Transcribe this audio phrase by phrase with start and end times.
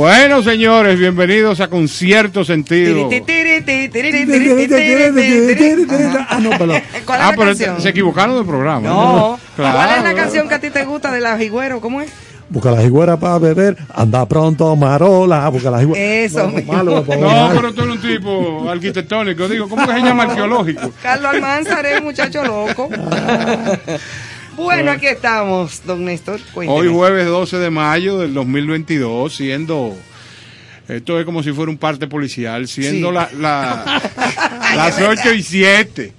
[0.00, 3.08] Bueno, señores, bienvenidos a Concierto Sentido.
[6.28, 6.74] Ah, no, pero.
[7.06, 7.80] ¿Cuál es Ah, la pero canción?
[7.80, 8.86] se equivocaron del programa.
[8.86, 9.40] No.
[9.56, 9.78] Claro.
[9.78, 11.80] ¿Cuál es la canción que a ti te gusta de la Jigüero?
[11.80, 12.10] ¿Cómo es?
[12.50, 15.98] Busca la jiguera para beber, anda pronto, Marola, busca la jiguera.
[15.98, 17.52] Eso malo, No, mal.
[17.56, 19.48] pero tú eres un tipo arquitectónico.
[19.48, 20.92] Digo, ¿cómo que se llama arqueológico?
[21.02, 22.88] Carlos Almanzar es un muchacho loco.
[24.56, 26.40] Bueno, aquí estamos, don Néstor.
[26.52, 26.78] Cuénteme.
[26.80, 29.96] Hoy jueves 12 de mayo del 2022, siendo...
[30.88, 33.14] Esto es como si fuera un parte policial, siendo Sí.
[33.14, 34.00] la, la-
[34.76, 36.12] las 8 y 7 de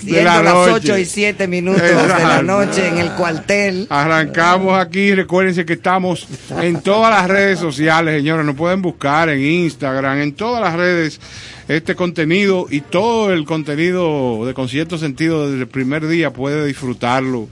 [0.00, 0.92] Siendo la las noche.
[0.92, 3.86] 8 y 7 minutos de la noche en el cuartel.
[3.90, 6.26] Arrancamos aquí, recuérdense que estamos
[6.58, 11.20] en todas las redes sociales, señores, nos pueden buscar en Instagram, en todas las redes,
[11.68, 17.46] este contenido y todo el contenido de Concierto Sentido desde el primer día puede disfrutarlo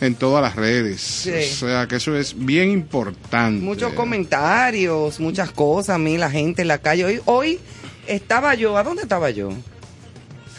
[0.00, 1.00] en todas las redes.
[1.00, 1.30] Sí.
[1.30, 3.62] O sea que eso es bien importante.
[3.64, 5.96] Muchos comentarios, muchas cosas.
[5.96, 7.04] A mí, la gente en la calle.
[7.04, 7.58] Hoy, hoy
[8.06, 8.76] estaba yo.
[8.76, 9.50] ¿A dónde estaba yo?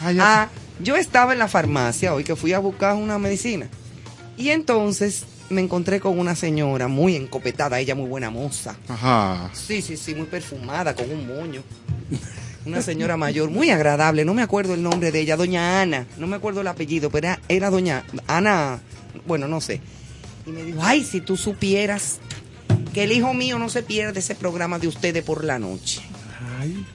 [0.00, 0.48] Ah, Ah,
[0.80, 3.68] yo estaba en la farmacia hoy que fui a buscar una medicina.
[4.36, 8.76] Y entonces me encontré con una señora muy encopetada, ella muy buena moza.
[8.88, 9.48] Ajá.
[9.54, 11.62] Sí, sí, sí, muy perfumada, con un moño.
[12.66, 16.26] Una señora mayor, muy agradable, no me acuerdo el nombre de ella, doña Ana, no
[16.26, 18.80] me acuerdo el apellido, pero era, era doña Ana,
[19.26, 19.80] bueno, no sé.
[20.46, 22.18] Y me dijo, ay, si tú supieras
[22.94, 26.00] que el hijo mío no se pierde ese programa de ustedes por la noche.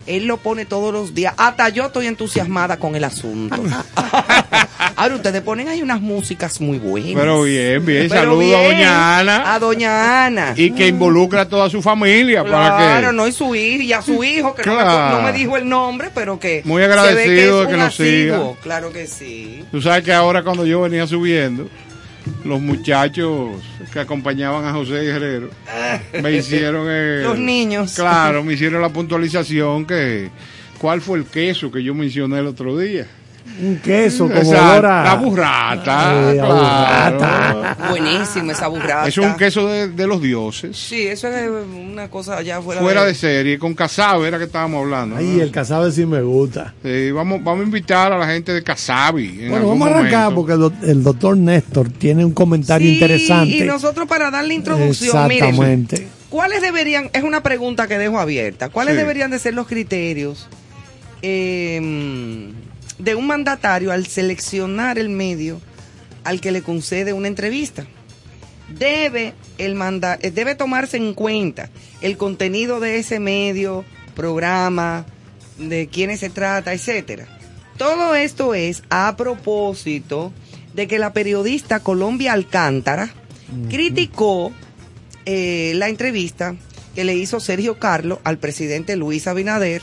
[0.08, 1.34] Él lo pone todos los días.
[1.38, 3.56] Hasta yo estoy entusiasmada con el asunto.
[4.96, 7.13] Ahora ustedes ponen ahí unas músicas muy buenas.
[7.16, 10.54] Pero bien, bien, Pero saludo a doña Ana A doña Ana.
[10.56, 13.13] y que involucra a toda su familia para Claro, que...
[13.16, 15.18] no, y su hijo, y a su hijo, que no me- Claro.
[15.18, 16.62] no, me, dijo el nombre, pero que.
[16.66, 18.42] Muy se ve agradecido es de que nos siga.
[18.62, 19.63] Claro que sí.
[19.72, 21.70] Tú sabes que ahora cuando yo venía subiendo,
[22.46, 23.51] los muchachos
[23.92, 25.50] que acompañaban a José Guerrero
[26.22, 26.90] me hicieron...
[26.90, 27.94] el- Los niños.
[27.96, 30.30] Claro, me hicieron la puntualización que...
[30.78, 33.06] ¿Cuál fue el queso que yo mencioné el otro día?
[33.60, 36.31] Un queso como Exacto, olor a- La burrata.
[36.31, 37.17] Eh, claro.
[37.17, 37.77] burrata.
[37.89, 39.08] Buenísimo esa burrata.
[39.08, 40.77] Eso es un queso de, de los dioses.
[40.77, 44.81] Sí, eso es una cosa allá fuera, Fuera de serie, con casabe era que estábamos
[44.84, 45.15] hablando.
[45.15, 45.22] ¿no?
[45.22, 46.74] Ay, el casabe sí me gusta.
[46.84, 49.41] Sí, vamos, vamos a invitar a la gente de Casabi.
[49.43, 50.36] en Bueno, vamos a arrancar momento.
[50.36, 53.58] porque el, doc- el doctor Néstor tiene un comentario Sí, interesante.
[53.58, 56.08] Y nosotros para darle introducción, miren, Exactamente.
[56.29, 59.00] ¿cuáles deberían, es una pregunta que dejo abierta, ¿cuáles Sí.
[59.00, 60.48] deberían de ser los criterios
[61.22, 62.50] eh,
[63.03, 65.60] de un mandatario al seleccionar el medio
[66.24, 67.86] al que le concede una entrevista?
[68.70, 71.70] Debe, el manda eh, debe tomarse en cuenta
[72.01, 73.84] el contenido de ese medio,
[74.15, 75.05] programa,
[75.58, 77.27] de quiénes se trata, etcétera.
[77.77, 80.31] Todo esto es a propósito
[80.74, 83.13] de que la periodista Colombia Alcántara
[83.70, 84.53] criticó
[85.25, 86.55] eh, la entrevista
[86.96, 89.81] que le hizo Sergio Carlos al presidente Luis Abinader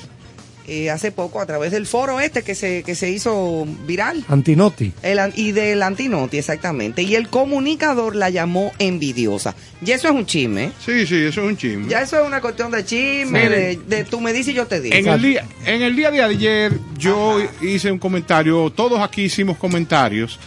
[0.68, 4.24] eh, hace poco a través del foro este que se, que se hizo viral.
[4.28, 4.92] Antinoti.
[5.02, 7.02] El an- y del Antinoti, exactamente.
[7.02, 9.54] Y el comunicador la llamó envidiosa.
[9.84, 10.72] Y eso es un chisme.
[10.84, 11.88] Sí, sí, eso es un chisme.
[11.88, 13.48] Ya eso es una cuestión de chisme, Sí.
[13.48, 14.94] de, de tú me dices y yo te digo.
[14.94, 19.56] En el, día, en el día de ayer yo hice un comentario, todos aquí hicimos
[19.56, 20.38] comentarios,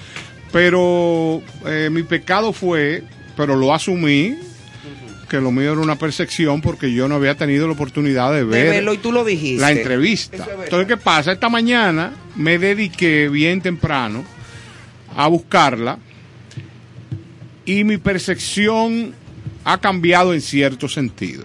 [0.52, 3.04] pero eh, mi pecado fue,
[3.36, 4.38] pero lo asumí,
[5.32, 8.44] que lo mío era una percepción porque yo no había tenido la oportunidad de De
[8.44, 9.62] ver verlo y tú lo dijiste.
[9.62, 10.36] la entrevista.
[10.44, 10.44] Es.
[10.66, 11.32] Entonces, ¿qué pasa?
[11.32, 14.26] Esta mañana me dediqué bien temprano
[15.16, 16.00] a buscarla
[17.66, 19.14] y mi percepción
[19.64, 21.44] ha cambiado en cierto sentido.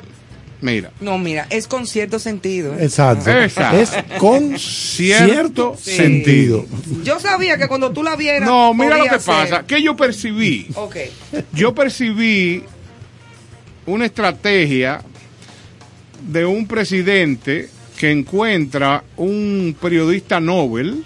[0.62, 2.74] Mira, No, mira, es con cierto sentido.
[2.74, 2.84] ¿eh?
[2.84, 3.30] Exacto.
[3.30, 3.76] Exacto.
[3.78, 5.90] Es con Cierto cierto, Sí.
[5.92, 6.64] sentido.
[7.04, 8.48] Yo sabía que cuando tú la vieras.
[8.48, 9.20] no, mira lo que ser.
[9.20, 10.96] pasa, que yo percibí, Ok.
[11.52, 12.64] yo percibí
[13.86, 15.00] una estrategia
[16.28, 21.04] de un presidente que encuentra un periodista Nobel,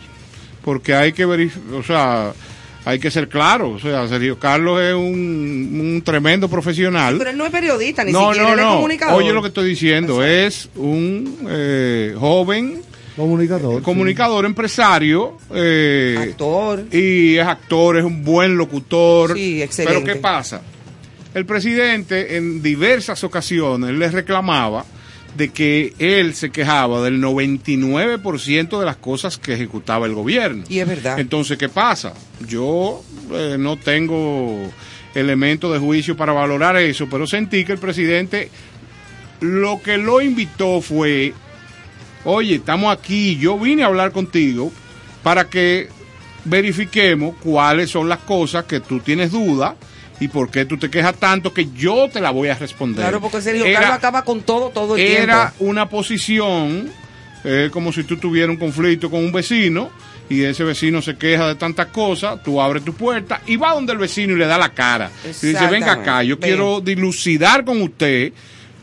[0.63, 2.33] porque hay que verificar, o sea,
[2.85, 7.17] hay que ser claro, o sea, Sergio Carlos es un, un tremendo profesional.
[7.19, 8.75] Pero él no es periodista, ni no, siquiera no, él es no.
[8.77, 9.23] comunicador.
[9.23, 12.83] Oye lo que estoy diciendo, es un eh, joven
[13.17, 13.83] Comunicador.
[13.83, 16.87] comunicador, empresario, eh, Actor.
[16.91, 19.35] y es actor, es un buen locutor.
[19.35, 20.01] Sí, excelente.
[20.01, 20.63] Pero ¿qué pasa?
[21.35, 24.85] El presidente en diversas ocasiones le reclamaba
[25.37, 30.65] de que él se quejaba del 99% de las cosas que ejecutaba el gobierno.
[30.69, 31.21] Y es verdad.
[31.21, 32.15] Entonces, ¿qué pasa?
[32.49, 34.71] Yo eh, no tengo
[35.15, 38.51] elementos de juicio para valorar eso, pero sentí que el presidente
[39.41, 41.33] lo que lo invitó fue,
[42.25, 44.73] oye, estamos aquí, yo vine a hablar contigo
[45.23, 45.89] para que
[46.45, 49.77] verifiquemos cuáles son las cosas que tú tienes duda
[50.21, 53.00] ¿Y por qué tú te quejas tanto que yo te la voy a responder?
[53.03, 55.65] Claro, porque Sergio Era- Carlos acaba con todo, todo el era tiempo.
[55.71, 56.91] una posición
[57.45, 59.91] eh, como si tú tuvieras un conflicto con un vecino
[60.29, 63.93] y ese vecino se queja de tantas cosas, tú abres tu puerta y va donde
[63.93, 65.11] el vecino y le da la cara.
[65.25, 66.50] Y dice, venga acá, yo Ven.
[66.50, 68.33] quiero dilucidar con usted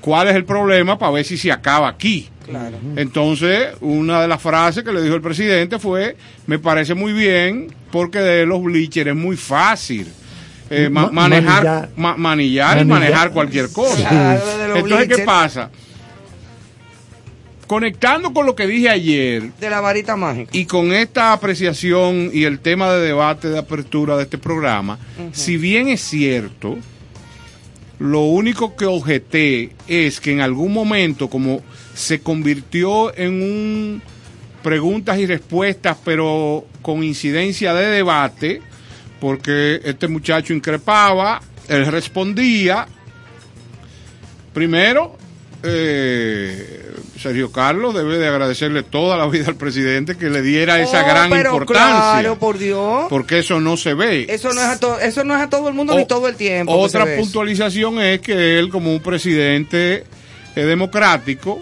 [0.01, 2.27] cuál es el problema para ver si se acaba aquí.
[2.46, 2.77] Claro.
[2.96, 6.17] Entonces, una de las frases que le dijo el presidente fue,
[6.48, 10.08] me parece muy bien porque de los bleachers es muy fácil.
[10.69, 11.89] Eh, ma- Ma- manejar, manillar.
[11.95, 14.38] ma- manillar y manejar cualquier cosa.
[14.75, 15.69] Entonces, ¿qué pasa?
[17.67, 20.50] Conectando con lo que dije ayer De la varita mágica.
[20.53, 24.97] y con esta apreciación y el tema de debate de apertura de este programa,
[25.33, 26.77] si bien es cierto,
[28.00, 31.62] lo único que objeté es que en algún momento, como
[31.93, 34.01] se convirtió en un
[34.63, 38.62] preguntas y respuestas, pero con incidencia de debate,
[39.19, 42.88] porque este muchacho increpaba, él respondía.
[44.53, 45.15] Primero,
[45.63, 46.83] eh,
[47.19, 51.07] Sergio Carlos debe de agradecerle toda la vida al presidente que le diera esa Oh,
[51.07, 52.12] gran pero importancia.
[52.21, 53.05] Claro, por Dios.
[53.09, 54.25] Porque eso no se ve.
[54.29, 56.27] Eso no es a todo, eso no es a todo el mundo O- ni todo
[56.27, 56.74] el tiempo.
[56.74, 60.03] Otra puntualización es que él, como un presidente
[60.55, 61.62] eh, democrático,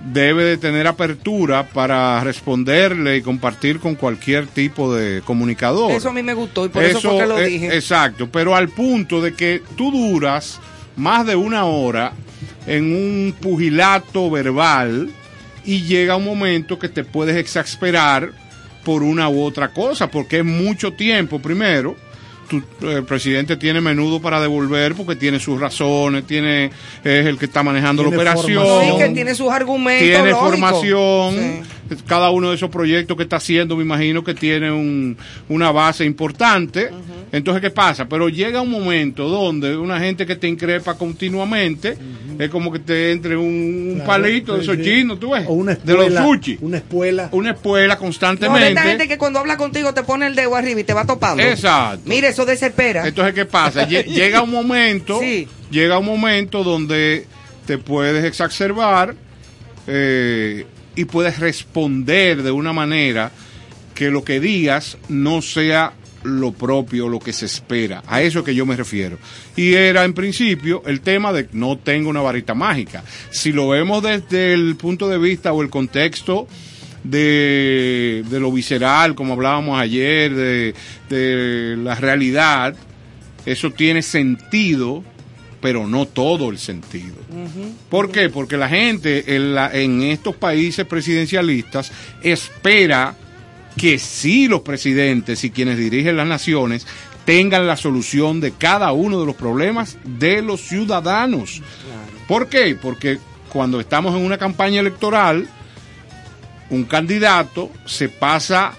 [0.00, 5.92] debe de tener apertura para responderle y compartir con cualquier tipo de comunicador.
[5.92, 7.74] Eso a mí me gustó y por eso, fue que lo eh, dije.
[7.74, 10.60] Exacto, pero al punto de que tú duras
[10.96, 12.12] más de una hora
[12.66, 15.10] en un pugilato verbal
[15.64, 18.32] y llega un momento que te puedes exasperar
[18.84, 21.96] por una u otra cosa, porque es mucho tiempo primero.
[22.48, 26.70] Tu- el presidente tiene menudo para devolver porque tiene sus razones, tiene
[27.04, 30.06] es el que está manejando Tiene la operación que tiene sus argumentos.
[30.22, 31.60] tiene formación, Sí.
[32.06, 35.16] Cada uno de esos proyectos que está haciendo, me imagino que tiene un-
[35.48, 36.90] una base importante.
[37.32, 38.06] Entonces, ¿qué pasa?
[38.08, 41.96] Pero llega un momento donde una gente que te increpa continuamente,
[42.38, 44.82] es como que te entre un, un Claro, palito de esos sí.
[44.82, 46.22] chinos, tú ves, O una de los espuela.
[46.22, 47.28] sushi, Una espuela.
[47.32, 48.68] una espuela No, constantemente.
[48.68, 51.42] esta gente que cuando habla contigo te pone el dedo arriba y te va topando.
[51.42, 52.02] Exacto.
[52.06, 53.06] Mire, eso desespera.
[53.06, 53.86] Entonces, ¿qué pasa?
[53.88, 55.48] Lle- llega un momento, Sí.
[55.70, 57.26] llega un momento donde
[57.66, 59.14] te puedes exacerbar
[59.86, 60.66] eh,
[60.98, 63.30] y puedes responder de una manera
[63.94, 65.92] que lo que digas no sea
[66.24, 68.02] lo propio, lo que se espera.
[68.08, 69.16] A eso que yo me refiero.
[69.54, 73.04] Y era en principio el tema de no tengo una varita mágica.
[73.30, 76.48] Si lo vemos desde el punto de vista o el contexto
[77.04, 80.74] de, de lo visceral, como hablábamos ayer, de,
[81.08, 82.74] de la realidad,
[83.46, 85.04] eso tiene sentido,
[85.60, 87.16] pero no todo el sentido.
[87.90, 88.28] ¿Por qué?
[88.30, 91.90] Porque la gente en, la- en estos países presidencialistas
[92.22, 93.14] espera
[93.76, 96.86] que sí los presidentes y quienes dirigen las naciones
[97.24, 101.60] tengan la solución de cada uno de los problemas de los ciudadanos.
[102.26, 102.74] ¿Por qué?
[102.80, 103.18] Porque
[103.50, 105.46] cuando estamos en una campaña electoral,
[106.70, 108.72] un candidato se pasa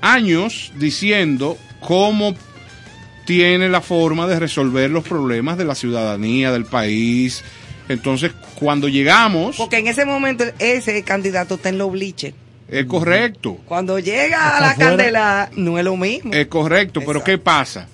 [0.00, 2.34] años diciendo cómo
[3.24, 7.44] tiene la forma de resolver los problemas de la ciudadanía, del país.
[7.88, 12.34] Entonces, cuando llegamos, Porque en ese momento ese candidato está en los bliches.
[12.68, 14.90] es correcto, Cuando llega a la afuera.
[14.90, 16.32] candela, no es lo mismo.
[16.32, 17.22] es correcto, pero.
[17.22, 17.88] ¿qué pasa?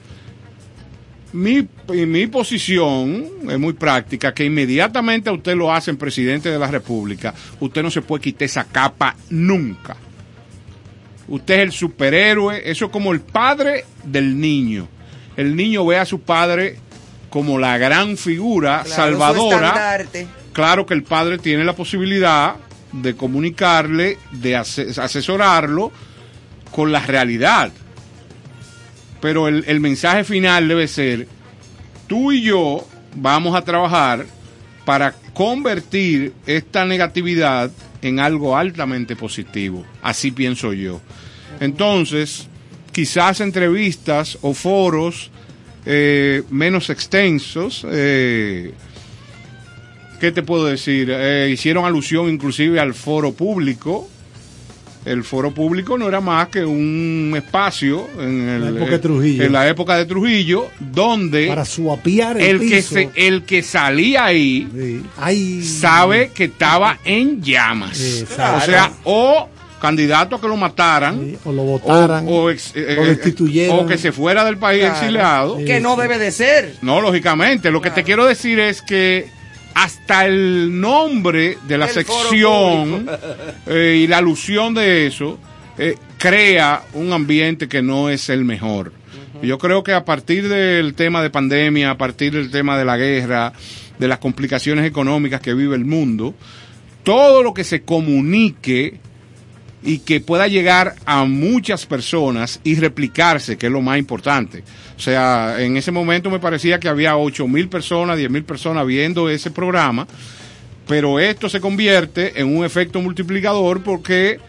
[1.33, 6.69] Mi, mi posición es muy práctica, que inmediatamente a usted lo hacen presidente de la
[6.69, 9.97] República, usted no se puede quitar esa capa nunca.
[11.29, 14.89] Usted es el superhéroe, eso es como el padre del niño.
[15.39, 16.77] El niño ve a su padre
[17.31, 20.05] como la gran figura Claro, salvadora.
[20.53, 22.57] Claro que el padre tiene la posibilidad
[22.93, 25.93] de comunicarle, de ase- asesorarlo
[26.75, 27.71] con la realidad.
[29.21, 31.27] Pero el, el mensaje final debe ser,
[32.07, 34.27] tú y yo vamos a trabajar
[34.85, 39.85] para convertir esta negatividad en algo altamente positivo.
[40.03, 41.01] Así pienso yo.
[41.61, 42.49] Entonces,
[42.93, 45.31] quizás entrevistas o foros
[45.87, 48.73] eh, menos extensos, eh,
[50.21, 51.09] ¿qué te puedo decir?
[51.11, 54.09] Eh, hicieron alusión inclusive al foro público.
[55.05, 59.45] El foro público no era más que un espacio en, el- La época de Trujillo.
[59.45, 64.27] en la época de Trujillo, donde Para suapiar el, el que, se, el que salía
[64.27, 64.69] ahí
[65.23, 65.63] Sí.
[65.63, 67.99] Sabe que estaba en llamas.
[68.21, 68.59] Exacto.
[68.59, 69.49] O sea, o
[69.81, 72.27] candidato a que lo mataran, Sí, O lo votaran.
[72.27, 73.79] o, o ex- eh, lo eh, destituyeran.
[73.79, 74.95] o que se fuera del país Claro.
[74.97, 75.59] exiliado.
[75.59, 75.65] Sí.
[75.65, 76.75] Que no debe de ser.
[76.83, 77.71] No, lógicamente.
[77.71, 79.29] Lo que te quiero decir es que
[79.75, 83.09] hasta el nombre de la El sección
[83.67, 85.39] eh, y la alusión de eso
[85.79, 88.93] eh, crea un ambiente que no es el mejor.
[89.41, 92.97] Yo creo que a partir del tema de pandemia, a partir del tema de la
[92.97, 93.53] guerra,
[93.97, 96.35] de las complicaciones económicas que vive el mundo,
[97.05, 98.99] todo lo que se comunique
[99.83, 104.65] y que pueda llegar a muchas personas y replicarse, que es lo más importante.
[104.97, 108.85] O sea, en ese momento me parecía que había ocho mil personas, diez mil personas
[108.87, 110.07] viendo ese programa,
[110.87, 114.41] pero esto se convierte en un efecto multiplicador porque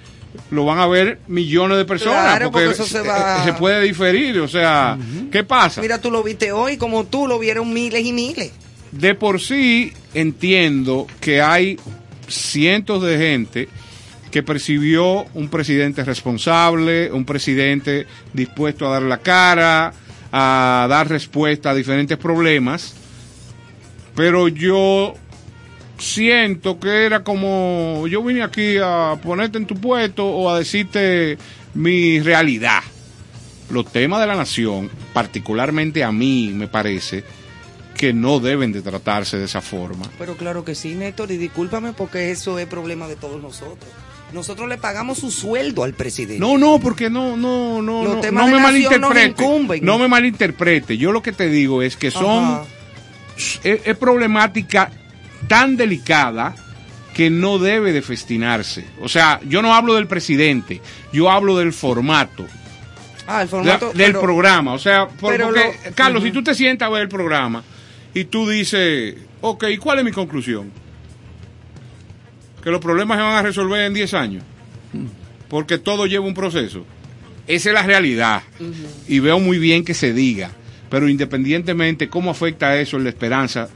[0.52, 2.22] lo van a ver millones de personas.
[2.22, 4.40] Claro, porque, porque eso se va- se puede diferir.
[4.40, 4.98] O sea,
[5.32, 5.82] ¿qué pasa?
[5.82, 8.52] Mira, tú lo viste hoy, como tú lo vieron miles y miles.
[8.92, 11.78] de por sí entiendo que hay
[12.28, 13.70] cientos de gente
[14.32, 19.94] que percibió un presidente responsable, un presidente dispuesto a dar la cara,
[20.32, 22.94] a dar respuesta a diferentes problemas,
[24.16, 25.16] pero yo
[25.98, 31.38] siento que era como yo vine aquí a ponerte en tu puesto o a decirte
[31.74, 32.82] mi realidad.
[33.70, 37.24] Los temas de la nación, particularmente a mí me parece,
[37.96, 40.06] que no deben de tratarse de esa forma.
[40.18, 43.90] Pero claro que sí, Néstor, y discúlpame porque eso es problema de todos nosotros.
[44.34, 46.40] Nosotros le pagamos su sueldo al presidente.
[46.40, 49.82] No, no, porque no, no, no, Los no, temas no de me malinterprete.
[49.82, 50.98] No me malinterprete.
[50.98, 52.62] Yo lo que te digo es que son
[53.64, 54.92] es, es problemática
[55.48, 56.56] tan delicada
[57.14, 58.86] que no debe de festinarse.
[59.02, 60.80] O sea, yo no hablo del presidente,
[61.12, 62.46] yo hablo del formato,
[63.28, 63.88] Ah, el formato.
[63.94, 64.74] del pero- programa.
[64.74, 67.64] O sea, por- porque, lo- Carlos, si tú te sientas a ver el programa
[68.14, 70.72] y tú dices, ok, ¿cuál es mi conclusión?
[72.64, 74.44] Que los problemas se van a resolver en 10 años.
[75.48, 76.86] Porque todo lleva un proceso.
[77.48, 78.44] Esa es la realidad.
[79.08, 80.52] Y veo muy bien que se diga.
[80.90, 83.70] Pero independientemente, ¿cómo afecta eso en la esperanza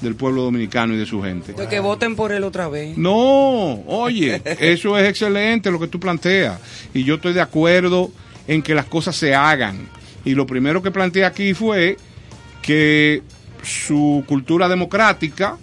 [0.00, 1.52] del pueblo dominicano y de su gente?
[1.52, 2.96] De que voten por él otra vez.
[2.96, 6.60] No, oye, eso es excelente lo que tú planteas.
[6.94, 8.10] Y yo estoy de acuerdo
[8.46, 9.88] en que las cosas se hagan.
[10.24, 11.96] Y lo primero que planteé aquí fue
[12.62, 13.22] que
[13.62, 15.56] su cultura democrática,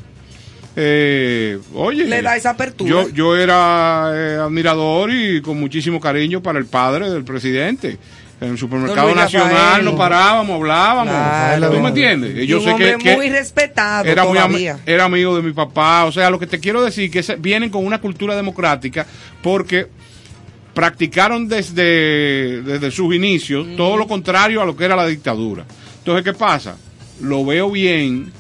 [0.79, 2.87] eh, oye, Le da esa apertura.
[2.89, 7.97] yo, yo era eh, admirador y con muchísimo cariño para el padre del presidente.
[8.39, 11.11] En el supermercado nacional nos parábamos, hablábamos.
[11.11, 11.71] Claro.
[11.71, 12.47] ¿Tú me entiendes?
[12.47, 16.05] Yo un sé que, hombre que- muy respetado era, muy amigo de mi papá.
[16.05, 19.07] O sea, lo que te quiero decir que vienen con una cultura democrática
[19.41, 19.87] porque
[20.75, 25.65] practicaron desde, desde sus inicios todo lo contrario a lo que era la dictadura.
[25.97, 26.77] Entonces, ¿qué pasa?
[27.21, 28.31] Lo veo bien,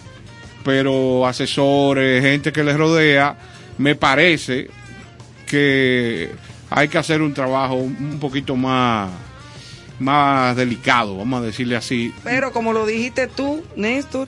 [0.67, 3.37] pero asesores, gente que les rodea,
[3.77, 4.67] me parece
[5.45, 6.29] que
[6.69, 9.09] hay que hacer un trabajo un poquito más,
[9.97, 14.27] más delicado, vamos a decirle así, Pero como lo dijiste tú, Néstor,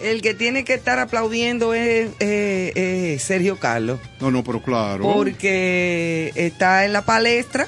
[0.00, 3.98] el que tiene que estar aplaudiendo es eh, eh, Sergio Carlos.
[4.20, 5.02] No, no, pero claro.
[5.02, 7.66] Porque está en la palestra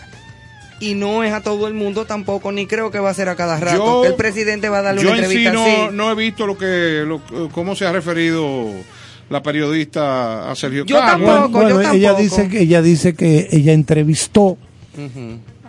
[0.80, 3.36] y no es a todo el mundo tampoco, ni creo que va a ser a
[3.36, 4.02] cada rato.
[4.02, 5.94] Yo- el presidente va a darle Yo una en sí entrevista no, así.
[5.96, 7.20] no he visto lo que, lo-
[7.52, 8.66] cómo se ha referido
[9.30, 11.28] la periodista a Sergio Yo Carlos.
[11.28, 11.52] tampoco.
[11.64, 12.22] Bueno, yo ella tampoco.
[12.22, 14.58] dice que ella dice que ella entrevistó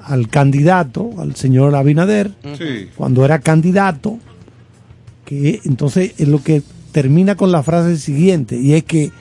[0.03, 2.31] al candidato, al señor Abinader,
[2.95, 4.19] cuando era candidato,
[5.25, 9.11] que entonces es lo que termina con la frase siguiente, y es que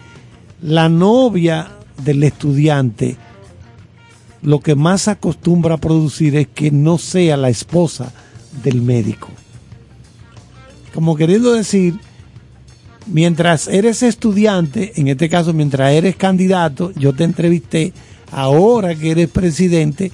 [0.63, 1.69] la novia
[2.05, 3.17] del estudiante
[4.45, 8.13] lo que más acostumbra a producir es que no sea la esposa
[8.63, 9.29] del médico.
[10.95, 11.95] Como queriendo decir,
[13.07, 17.93] mientras eres estudiante, en este caso mientras eres candidato, yo te entrevisté,
[18.31, 20.13] ahora que eres presidente,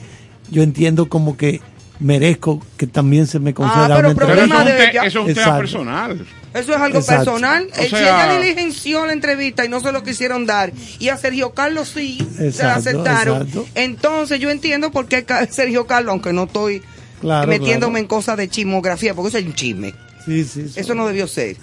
[0.51, 1.61] yo entiendo como que
[1.99, 4.73] merezco que también se me conceda Ah, pero una Pero eso problema es un, de
[4.85, 5.03] te- ella.
[5.05, 6.27] eso es un tema personal.
[6.53, 7.25] Eso es algo Exacto.
[7.27, 7.69] personal.
[7.77, 11.09] O Eh, si sea- ella diligenció la entrevista y no se lo quisieron dar, y
[11.09, 12.19] a Sergio Carlos sí
[12.53, 13.67] se la aceptaron, exacto.
[13.77, 16.83] entonces yo entiendo por qué Sergio Carlos, aunque no estoy
[17.21, 17.99] Claro, metiéndome claro.
[17.99, 19.95] en cosas de chismografía, porque eso es un chisme.
[20.25, 20.81] Sí, sí, sí.
[20.81, 21.57] Eso no debió ser.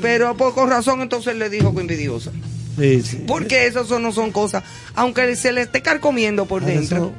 [0.00, 2.30] Pero por con razón entonces le dijo que envidiosa.
[2.78, 3.24] Sí, sí.
[3.26, 6.96] Porque eso son- no son cosas, aunque se le esté carcomiendo por Por dentro.
[6.96, 7.12] eso,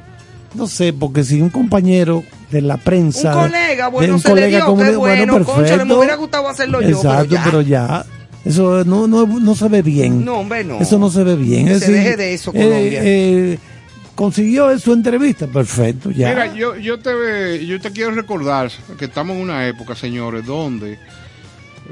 [0.54, 3.32] no sé, porque si un compañero de la Un prensa.
[3.32, 5.84] colega, de- bueno, un se le colega dio, como qué de- bueno, concha, le perfecto.
[5.86, 7.44] me hubiera gustado hacerlo yo, Exacto, pero ya.
[7.44, 8.06] pero ya.
[8.44, 10.24] Eso no, no, no se ve bien.
[10.24, 10.78] No, hombre, no.
[10.78, 11.66] Eso no se ve bien.
[11.66, 13.00] Que Es se decir, deje de eso, eh, Colombia.
[13.02, 13.58] eh,
[14.14, 16.28] consiguió su entrevista, perfecto, ya.
[16.28, 20.98] Mira, yo, yo, te, yo te quiero recordar que estamos en una época, señores, donde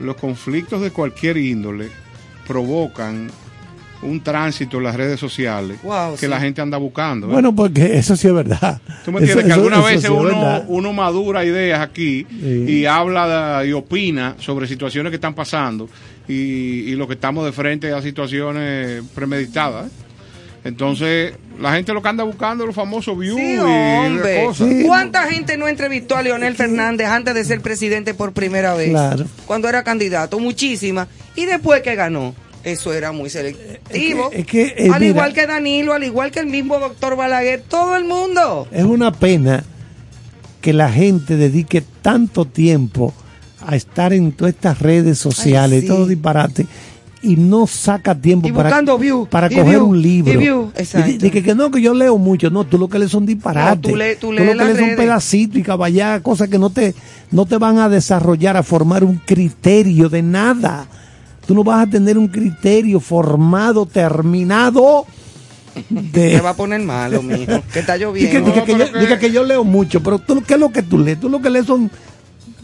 [0.01, 1.88] los conflictos de cualquier índole
[2.46, 3.31] provocan
[4.03, 6.27] un tránsito en las redes sociales Wow, que sí.
[6.29, 7.29] la gente anda buscando.
[7.29, 7.33] ¿eh?
[7.33, 8.81] bueno, porque eso sí es verdad.
[9.05, 12.65] Tú me Eso- entiendes que algunas veces sí uno, uno madura ideas aquí Sí.
[12.69, 15.88] y habla y opina sobre situaciones que están pasando
[16.29, 19.87] y, y lo que estamos de frente a situaciones premeditadas.
[19.87, 19.91] ¿eh?
[20.65, 24.69] Entonces, la gente lo que anda buscando los famosos views Sí, y cosas.
[24.69, 24.85] Sí.
[24.87, 28.91] ¿Cuánta gente no entrevistó a Leonel Fernández antes de ser presidente por primera vez?
[28.91, 29.25] Claro.
[29.47, 31.09] Cuando era candidato, muchísima.
[31.35, 34.31] Y después que ganó, eso era muy selectivo.
[34.33, 35.07] Es que- es que, eh, al mira.
[35.11, 38.66] igual que Danilo, al igual que el mismo doctor Balaguer, todo el mundo.
[38.72, 39.64] Es una pena
[40.61, 43.12] que la gente dedique tanto tiempo
[43.66, 45.87] a estar en todas estas redes sociales, Ay, sí.
[45.88, 46.66] todo disparate,
[47.25, 50.33] y no saca tiempo Y para, view, para y coger view, un libro.
[50.33, 50.72] y view,
[51.31, 52.51] que, que no, que yo leo mucho.
[52.51, 53.92] No, tú lo que lees son disparates.
[53.92, 56.94] No, tú tú lo que lees son pedacitos y caballar, cosas que no te,
[57.31, 60.87] no te van a desarrollar, a formar un criterio de nada.
[61.46, 65.07] Tú no vas a tener un criterio formado, terminado.
[65.88, 67.62] De, Te va a poner malo, mijo.
[67.72, 68.50] Que está Dice, lloviendo.
[68.50, 70.83] dice que, yo, que- dice que yo leo mucho, pero tú, ¿qué es lo que
[70.83, 71.18] tú lees?
[71.18, 71.90] Tú lo que lees son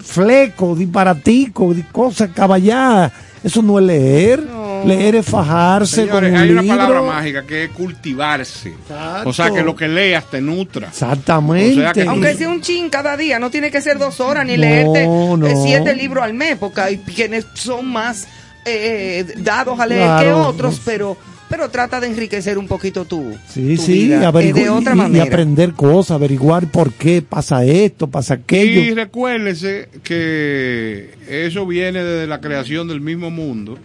[0.03, 3.13] flecos, disparaticos, di- cosas caballadas.
[3.43, 4.43] Eso no es leer.
[4.45, 4.69] No.
[4.85, 6.77] Leer es fajarse Señores, con un hay una libro.
[6.77, 8.69] palabra mágica que es cultivarse.
[8.71, 9.29] Exacto.
[9.29, 10.89] O sea, que lo que leas te nutra.
[10.89, 11.79] Exactamente.
[11.81, 14.21] O sea que tú- Aunque sea un chin cada día, no tiene que ser dos
[14.21, 15.65] horas ni No, leerte no.
[15.65, 18.29] siete libros al mes, porque hay quienes son más
[18.69, 20.27] eh, dados a leer Claro.
[20.27, 21.17] que otros, pero
[21.49, 24.95] pero trata de enriquecer un poquito tu, Sí, tu sí, vida, eh, de otra y-
[24.95, 25.25] y, manera.
[25.25, 28.95] aprender cosas, averiguar por qué pasa esto, pasa Y aquello.
[28.95, 33.79] recuérdese que eso viene desde la creación del mismo mundo.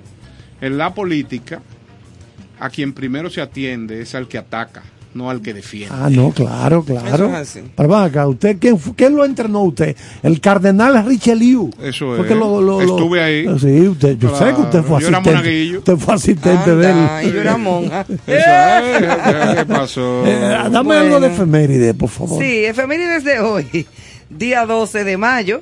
[0.59, 1.61] En la política,
[2.59, 5.95] a quien primero se atiende es al que ataca, no al que defiende.
[5.97, 7.07] Ah, no, claro, claro.
[7.15, 7.59] Eso es así.
[7.75, 9.95] Pero acá, ¿usted quién, quién lo entrenó usted?
[10.23, 11.69] El cardenal Richelieu.
[11.81, 12.27] Eso es.
[12.27, 13.45] que lo- lo- lo- Estuve ahí.
[13.59, 15.29] Sí, usted, yo sé que usted fue yo era asistente.
[15.31, 15.79] monaguillo.
[15.79, 17.33] Usted fue asistente de él.
[17.33, 18.05] Yo era monja.
[18.09, 20.23] Eso es, ¿Qué pasó?
[20.25, 20.39] Eh,
[20.71, 21.01] dame Bueno.
[21.01, 22.41] algo de efeméride, por favor.
[22.41, 23.87] Sí, efemérides de hoy,
[24.29, 25.61] día 12 de mayo.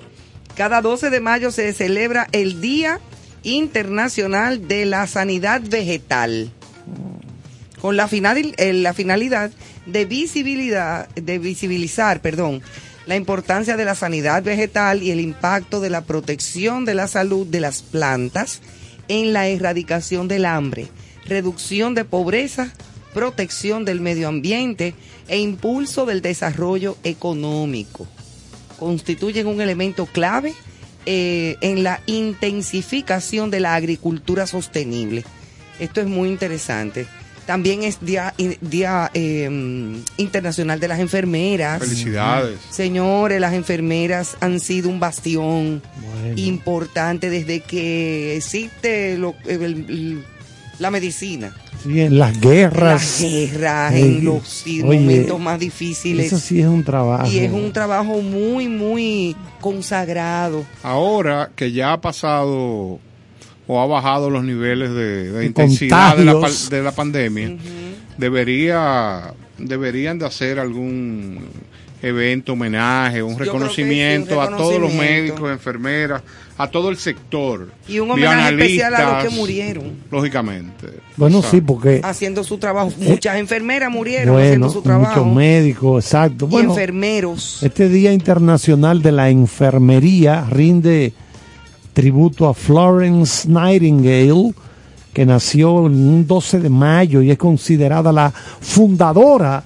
[0.55, 2.99] Cada 12 de mayo se celebra el Día
[3.43, 6.51] Internacional de la Sanidad Vegetal.
[7.81, 9.51] Con eh, la finalidad
[9.85, 12.61] de visibilidad, de visibilizar, perdón,
[13.07, 17.47] la importancia de la sanidad vegetal y el impacto de la protección de la salud
[17.47, 18.61] de las plantas
[19.07, 20.87] en la erradicación del hambre,
[21.25, 22.71] reducción de pobreza,
[23.13, 24.93] protección del medio ambiente
[25.27, 28.07] e impulso del desarrollo económico.
[28.79, 30.53] Constituyen un elemento clave
[31.05, 35.23] eh, en la intensificación de la agricultura sostenible.
[35.79, 37.07] Esto es muy interesante.
[37.45, 39.49] También es Día, día eh,
[40.17, 41.79] Internacional de las Enfermeras.
[41.79, 42.59] Felicidades.
[42.69, 46.33] Señores, las enfermeras han sido un bastión Bueno.
[46.37, 50.23] importante desde que existe lo- el- el-
[50.79, 51.53] la medicina.
[51.83, 53.01] Sí, en las En guerras.
[53.01, 56.27] las guerras, en los oye, momentos más difíciles.
[56.27, 57.25] Eso sí es un trabajo.
[57.31, 60.63] Y es un trabajo muy, muy consagrado.
[60.83, 62.99] Ahora que ya ha pasado
[63.67, 66.33] o ha bajado los niveles de, intensidad de la,
[66.69, 67.57] de la pandemia,
[68.17, 71.39] debería deberían de hacer algún
[72.01, 76.21] evento, homenaje, un sí, reconocimiento a todos los médicos, enfermeras,
[76.57, 77.69] a todo el sector.
[77.87, 80.87] Y un homenaje especial a los que murieron Lógicamente.
[81.15, 82.01] Bueno, O sea, sí, porque.
[82.03, 82.91] haciendo su trabajo.
[82.97, 85.19] Muchas enfermeras murieron Eh, Bueno, haciendo su trabajo.
[85.23, 86.45] muchos médicos, exacto.
[86.45, 87.61] y Bueno, enfermeros.
[87.61, 91.13] Este Día Internacional de la Enfermería rinde
[91.93, 94.53] tributo a Florence Nightingale,
[95.13, 99.63] que nació en un 12 de mayo y es considerada la fundadora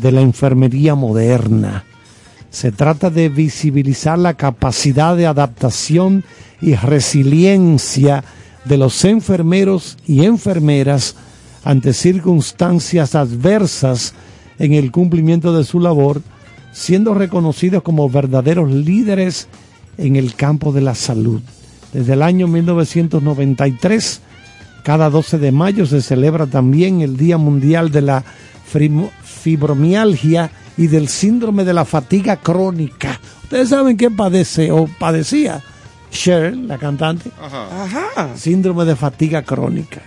[0.00, 1.84] de la enfermería moderna.
[2.50, 6.24] Se trata de visibilizar la capacidad de adaptación
[6.60, 8.22] y resiliencia
[8.66, 11.16] de los enfermeros y enfermeras
[11.64, 14.14] ante circunstancias adversas
[14.58, 16.20] en el cumplimiento de su labor,
[16.72, 19.48] siendo reconocidos como verdaderos líderes
[19.96, 21.40] en el campo de la salud.
[21.92, 24.20] Desde el año 1993,
[24.82, 28.24] cada 12 de mayo se celebra también el Día Mundial de la
[28.72, 33.20] Frimo- Fibromialgia y del Síndrome de la Fatiga Crónica.
[33.44, 35.62] ¿Ustedes saben qué padece o padecía
[36.10, 37.30] Cher, la cantante?
[37.40, 37.84] Ajá.
[37.84, 38.36] Ajá.
[38.36, 40.02] Síndrome de fatiga crónica.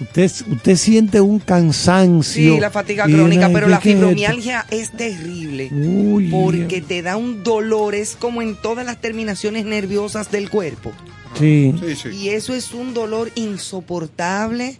[0.00, 2.54] Usted, usted siente un cansancio.
[2.54, 5.70] Sí, la fatiga crónica, pero ¿qué- la fibromialgia es terrible.
[5.72, 10.92] Uy, Porque te da un dolor, es como en todas las terminaciones nerviosas del cuerpo.
[11.38, 11.74] Sí.
[11.84, 12.08] Sí, sí.
[12.16, 14.76] Y eso es un dolor insoportable,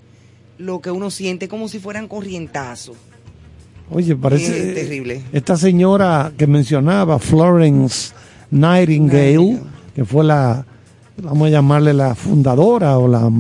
[0.59, 2.97] lo que uno siente como si fueran corrientazos.
[3.91, 4.69] Oye, parece.
[4.69, 5.23] Es terrible.
[5.33, 8.13] Esta señora que mencionaba, Florence
[8.51, 9.61] Nightingale, Nightingale.
[9.95, 10.65] que fue la,
[11.23, 13.31] vamos a llamarle la fundadora o la,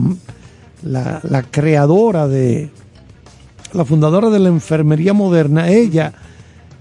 [0.82, 2.70] la, la creadora de.
[3.72, 6.14] La fundadora de la enfermería moderna, ella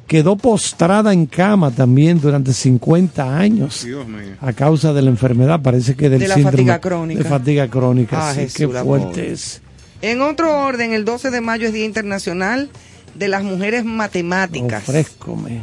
[0.08, 3.84] quedó postrada en cama también durante 50 años.
[3.84, 4.36] Dios mío.
[4.40, 7.24] a causa de la enfermedad, parece que del De la síndrome fatiga crónica.
[7.24, 8.30] de fatiga crónica.
[8.30, 9.62] Ah, sí, Jesús, qué fuerte es.
[10.02, 12.70] En otro orden, el 12 de mayo es Día Internacional
[13.16, 14.84] de las Mujeres Matemáticas.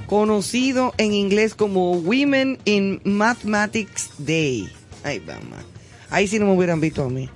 [0.07, 4.69] Conocido en inglés como Women in Mathematics Day.
[5.05, 5.63] Ay, mamá.
[6.11, 7.29] Ahí sí no me hubieran visto a mí.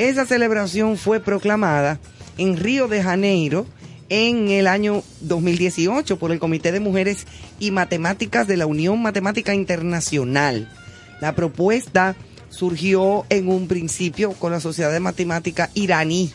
[0.00, 2.00] Esa celebración fue proclamada
[2.38, 3.66] en Río de Janeiro
[4.08, 7.26] en el año 2018 por el Comité de Mujeres
[7.58, 10.72] y Matemáticas de la Unión Matemática Internacional.
[11.20, 12.16] La propuesta
[12.48, 16.32] surgió en un principio con la Sociedad de Matemática iraní.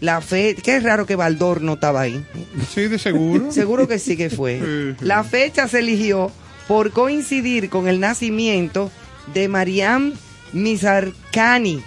[0.00, 2.24] La fe, qué raro que Baldor no estaba ahí.
[2.72, 3.50] Sí, de seguro.
[3.50, 4.94] Seguro que sí que fue.
[5.00, 6.30] La fecha se eligió
[6.68, 8.92] por coincidir con el nacimiento
[9.34, 10.12] de Mariam
[10.52, 11.82] Mizarkani,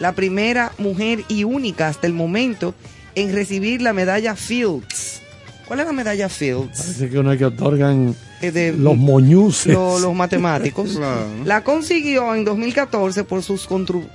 [0.00, 2.74] la primera mujer y única hasta el momento
[3.14, 5.20] en recibir la medalla Fields.
[5.68, 6.78] ¿Cuál es la medalla Fields?
[6.80, 9.72] Parece que una que otorgan de- los moñuces.
[9.72, 10.90] lo- los matemáticos.
[10.96, 11.26] Claro.
[11.44, 13.68] La consiguió en 2014 por sus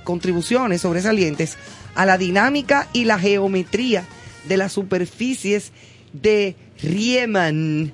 [0.04, 1.56] contribuciones sobresalientes
[1.94, 4.04] a la dinámica y la geometría
[4.48, 5.72] de las superficies
[6.12, 7.92] de Riemann.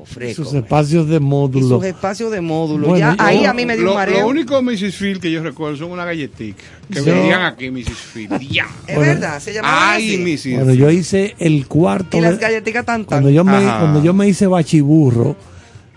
[0.00, 1.76] Ofreco, sus espacios de y módulo.
[1.78, 2.86] sus espacios de módulo.
[2.88, 4.20] Bueno, ya yo- ahí a mí me dio lo, un mareo.
[4.20, 4.94] Lo único Mrs.
[4.96, 7.90] Phil que yo recuerdo son una galletica que Yo- venían aquí, Mrs.
[8.14, 8.28] Phil.
[8.48, 8.66] Ya.
[8.86, 9.12] es bueno.
[9.12, 10.18] verdad, se llamaba Ay, así.
[10.52, 10.56] Mrs.
[10.56, 12.16] Bueno, yo hice el cuarto.
[12.16, 13.06] Y las galletitas tan tan.
[13.06, 15.34] cuando yo me cuando yo me hice bachiburro,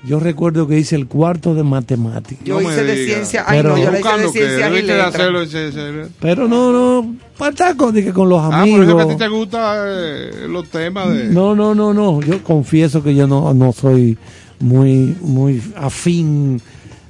[0.03, 2.43] yo recuerdo que hice el cuarto de matemáticas.
[2.45, 3.13] Yo No hice de diga.
[3.15, 3.43] ciencia.
[3.47, 7.15] Ay, Pero- no, yo le hice de ciencia y hacerlo ese- ese- Pero no, no,
[7.37, 9.07] pataco de que con los Ah, por eso que a amigos.
[9.09, 11.25] ti te gustan los temas de...
[11.25, 12.19] No, no, no, no.
[12.21, 14.17] Yo confieso que yo no, no soy
[14.59, 16.61] muy, muy afín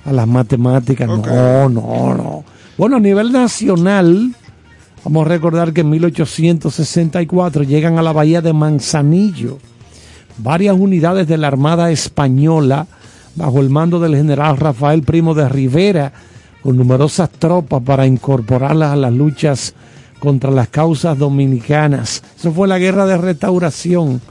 [0.06, 1.08] a las matemáticas.
[1.08, 2.43] No, no, no.
[2.77, 4.34] Bueno, a nivel nacional,
[5.04, 9.60] vamos a recordar que en 1864 llegan a la bahía de Manzanillo
[10.38, 12.88] varias unidades de la Armada Española
[13.36, 16.12] bajo el mando del general Rafael Primo de Rivera,
[16.62, 19.74] con numerosas tropas para incorporarlas a las luchas
[20.20, 22.22] contra las causas dominicanas.
[22.38, 24.22] Eso fue la guerra de restauración,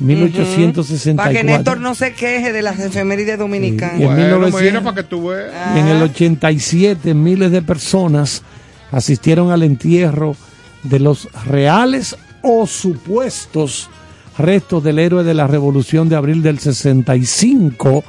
[0.00, 1.16] 1864.
[1.16, 3.98] Para que Néstor no se queje de las efemérides dominicanas.
[4.00, 5.76] Y en Bueno, 1900 mira para que tú veas.
[5.76, 8.42] y en el 87 miles de personas
[8.90, 10.36] asistieron al entierro
[10.82, 13.88] de los reales o supuestos
[14.38, 18.02] restos del héroe de la Revolución de Abril del 65,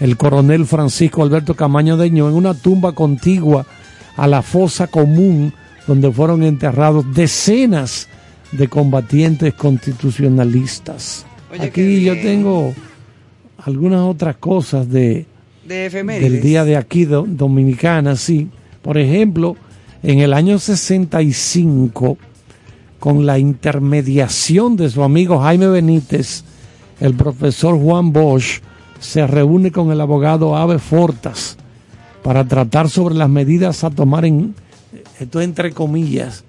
[0.00, 3.66] el coronel Francisco Alberto Camaño Deño, en una tumba contigua
[4.16, 5.52] a la fosa común
[5.86, 8.08] donde fueron enterrados decenas
[8.52, 11.24] de combatientes constitucionalistas.
[11.50, 12.74] Oye, Aquí yo tengo
[13.64, 15.26] algunas otras cosas de,
[16.20, 18.48] del día de aquí do- dominicana, sí.
[18.82, 19.56] Por ejemplo,
[20.02, 22.18] en el año 65,
[23.02, 26.44] con la intermediación de su amigo Jaime Benítez,
[27.00, 28.60] el profesor Juan Bosch
[29.00, 31.56] se reúne con el abogado Ave Fortas
[32.22, 34.54] para tratar sobre las medidas a tomar en,
[35.18, 36.44] esto entre comillas,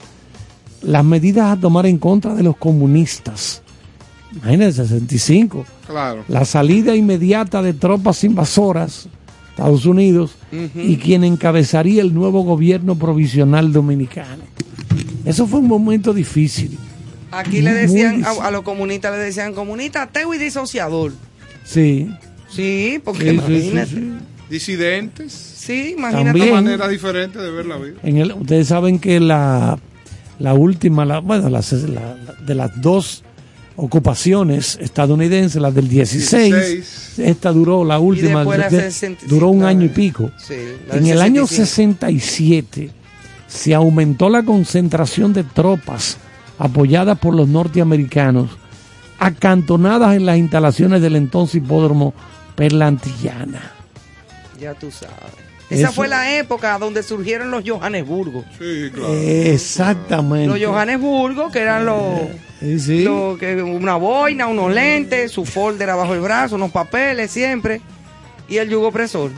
[0.83, 3.63] las medidas a tomar en contra de los comunistas.
[4.35, 6.23] Imagínense, 65 Claro.
[6.27, 9.07] la salida inmediata de tropas invasoras,
[9.49, 14.43] Estados Unidos, y quien encabezaría el nuevo gobierno provisional dominicano.
[15.25, 16.77] Eso fue un momento difícil.
[17.31, 21.11] Aquí le decían, a, a los comunistas le decían comunista, ateo y disociador.
[21.63, 22.09] Sí.
[22.49, 23.89] Sí, porque Sí, sí, sí, imagínate.
[23.89, 24.13] Sí, sí.
[24.49, 25.69] Disidentes.
[25.69, 26.25] imagínate.
[26.25, 26.51] También.
[26.51, 27.95] Una manera diferente de ver la vida.
[28.03, 29.79] En el, ustedes saben que la,
[30.39, 33.23] la última, la, bueno, las- la- la- de las dos
[33.75, 37.19] ocupaciones estadounidenses, la del 16, 16.
[37.19, 40.29] esta duró, la última, después la de- 60, duró un año y pico.
[40.91, 42.23] En el año 65.
[42.25, 42.91] 67
[43.53, 46.17] se aumentó la concentración de tropas
[46.57, 48.49] apoyadas por los norteamericanos
[49.19, 52.13] acantonadas en las instalaciones del entonces hipódromo
[52.55, 53.71] Perlantillana.
[54.59, 55.13] Ya tú sabes.
[55.69, 58.43] Esa Eso- fue la época donde surgieron los Johannesburgo.
[58.59, 59.13] Sí, claro.
[59.13, 60.47] Exactamente.
[60.47, 62.03] Los Johannesburgo, que eran los,
[62.59, 63.03] Sí, sí.
[63.03, 67.81] los que una boina, unos lentes, su folder abajo el brazo, unos papeles siempre,
[68.49, 69.31] y el yugo opresor.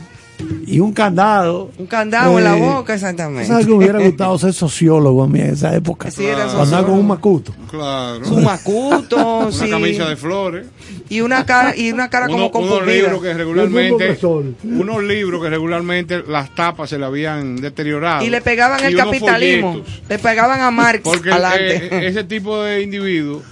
[0.66, 1.70] Y un candado.
[1.78, 3.46] Un candado en la Eh, boca, exactamente.
[3.46, 6.10] ¿Sabes que me hubiera gustado ser sociólogo a mí en esa época?
[6.10, 7.54] Sí, era Andar con un macuto.
[7.70, 8.24] Claro.
[8.24, 9.70] Su macuto, Una sí.
[9.70, 10.66] camisa de flores.
[11.08, 13.02] y una cara y una cara Uno- como unos compungida.
[13.02, 14.18] libros que regularmente
[14.64, 18.94] unos libros que regularmente las tapas se le habían deteriorado Y le pegaban Y el
[18.94, 19.72] unos capitalismo.
[19.72, 20.02] folletos.
[20.08, 21.76] Le pegaban a Marx porque adelante.
[21.86, 23.42] eh, ese tipo de individuo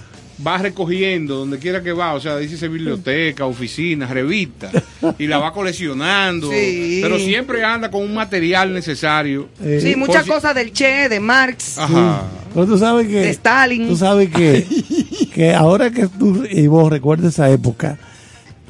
[0.45, 4.71] va recogiendo donde quiera que va, o sea, dice biblioteca, oficinas, revistas,
[5.17, 6.99] y la va coleccionando, Sí.
[7.01, 9.47] pero siempre anda con un material necesario.
[9.81, 12.23] Sí, muchas si- cosas del Che, de Marx, Ajá.
[12.53, 13.19] Pero tú sabes que.
[13.19, 13.87] de Stalin.
[13.87, 14.65] Tú sabes que,
[15.33, 17.97] que ahora que tú y vos recuerdas esa época,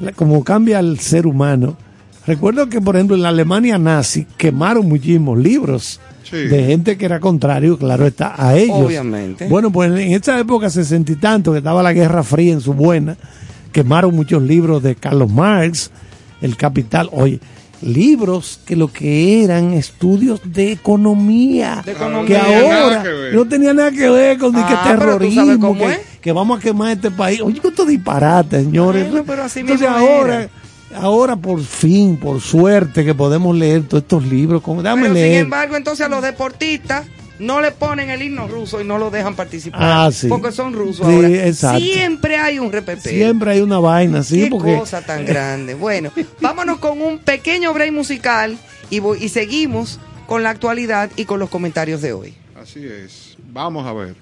[0.00, 1.76] la- como cambia el ser humano,
[2.28, 6.36] Recuerdo que, por ejemplo, en la Alemania nazi quemaron muchísimos libros Sí.
[6.36, 8.76] de gente que era contrario, claro está, a ellos.
[8.86, 9.46] Obviamente.
[9.48, 12.72] Bueno, pues en esa época, sesenta y tanto, que estaba la Guerra Fría en su
[12.74, 13.16] buena,
[13.72, 15.90] quemaron muchos libros de Carlos Marx,
[16.40, 17.08] El Capital.
[17.12, 17.38] Oye,
[17.82, 22.26] libros que lo que eran estudios de economía, De economía.
[22.26, 22.36] que
[22.66, 26.32] ahora que no tenía nada que ver con ni que Ah, sabes terrorismo, que, que
[26.32, 27.40] vamos a quemar este país.
[27.42, 29.08] Oye, cuánto disparate, señores.
[29.10, 30.50] Bueno, pero así Entonces ahora, era.
[30.94, 34.62] Ahora por fin, por suerte, que podemos leer todos estos libros.
[34.62, 35.40] Como, dame Pero sin leer.
[35.44, 37.06] embargo, entonces a los deportistas
[37.38, 39.80] no le ponen el himno ruso y no lo dejan participar.
[39.82, 40.26] Ah, sí.
[40.28, 41.28] Porque son rusos Sí, ahora.
[41.46, 41.80] exacto.
[41.80, 43.12] Siempre hay un repeteo.
[43.12, 45.74] Siempre hay una vaina, sí, Qué porque cosa tan grande.
[45.74, 48.56] Bueno, vámonos con un pequeño break musical
[48.88, 52.34] y, voy- y seguimos con la actualidad y con los comentarios de hoy.
[52.60, 53.36] Así es.
[53.52, 54.14] Vamos a ver.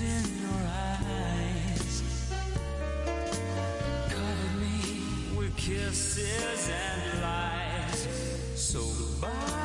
[0.00, 2.02] In your eyes
[4.08, 8.08] covered me with kisses and lies.
[8.54, 9.61] So goodbye.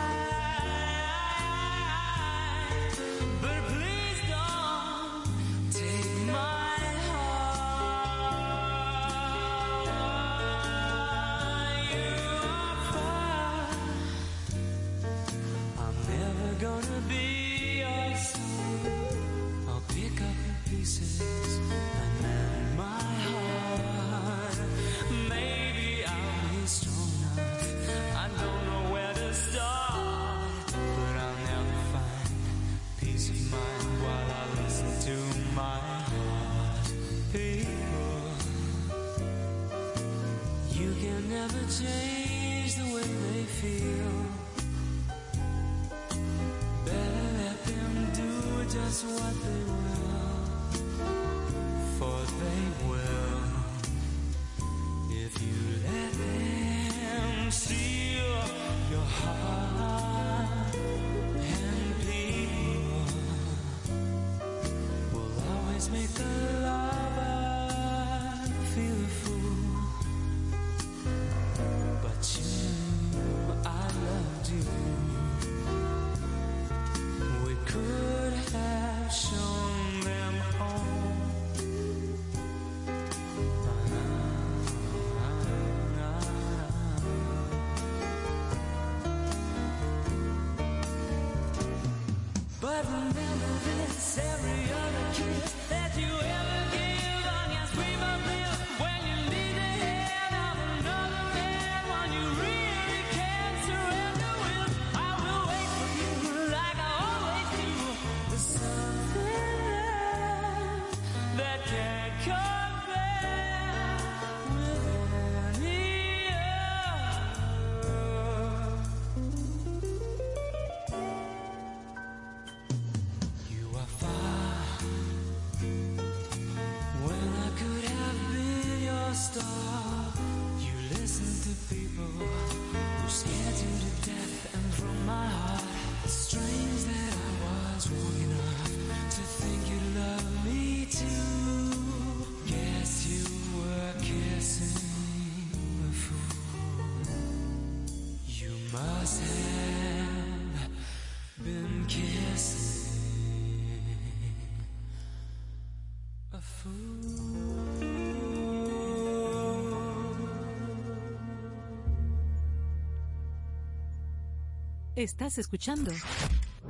[164.98, 165.92] Estás escuchando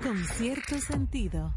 [0.04, 1.54] con cierto sentido.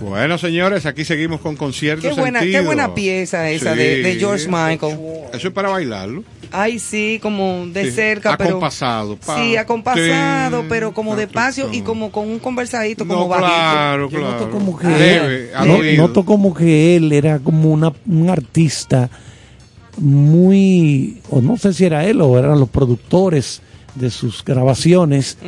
[0.00, 2.14] Bueno, señores, aquí seguimos con conciertos.
[2.14, 2.64] Qué buena, qué sentido.
[2.64, 4.98] buena pieza esa de, de George Michael.
[5.32, 6.22] Eso es para bailarlo.
[6.52, 8.50] Ay, sí, como de Sí, cerca, pero...
[8.50, 13.48] acompasado, pa- Sí, acompasado, pero como despacio y como con un conversadito No, como bajito.
[13.48, 14.32] claro, Yo claro.
[14.32, 16.02] noto como que no- oído.
[16.06, 19.10] noto como que él era como una, un artista
[19.98, 23.62] muy, o no sé si era él o eran los productores
[23.94, 25.38] de sus grabaciones,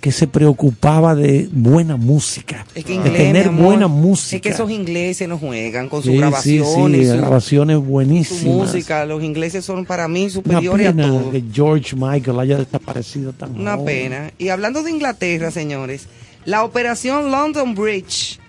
[0.00, 4.36] que se preocupaba de buena música, Es que de tener buena música.
[4.36, 7.82] Es que esos ingleses no juegan con sus Sí, grabaciones, sí, sí, su- grabaciones su,
[7.82, 8.44] buenísimas.
[8.44, 9.04] música.
[9.04, 11.30] Los ingleses son para mí Una superiores a pena todo.
[11.30, 13.84] que George Michael haya desaparecido tan Una joven.
[13.86, 14.32] pena.
[14.38, 16.06] Y hablando de Inglaterra, señores,
[16.46, 18.39] la operación London Bridge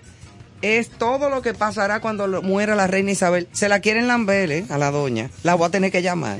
[0.62, 3.48] es todo lo que pasará cuando lo- muera la reina Isabel.
[3.52, 4.64] Se la quieren lamber, ¿eh?
[4.70, 5.30] A la doña.
[5.42, 6.38] La voy a tener que llamar.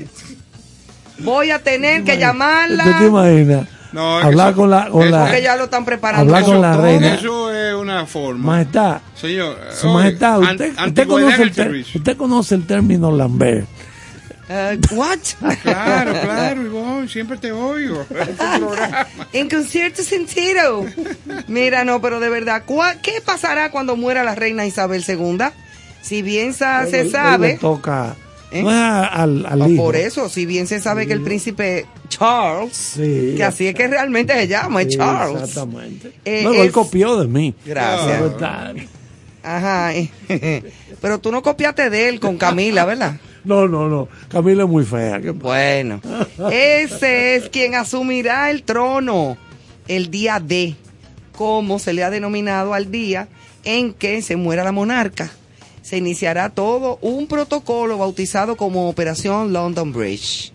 [1.19, 3.67] Voy a tener que ¿Tú te llamarla imaginas?
[3.91, 6.35] No, Hablar eso- con la, con eso- la porque ya lo están preparando.
[6.35, 7.13] Hablar con la reina.
[7.13, 8.53] Eso es una forma.
[8.53, 9.01] majestad.
[9.15, 13.67] Señor, Su majestad, usted, conoce el ter- usted conoce el término Lambert.
[14.49, 15.19] Eh, what?
[15.61, 18.03] Claro, claro, Ivonne, siempre te oigo.
[18.57, 19.07] Programa.
[19.31, 20.85] En con cierto sentido.
[21.47, 25.37] Mira, no, pero de verdad, ¿cuál- ¿qué pasará cuando muera la reina Isabel II?
[26.01, 28.15] Si bien sa- se Él- él sabe, le toca
[28.51, 28.61] ¿Eh?
[28.61, 29.83] no es a- al, al o hijo.
[29.83, 33.33] por eso, si bien se sabe que el príncipe Charles, Sí.
[33.37, 35.41] que así es que realmente se llama, es Charles.
[35.41, 36.11] Exactamente.
[36.25, 37.55] Eh, Luego él copió de mí.
[37.65, 38.21] Gracias.
[39.41, 39.93] Ajá.
[39.95, 40.09] eh,
[41.01, 43.15] Pero tú no copiaste de él con Camila, ¿verdad?
[43.43, 44.07] No, no, no.
[44.29, 45.19] Camila es muy fea.
[45.33, 46.01] Bueno,
[46.51, 49.37] ese es quien asumirá el trono
[49.87, 50.75] el día D,
[51.35, 53.27] como se le ha denominado al día
[53.63, 55.31] en que se muera la monarca.
[55.81, 60.53] Se iniciará todo un protocolo bautizado como Operación London Bridge.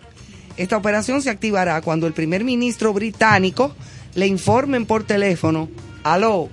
[0.56, 3.74] Esta operación se activará cuando el primer ministro británico
[4.14, 5.68] le informen por teléfono,
[6.02, 6.48] aló,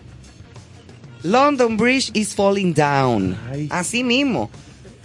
[1.23, 3.35] London Bridge is falling down.
[3.71, 4.51] Así mismo.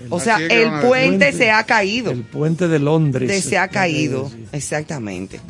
[0.09, 3.29] O sea, el puente se ha caído El puente de Londres.
[3.29, 4.31] de se ha caído.
[4.31, 4.47] Sí.
[4.53, 5.41] Exactamente.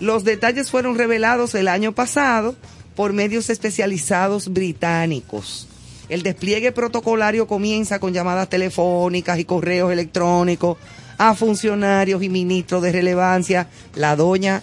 [0.00, 2.56] Los detalles fueron revelados el año pasado
[2.96, 5.68] por medios especializados británicos.
[6.08, 10.78] El despliegue protocolario comienza con llamadas telefónicas y correos electrónicos
[11.18, 13.68] a funcionarios y ministros de relevancia.
[13.94, 14.62] La doña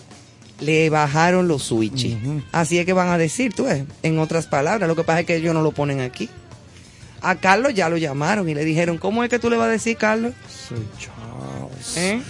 [0.59, 2.17] le bajaron los switches.
[2.51, 4.87] Así es que van a decir, tú ves, en otras palabras.
[4.87, 6.29] Lo que pasa es que ellos no lo ponen aquí.
[7.29, 9.71] A Carlos ya lo llamaron y le dijeron, ¿cómo es que tú le vas a
[9.71, 10.33] decir, Carlos?
[10.47, 11.97] Soy Charles.
[11.97, 12.21] ¿Eh?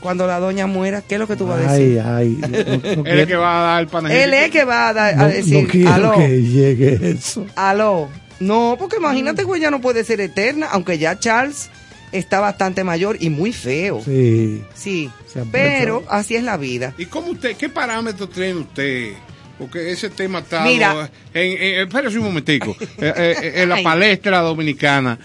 [0.00, 2.00] Cuando la doña muera, ¿qué es lo que tú vas a decir?
[2.00, 2.48] Ay, ay.
[2.96, 4.24] No, no Él es quiero- que va a dar el panegírico.
[4.26, 7.46] Él es que va a, dar- no- a no decir, quiero aló, que llegue eso.
[7.56, 8.08] aló.
[8.40, 11.70] No, porque imagínate que ella no puede ser eterna, aunque ya Charles
[12.12, 14.00] está bastante mayor y muy feo.
[14.04, 15.10] Sí, Sí.
[15.52, 16.94] Pero así es la vida.
[16.98, 19.12] ¿Y cómo usted, qué parámetros tiene usted?
[19.58, 21.10] Porque ese tema está Mira.
[21.34, 25.18] en, en, espérese un momentico, Eh, eh, en la palestra dominicana.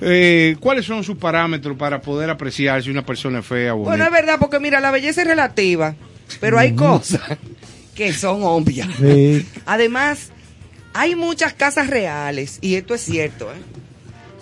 [0.00, 3.90] eh, ¿Cuáles son sus parámetros para poder apreciar si una persona es fea o bonita?
[3.90, 5.94] Bueno, es verdad, porque mira, la belleza es relativa,
[6.40, 7.20] pero hay cosas
[7.94, 8.88] que son obvias.
[8.98, 9.46] Sí.
[9.66, 10.30] Además,
[10.94, 13.56] hay muchas casas reales, y esto es cierto, ¿eh?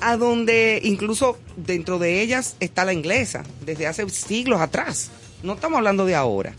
[0.01, 5.11] a donde incluso dentro de ellas está la inglesa, desde hace siglos atrás.
[5.43, 6.55] No estamos hablando de ahora.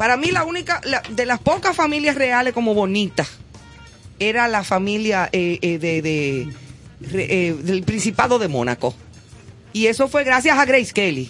[0.00, 3.28] Para mí la única, la- de las pocas familias reales como bonitas,
[4.18, 6.48] era la familia eh, eh, de, de-
[7.02, 8.94] re- eh, del Principado de Mónaco.
[9.74, 11.26] Y eso fue gracias a Grace Kelly.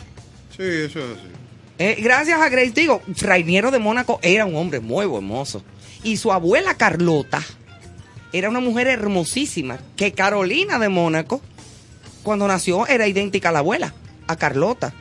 [0.57, 2.01] Sí, eso es así.
[2.01, 5.65] Gracias a Grace, digo, Rainiero de Mónaco era un hombre muy hermoso.
[6.05, 7.43] Y su abuela Carlota
[8.33, 11.41] era una mujer hermosísima, que Carolina de Mónaco,
[12.23, 13.95] cuando nació, era idéntica a la abuela,
[14.29, 14.95] a Carlota.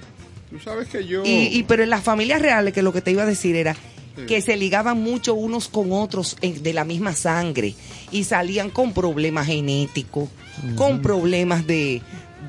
[0.49, 1.23] Tú sabes que yo...
[1.25, 3.75] Y, y- pero en las familias reales, que lo que te iba a decir era
[4.17, 4.25] Sí.
[4.25, 7.75] que se ligaban mucho unos con otros en- de la misma sangre
[8.11, 10.27] y salían con problemas genéticos,
[10.75, 12.01] con problemas de,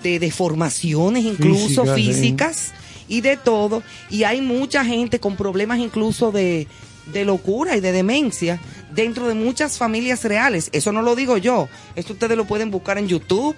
[0.03, 2.73] de deformaciones incluso físicas
[3.09, 3.83] y de todo.
[4.09, 6.67] Y hay mucha gente con problemas incluso de,
[7.13, 8.59] de locura y de demencia
[8.93, 10.71] dentro de muchas familias reales.
[10.73, 11.69] Eso no lo digo yo.
[11.95, 13.55] Esto ustedes lo pueden buscar en YouTube,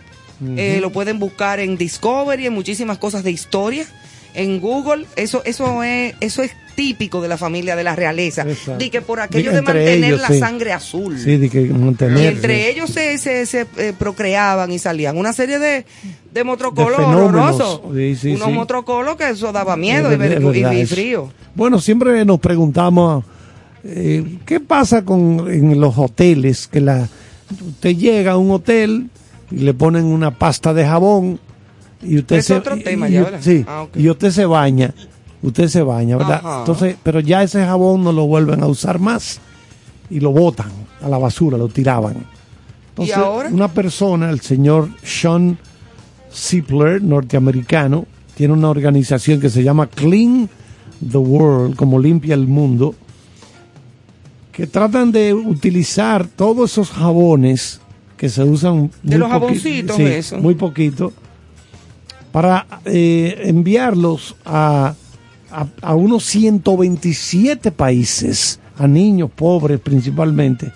[0.56, 3.86] eh, lo pueden buscar en Discovery, en muchísimas cosas de historia.
[4.34, 8.42] En Google, eso, eso es, eso es típico de la familia de la realeza.
[8.48, 8.78] Exacto.
[8.78, 10.38] Di que por aquello de mantener ellos, la sí.
[10.38, 11.18] sangre azul.
[11.18, 12.32] Sí, de que Y mantener.
[12.32, 15.84] entre ellos se, se, se, eh, procreaban y salían una serie de,
[16.32, 17.82] de motrocolos De horrorosos.
[18.18, 21.30] Sí, Unos motrocolos que eso daba miedo y, verdad, y- y frío.
[21.54, 23.24] Bueno, siempre nos preguntamos
[23.84, 27.06] eh, qué pasa con en los hoteles que la
[27.68, 29.10] usted llega a un hotel
[29.50, 31.38] y le ponen una pasta de jabón
[32.02, 33.38] y usted Es se otro tema y- ya, y- ¿verdad?
[33.42, 34.92] sí, Ah, y usted se baña,
[35.42, 36.40] usted se baña, ¿verdad?
[36.44, 36.58] Ajá.
[36.60, 39.40] Entonces, pero ya ese jabón no lo vuelven a usar más
[40.10, 42.16] y lo botan a la basura, lo tiraban.
[42.90, 43.48] Entonces, ahora?
[43.48, 45.58] una persona, el señor Sean
[46.32, 50.48] Zipler, norteamericano, tiene una organización que se llama Clean
[51.10, 52.94] the World, como limpia el mundo,
[54.52, 57.80] que tratan de utilizar todos esos jabones
[58.16, 60.38] que se usan De muy los jaboncitos, sí, eso.
[60.38, 61.12] muy poquito,
[62.32, 64.94] para eh, enviarlos a,
[65.50, 70.72] a, a unos 127 países, a niños pobres principalmente,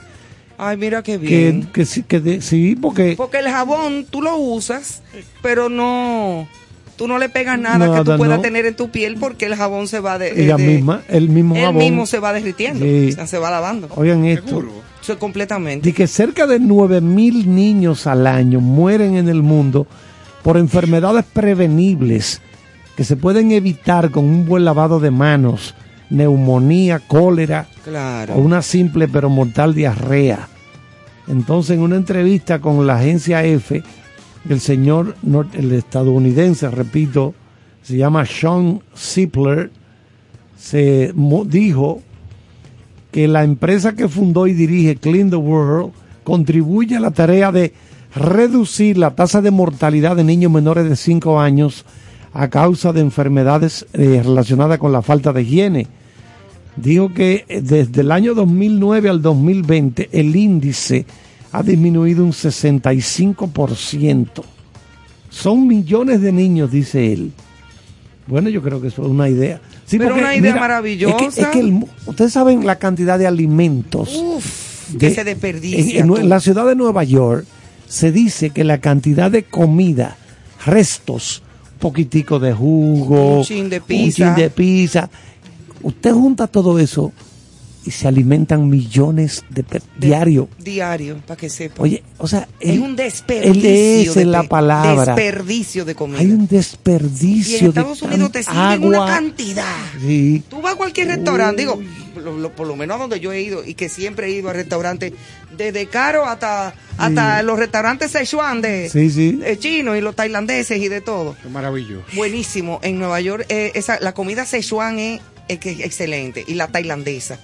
[0.59, 1.69] Ay, mira qué que, bien.
[1.73, 5.03] que, sí- que de- sí, porque Porque el jabón tú lo usas,
[5.43, 6.49] pero no,
[6.97, 8.43] tú no le pegas nada, que tú puedas no.
[8.43, 11.55] tener en tu piel porque el jabón se va de, ella de- misma, el mismo
[11.57, 11.77] jabón.
[11.77, 13.09] mismo se va derritiendo, Sí.
[13.11, 13.89] o sea, se va lavando.
[13.97, 14.49] Oigan esto.
[14.49, 14.73] Seguro.
[15.03, 15.87] Eso es completamente.
[15.89, 19.87] de que cerca de 9 mil niños al año mueren en el mundo
[20.47, 22.41] por enfermedades prevenibles
[22.97, 25.75] que se pueden evitar con un buen lavado de manos,
[26.09, 28.35] neumonía, cólera Claro.
[28.35, 30.49] o una simple pero mortal diarrea.
[31.27, 33.83] Entonces, en una entrevista con la agencia F,
[34.49, 35.17] el señor
[35.53, 37.35] el estadounidense, repito,
[37.83, 39.73] se llama Sean Zipler,
[40.57, 41.13] se
[41.47, 42.03] dijo
[43.11, 45.91] que la empresa que fundó y dirige Clean the World
[46.23, 47.73] contribuye a la tarea de
[48.17, 51.85] reducir la tasa de mortalidad de niños menores de 5 años
[52.33, 55.87] a causa de enfermedades eh, relacionadas con la falta de higiene.
[56.77, 61.07] Dijo que eh, desde el año 2009 al 2020 el índice
[61.53, 64.27] ha disminuido un 65%.
[65.31, 67.33] Son millones de niños, dice él.
[68.27, 69.61] Bueno, yo creo que eso es una idea.
[69.85, 71.27] Sí, Pero porque, una idea es que- maravillosa.
[71.43, 76.01] Es que, el ustedes saben la cantidad de alimentos Uf, de- que se desperdicia.
[76.01, 76.27] En, en tú.
[76.27, 77.45] la ciudad de Nueva York
[77.89, 80.16] se dice que la cantidad de comida,
[80.64, 81.43] restos,
[81.74, 84.16] un poquitico de jugo, Un chin de un pizza.
[84.16, 85.11] chin de pizza,
[85.82, 87.12] usted junta todo eso
[87.87, 90.49] y se alimentan millones de De- diario.
[90.59, 91.82] Diario, para que sepa.
[91.82, 93.53] Oye, o sea, es un desperdicio.
[93.53, 93.64] él
[94.09, 95.14] es de la palabra.
[95.14, 96.18] Desperdicio de comida.
[96.18, 99.07] Hay un y en desperdicio Estados de Unidos te sirven una agua.
[99.07, 99.76] cantidad.
[100.01, 100.43] Sí.
[100.51, 101.80] Tú vas a cualquier restaurante, digo,
[102.16, 104.49] lo- lo- por lo menos a donde yo he ido y que siempre he ido
[104.51, 105.12] a restaurantes,
[105.57, 109.32] desde caro hasta, hasta los restaurantes Sichuan de, Sí, sí.
[109.32, 111.37] de chinos y los tailandeses y de todo.
[111.43, 112.05] Qué maravilloso.
[112.14, 112.80] Buenísimo.
[112.82, 117.39] En Nueva York, eh, esa, la comida Sichuan es, excelente y la tailandesa.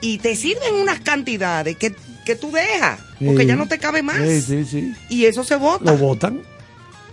[0.00, 1.94] Y te sirven unas cantidades que,
[2.24, 3.46] que tú dejas, porque Sí.
[3.48, 4.16] ya no te cabe más.
[4.26, 4.92] Sí, sí, sí.
[5.10, 5.92] Y eso se bota.
[5.92, 6.40] Lo botan.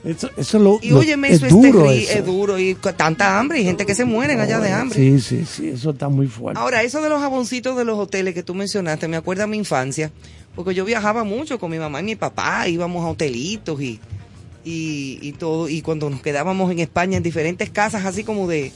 [0.05, 2.19] Eso, eso lo, Y óyeme, es eso duro es, eso.
[2.19, 4.97] es duro y tanta hambre y gente que se mueren allá de hambre.
[4.97, 6.61] Sí, sí, sí, eso está muy fuerte.
[6.61, 9.57] Ahora, eso de los jaboncitos de los hoteles que tú mencionaste, me acuerda a mi
[9.57, 10.11] infancia,
[10.55, 13.99] porque yo viajaba mucho con mi mamá y mi papá, íbamos a hotelitos y,
[14.63, 18.71] y, y todo, y cuando nos quedábamos en España en diferentes casas, así como de,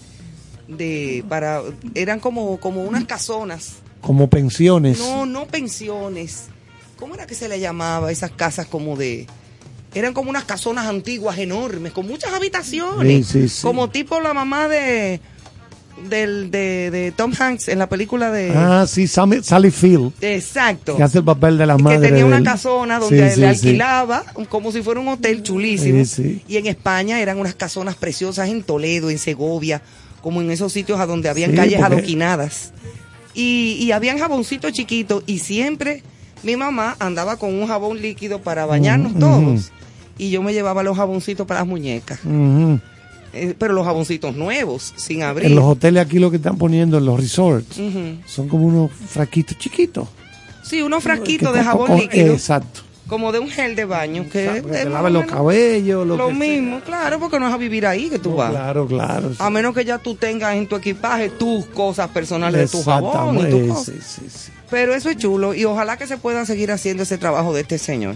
[0.68, 1.62] de para,
[1.96, 5.00] eran como, como unas casonas, Como pensiones.
[5.00, 6.46] no, no pensiones,
[6.98, 9.28] ¿cómo era que se le llamaba esas casas como de,
[9.94, 13.62] eran como unas casonas antiguas enormes, con muchas habitaciones, Sí, sí, sí.
[13.62, 15.20] como tipo la mamá de,
[16.10, 18.52] del, de, de Tom Hanks en la película de...
[18.56, 20.98] Ah, sí, Sammy- Sally Field, Exacto.
[20.98, 22.00] que hace el papel de la que madre.
[22.10, 23.68] tenía una casona donde Sí, sí, le sí.
[23.68, 26.04] alquilaba como si fuera un hotel chulísimo.
[26.06, 26.44] Sí, sí.
[26.48, 29.82] Y en España eran unas casonas preciosas en Toledo, en Segovia,
[30.24, 32.72] como en esos sitios a donde habían calles porque- adoquinadas.
[33.34, 36.04] Y, y habían jaboncitos chiquitos y siempre
[36.44, 39.72] mi mamá andaba con un jabón líquido para bañarnos todos.
[40.18, 42.20] Y yo me llevaba los jaboncitos para las muñecas.
[43.34, 45.48] Eh, pero los jaboncitos nuevos, sin abrir.
[45.48, 47.80] En los hoteles aquí lo que están poniendo en los resorts
[48.26, 50.08] son como unos fraquitos chiquitos.
[50.64, 52.34] Sí, unos frasquitos de jabón líquido.
[52.34, 52.82] Exacto.
[53.08, 56.16] Como de un gel de baño que es más te o laves los cabellos, lo,
[56.18, 56.40] lo que sea.
[56.40, 58.52] mismo, claro, porque no vas a vivir ahí que tú No, vas.
[58.52, 59.30] Claro, claro.
[59.32, 59.36] sí.
[59.40, 63.36] A menos que ya tú tengas en tu equipaje tus cosas personales de tu jabón
[63.36, 63.92] y tu Exactamente, cosa.
[63.92, 64.52] sí, sí, sí.
[64.70, 67.78] Pero eso es chulo y ojalá que se puedan seguir haciendo ese trabajo de este
[67.78, 68.16] señor.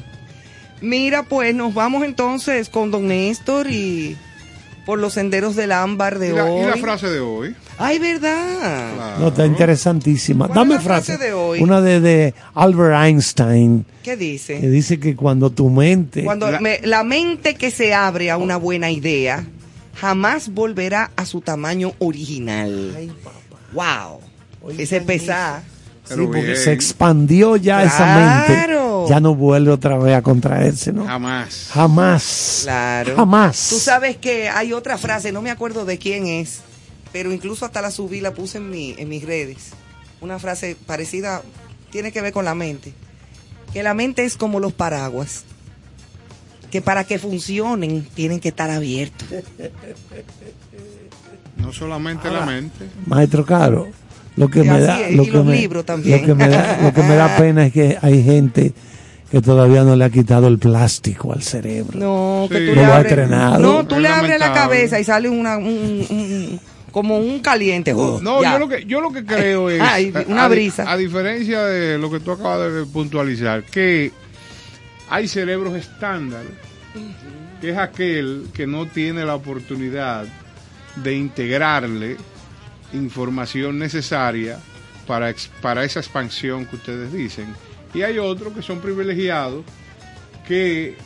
[0.82, 4.16] Mira, pues nos vamos entonces con don Néstor y
[4.86, 6.62] por los senderos del ámbar de ¿Y la, hoy.
[6.62, 7.56] y la frase de hoy?
[7.78, 8.94] Ay, verdad.
[8.96, 9.20] Claro.
[9.20, 10.46] No, está interesantísima.
[10.48, 11.26] ¿Cuál es Dame la frase frase.
[11.26, 11.62] de hoy?
[11.62, 14.60] Una de, de Albert Einstein, ¿Qué que dice?
[14.70, 16.24] dice que cuando tu mente...
[16.24, 19.44] Cuando La- me- la mente que se abre a una buena idea
[19.96, 23.10] jamás volverá a su tamaño original.
[23.74, 24.20] Wow.
[24.78, 25.64] Ese pesar.
[26.06, 26.58] Sí, porque bien.
[26.58, 28.76] se expandió ya esa mente.
[29.10, 31.06] Ya no vuelve otra vez a contraerse, ¿no?
[31.06, 31.70] Jamás.
[31.72, 32.60] Jamás.
[32.64, 33.16] Claro.
[33.16, 33.68] Jamás.
[33.70, 36.62] Tú sabes que hay otra frase, no me acuerdo de quién es,
[37.12, 39.72] pero incluso hasta la subí, la puse en, mi, en mis redes.
[40.22, 41.42] Una frase parecida,
[41.92, 42.94] tiene que ver con la mente.
[43.74, 45.44] Que la mente es como los paraguas.
[46.72, 49.28] Que para que funcionen tienen que estar abiertos.
[51.58, 52.90] No solamente la mente.
[53.06, 53.88] Maestro Caro,
[54.36, 55.62] lo que me da, lo que me.
[55.68, 58.74] Lo que, me da, lo que me da pena es que hay gente
[59.32, 61.98] que todavía no le ha quitado el plástico al cerebro.
[62.00, 62.66] No, que Sí.
[62.68, 63.12] tú No le lo ha abres.
[63.12, 63.60] entrenado.
[63.60, 66.60] No, tú Es le abres la cabeza y sale una, un- un-
[66.92, 67.92] como un caliente.
[67.94, 68.54] Oh, No, ya.
[68.54, 70.90] yo lo que yo lo que creo es Ay, una a- brisa.
[70.90, 74.12] A, diferencia de lo que tú acabas de puntualizar, que
[75.10, 76.44] hay cerebros estándar,
[77.62, 80.26] que es aquel que no tiene la oportunidad
[81.04, 82.16] de integrarle
[82.96, 84.58] información necesaria
[85.08, 87.48] para, ex- para esa expansión que ustedes dicen.
[87.94, 89.64] Y hay otros que son privilegiados
[90.48, 90.98] que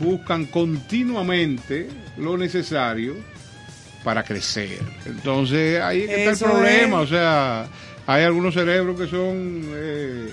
[0.00, 3.14] buscan continuamente lo necesario
[4.04, 4.78] para crecer.
[5.06, 7.06] Entonces ahí es que está el problema, es.
[7.06, 7.66] o sea,
[8.06, 10.28] hay algunos cerebros que son eh,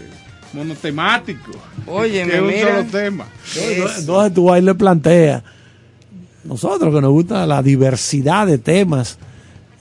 [0.53, 1.55] monotemáticos,
[1.88, 2.78] Oye, que un mira.
[2.78, 3.28] solo tema.
[3.55, 5.43] Entonces entonces tú ahí le planteas,
[6.43, 9.18] nosotros que nos gusta la diversidad de temas,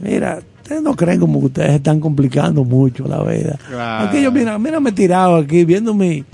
[0.00, 3.56] mira, ustedes no creen como que ustedes están complicando mucho la vida.
[3.68, 4.08] Claro.
[4.08, 6.24] Aquí yo, mira, mírame tirado aquí viendo mi,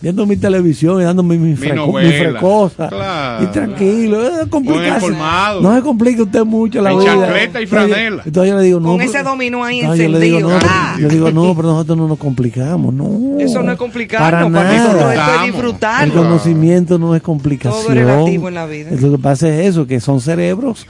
[0.00, 2.88] viendo mi televisión y dándome mi, freco- mi frecosa.
[2.88, 3.44] Claro.
[3.44, 5.00] Y tranquilo, eh, complicarse.
[5.06, 5.60] colmado.
[5.60, 7.16] No se complique usted mucho la En vida.
[7.16, 8.22] chancleta y franela.
[8.24, 8.88] Entonces yo le digo, no.
[8.92, 10.58] Con ese dominó ahí no, yo le digo, no, encendido.
[10.60, 10.96] pero- ¡Ah!
[11.00, 13.40] yo digo, no, pero nosotros no nos complicamos, no.
[13.40, 15.44] Eso no es complicado, Para para nada.
[15.44, 16.02] es Disfrutamos.
[16.04, 17.82] El conocimiento no es complicación.
[17.82, 18.90] Todo es relativo en la vida.
[18.98, 20.86] Lo que pasa es eso, que son cerebros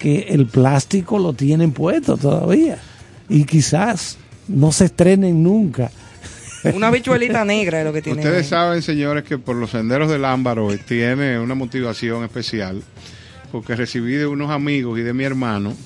[0.00, 2.78] que el plástico lo tienen puesto todavía.
[3.28, 4.16] Y quizás
[4.48, 5.92] no se estrenen nunca.
[6.74, 8.20] Una bichuelita negra es lo que tiene.
[8.20, 8.48] Ustedes ahí.
[8.48, 12.82] saben, señores, que por los senderos del Ámbaro tiene una motivación especial,
[13.52, 15.76] porque recibí de unos amigos y de mi hermano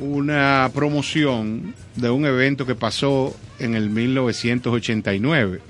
[0.00, 5.60] una promoción de un evento que pasó en el 1989.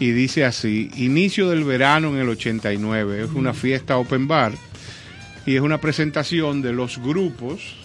[0.00, 4.52] Y dice así, inicio del verano en el 89, es una fiesta open bar
[5.46, 7.76] y es una presentación de los grupos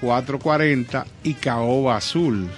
[0.00, 2.48] 440 y Caoba Azul.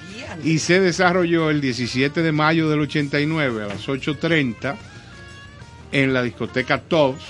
[0.44, 4.76] Y se desarrolló el 17 de mayo del 89 a las 8.30
[5.92, 7.22] en la discoteca Tops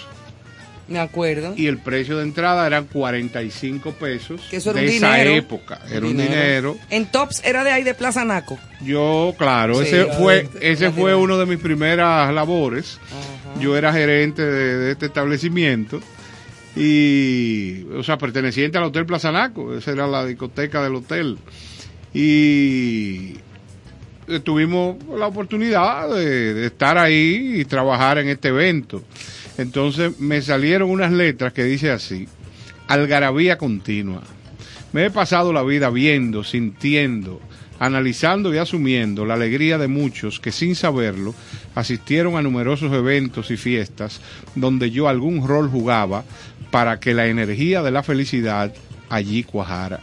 [0.86, 1.54] Me acuerdo.
[1.56, 5.30] y el precio de entrada eran 45 pesos Que eso era de un esa dinero.
[5.34, 5.80] época.
[5.90, 6.76] Era un dinero.
[6.90, 8.56] En Tops era de ahí de Plaza Naco.
[8.82, 12.98] Yo, claro, Sí, ese fue, de- ese fue uno de mis primeras labores.
[13.58, 16.00] Yo era gerente de, de este establecimiento
[16.74, 19.74] y, o sea, perteneciente al Hotel Plaza Naco.
[19.74, 21.38] Esa era la discoteca del hotel.
[22.14, 23.34] Y
[24.44, 29.02] tuvimos la oportunidad de, de estar ahí y trabajar en este evento.
[29.58, 32.26] Entonces me salieron unas letras que dice así,
[32.88, 34.22] algarabía continua.
[34.92, 37.40] Me he pasado la vida viendo, sintiendo,
[37.78, 41.34] analizando y asumiendo la alegría de muchos que sin saberlo
[41.74, 44.20] asistieron a numerosos eventos y fiestas
[44.54, 46.24] donde yo algún rol jugaba
[46.72, 48.72] para que la energía de la felicidad
[49.10, 50.00] allí cuajara.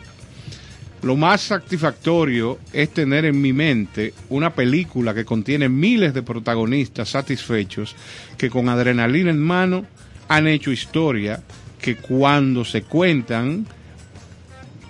[1.01, 7.09] Lo más satisfactorio es tener en mi mente una película que contiene miles de protagonistas
[7.09, 7.95] satisfechos
[8.37, 9.85] que con adrenalina en mano
[10.27, 11.41] han hecho historia
[11.81, 13.65] que cuando se cuentan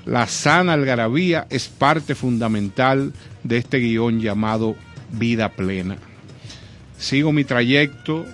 [0.05, 3.13] la sana algarabía es parte fundamental
[3.43, 4.75] de este guion llamado
[5.13, 5.97] Vida Plena.
[6.97, 8.25] Sigo mi trayecto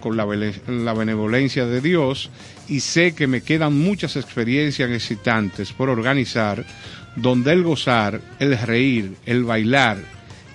[0.00, 0.26] con la,
[0.66, 2.30] la benevolencia de Dios
[2.70, 6.64] y sé que me quedan muchas experiencias excitantes por organizar,
[7.16, 9.98] donde el gozar, el reír, el bailar,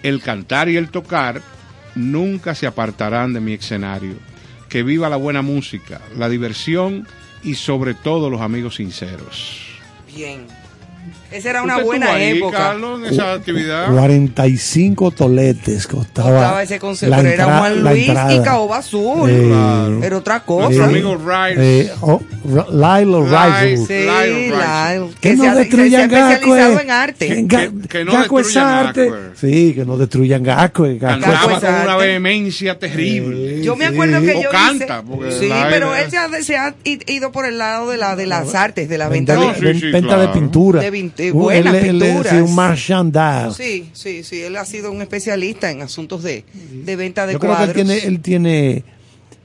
[0.01, 1.41] el cantar y el tocar
[1.93, 4.15] nunca se apartarán de mi escenario.
[4.69, 7.05] Que viva la buena música, la diversión
[7.43, 9.61] y sobre todo los amigos sinceros.
[10.15, 10.47] Bien.
[11.31, 12.57] Esa era una ¿Usted buena ahí, época.
[12.57, 13.91] Carlos, en esa actividad?
[13.91, 16.29] 45 toletes costaba.
[16.29, 18.39] Costaba ese concepto, la pero era Juan la Luis y.
[18.43, 19.29] Caoba Azul.
[19.29, 20.03] Eh, Claro.
[20.03, 20.83] Era otra Nuestro cosa.
[20.85, 21.81] amigo Rice.
[21.81, 22.21] Eh, oh,
[22.71, 23.77] Lyle O'Reilly.
[23.77, 24.51] Sí, Rice.
[24.51, 26.81] Lyle, Que que no se se- se ha destruyan especializado Gacue.
[26.83, 27.27] en arte.
[27.27, 29.05] Que, Que- que no es destruyan arte.
[29.09, 29.19] Gacue.
[29.35, 30.43] Sí, que no destruyan.
[30.45, 32.05] Gacue- Gacue Cantaba es con una arte.
[32.07, 33.61] vehemencia terrible.
[33.63, 34.25] Yo me acuerdo Sí.
[34.27, 36.73] que O yo canta, hice- porque sí, pero él se ha, se
[37.11, 40.31] ido por el lado de la de las artes, de la venta Venta, de, venta
[40.33, 40.81] pintura.
[40.81, 42.33] De vin- de Uh, buenas él- él pinturas.
[42.33, 43.53] sí, un marchandar.
[43.53, 46.43] Sí, sí, sí, él ha sido un especialista en asuntos de,
[46.83, 47.85] de venta de Yo creo que él cuadros.
[47.87, 48.83] tiene, él tiene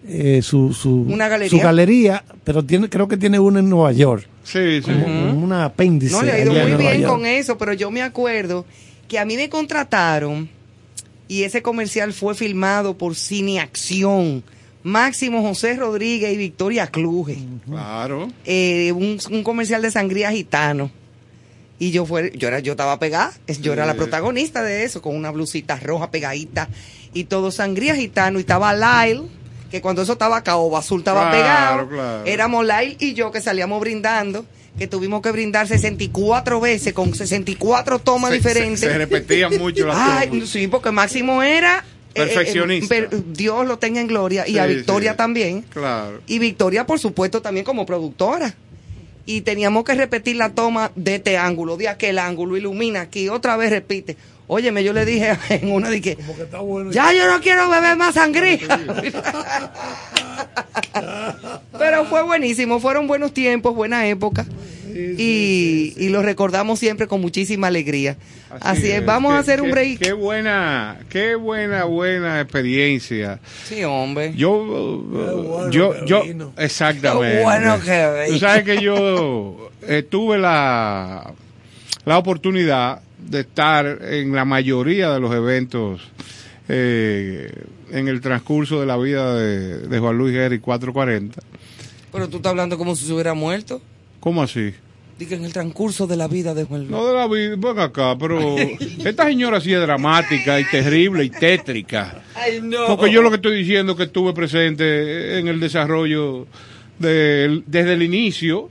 [0.09, 1.51] eh, su, su, Una galería.
[1.59, 4.91] su galería, pero tiene, creo que tiene una en Nueva York, Sí, sí.
[4.91, 6.13] como una apéndice.
[6.15, 7.13] No, le ha ido muy bien York.
[7.13, 8.65] con eso, pero yo me acuerdo
[9.09, 10.49] que a mí me contrataron
[11.29, 14.43] y ese comercial fue filmado por Cineacción,
[14.83, 17.37] Máximo José Rodríguez y Victoria Cluje.
[17.67, 18.29] Claro.
[18.47, 20.91] Eh, un, un comercial de sangría gitano.
[21.81, 25.17] Y yo fue, yo era, yo estaba pegada, yo era la protagonista de eso, con
[25.17, 26.69] una blusita roja pegadita
[27.15, 29.23] y todo sangría gitano, y estaba Lyle,
[29.71, 31.89] que cuando eso estaba caoba azul estaba Claro, pegado.
[31.89, 32.27] claro.
[32.27, 34.45] Éramos Lyle y yo que salíamos brindando,
[34.79, 38.81] que tuvimos que brindar 64 veces con 64 tomas Se- diferentes.
[38.81, 40.49] Se, se repetían mucho las Ay, tomas.
[40.51, 41.83] sí, porque Máximo era eh,
[42.15, 42.89] eh, Perfeccionista.
[42.95, 45.17] per- Dios lo tenga en gloria y a Victoria sí.
[45.17, 45.63] también.
[45.71, 46.21] Claro.
[46.27, 48.55] Y Victoria, por supuesto, también como productora.
[49.27, 53.57] Y teníamos que repetir la toma de este ángulo, de aquel ángulo, ilumina aquí, otra
[53.57, 54.17] vez repite.
[54.47, 56.19] Óyeme, yo le dije en una de que,
[56.91, 58.59] ya yo no quiero beber más sangría.
[61.79, 64.45] Pero fue buenísimo, fueron buenos tiempos, buena época.
[64.95, 68.17] Y, y lo recordamos siempre con muchísima alegría.
[68.61, 69.99] Así, es, vamos Qué- a hacer un break.
[69.99, 73.39] Qué buena, qué buena, buena experiencia.
[73.65, 74.33] Sí, hombre.
[74.37, 76.53] Yo, uh, bueno yo, que yo, vino.
[76.59, 77.37] exactamente.
[77.39, 81.33] Qué bueno que Tú sabes que yo eh, tuve la,
[82.05, 86.01] la oportunidad de estar en la mayoría de los eventos
[86.69, 87.53] eh,
[87.93, 91.41] en el transcurso de la vida de, de Juan Luis Guerri 440.
[92.13, 93.81] Pero tú estás hablando como si se hubiera muerto.
[94.21, 94.73] ¿Cómo así?
[95.19, 96.91] Diga, en el transcurso de la vida de Juan Luis.
[96.93, 98.57] No de la vida, ven acá, pero
[99.05, 102.23] esta señora sí es dramática y terrible y tétrica.
[102.35, 102.87] Ay, no.
[102.87, 106.47] Porque yo lo que estoy diciendo es que estuve presente en el desarrollo
[106.99, 108.71] del- desde el inicio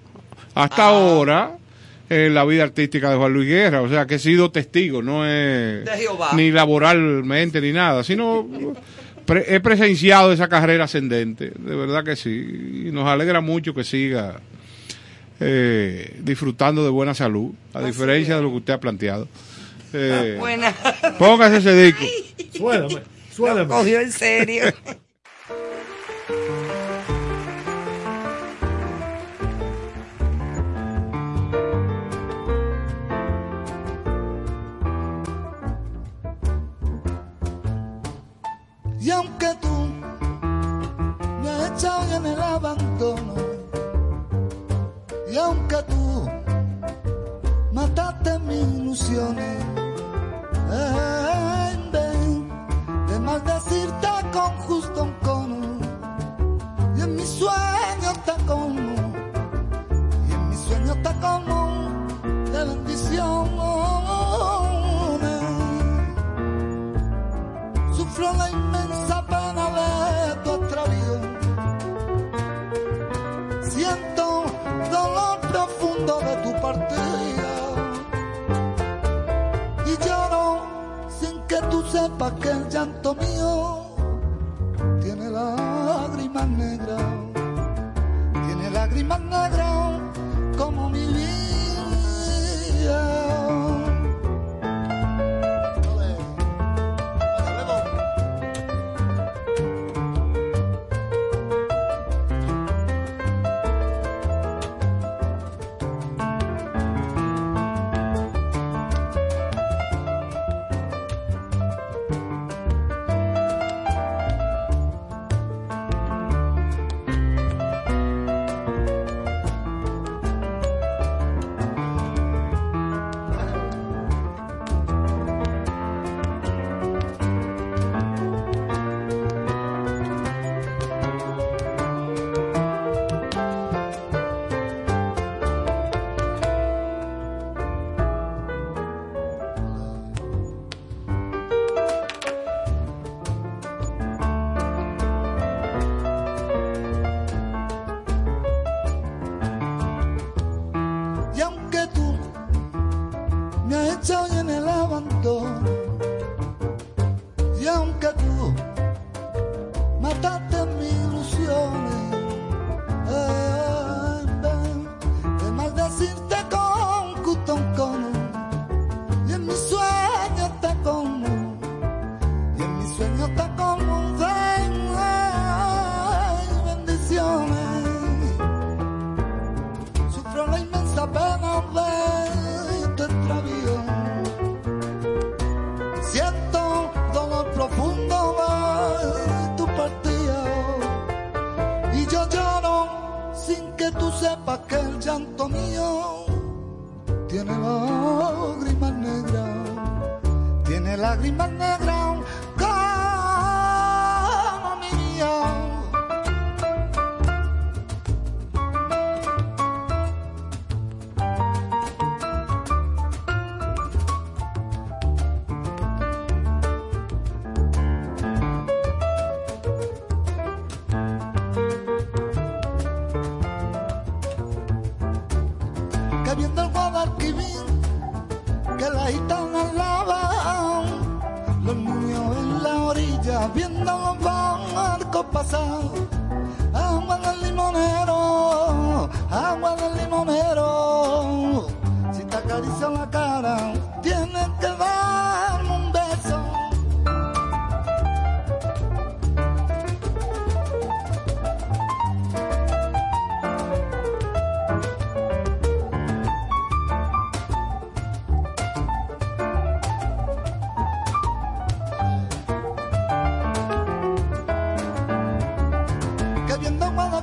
[0.56, 0.90] hasta Ah.
[0.90, 1.52] ahora
[2.10, 3.82] en la vida artística de Juan Luis Guerra.
[3.84, 6.32] O sea, que he sido testigo, no es De Jehová.
[6.36, 8.48] ni laboralmente ni nada, sino
[9.26, 11.52] pre- he presenciado esa carrera ascendente.
[11.56, 12.86] De verdad que sí.
[12.88, 14.40] Y nos alegra mucho que siga
[15.40, 19.28] eh, disfrutando de buena salud, a diferencia de lo que usted ha planteado.
[19.94, 20.74] Eh, Buena.
[21.18, 22.04] póngase ese disco.
[22.56, 23.02] Suélame,
[23.36, 23.68] suélame.
[23.68, 24.64] Cogió en serio.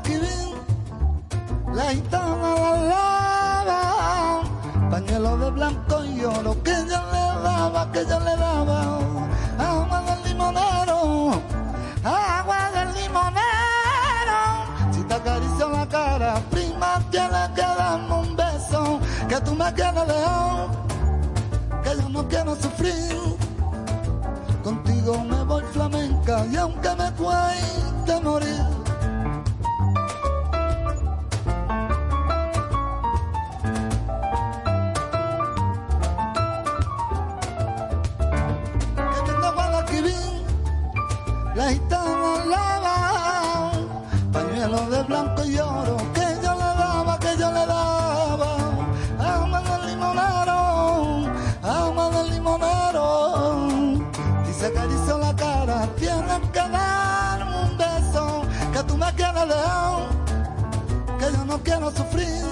[0.07, 0.55] Guadalquivir,
[1.75, 4.43] la gitana la lava,
[4.91, 8.99] pañuelo de blanco y oro que yo le daba, que yo le daba,
[9.59, 11.43] agua del limonero,
[12.05, 14.39] agua del limonero,
[14.93, 20.07] si te acaricio la cara, prima, tienes que darme un beso, que tú me quieres
[20.07, 20.71] león,
[21.83, 23.17] que yo no quiero sufrir.
[24.63, 28.65] Contigo me voy flamenca y aunque me cueste morir,
[61.18, 62.45] que yo no quiero sufrir.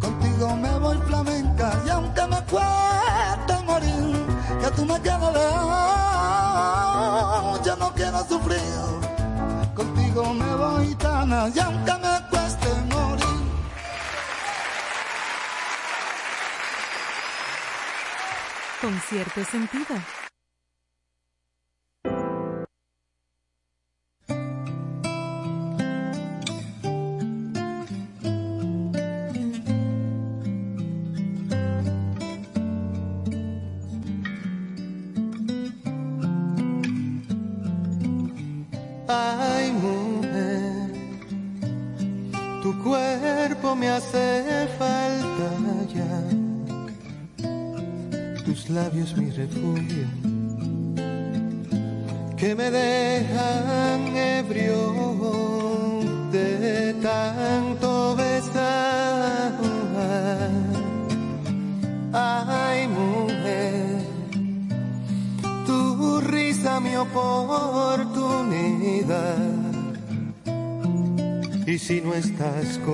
[0.00, 4.26] Contigo me voy flamenca y aunque me cueste morir,
[4.60, 5.62] que tú me quieres león,
[7.64, 8.60] yo no quiero sufrir.
[9.74, 13.42] Contigo me voy gitana y aunque me cueste morir.
[18.80, 20.21] Con cierto sentido.
[49.02, 50.06] Labios mi refugio,
[52.36, 59.52] que me dejan ebrio de tanto besar.
[62.12, 64.02] Ay, mujer
[65.66, 68.02] tu risa mi oportunidad.
[71.66, 72.91] Y si no estás conmigo,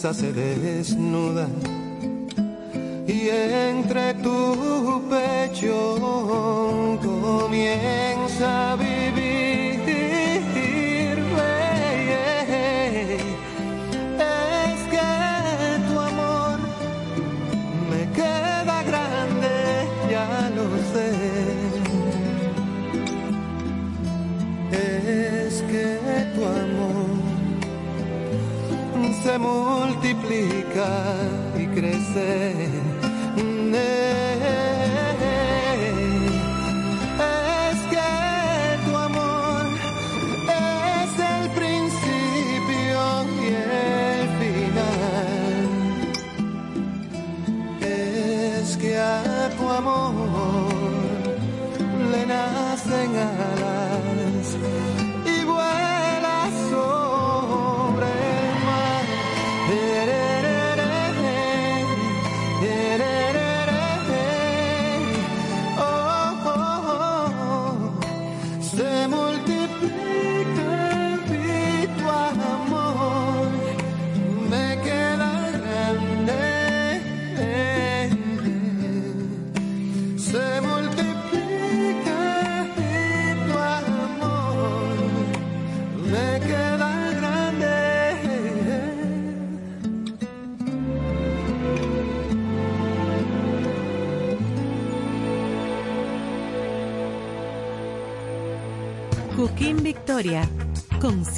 [0.00, 1.46] se desnuda
[3.06, 9.80] y entre tu pecho comienza a vivir.
[14.16, 15.10] Es que
[15.86, 16.58] tu amor
[17.90, 21.10] me queda grande, ya lo sé.
[24.72, 25.86] Es que
[26.34, 27.20] tu amor
[29.22, 29.38] se
[30.30, 31.16] multiplica
[31.58, 32.79] y crece.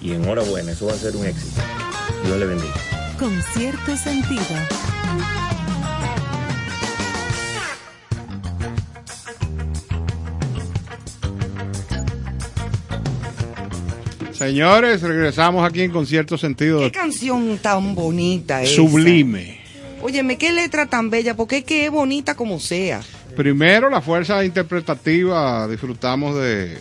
[0.00, 1.60] y enhorabuena, eso va a ser un éxito.
[2.24, 2.74] Dios le bendiga.
[3.18, 4.44] Con cierto sentido.
[14.32, 18.74] Señores, regresamos aquí en Concierto Sentido Qué canción tan bonita es.
[18.74, 19.60] Sublime.
[20.00, 23.02] Óyeme, qué letra tan bella, porque es que es bonita como sea.
[23.36, 26.78] Primero, la fuerza interpretativa, disfrutamos de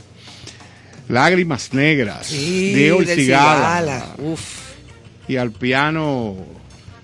[1.09, 3.55] Lágrimas Negras, Sí, Diego El del Cigala.
[3.81, 4.15] Cigala.
[4.19, 4.41] Uf.
[5.27, 6.35] Y al piano,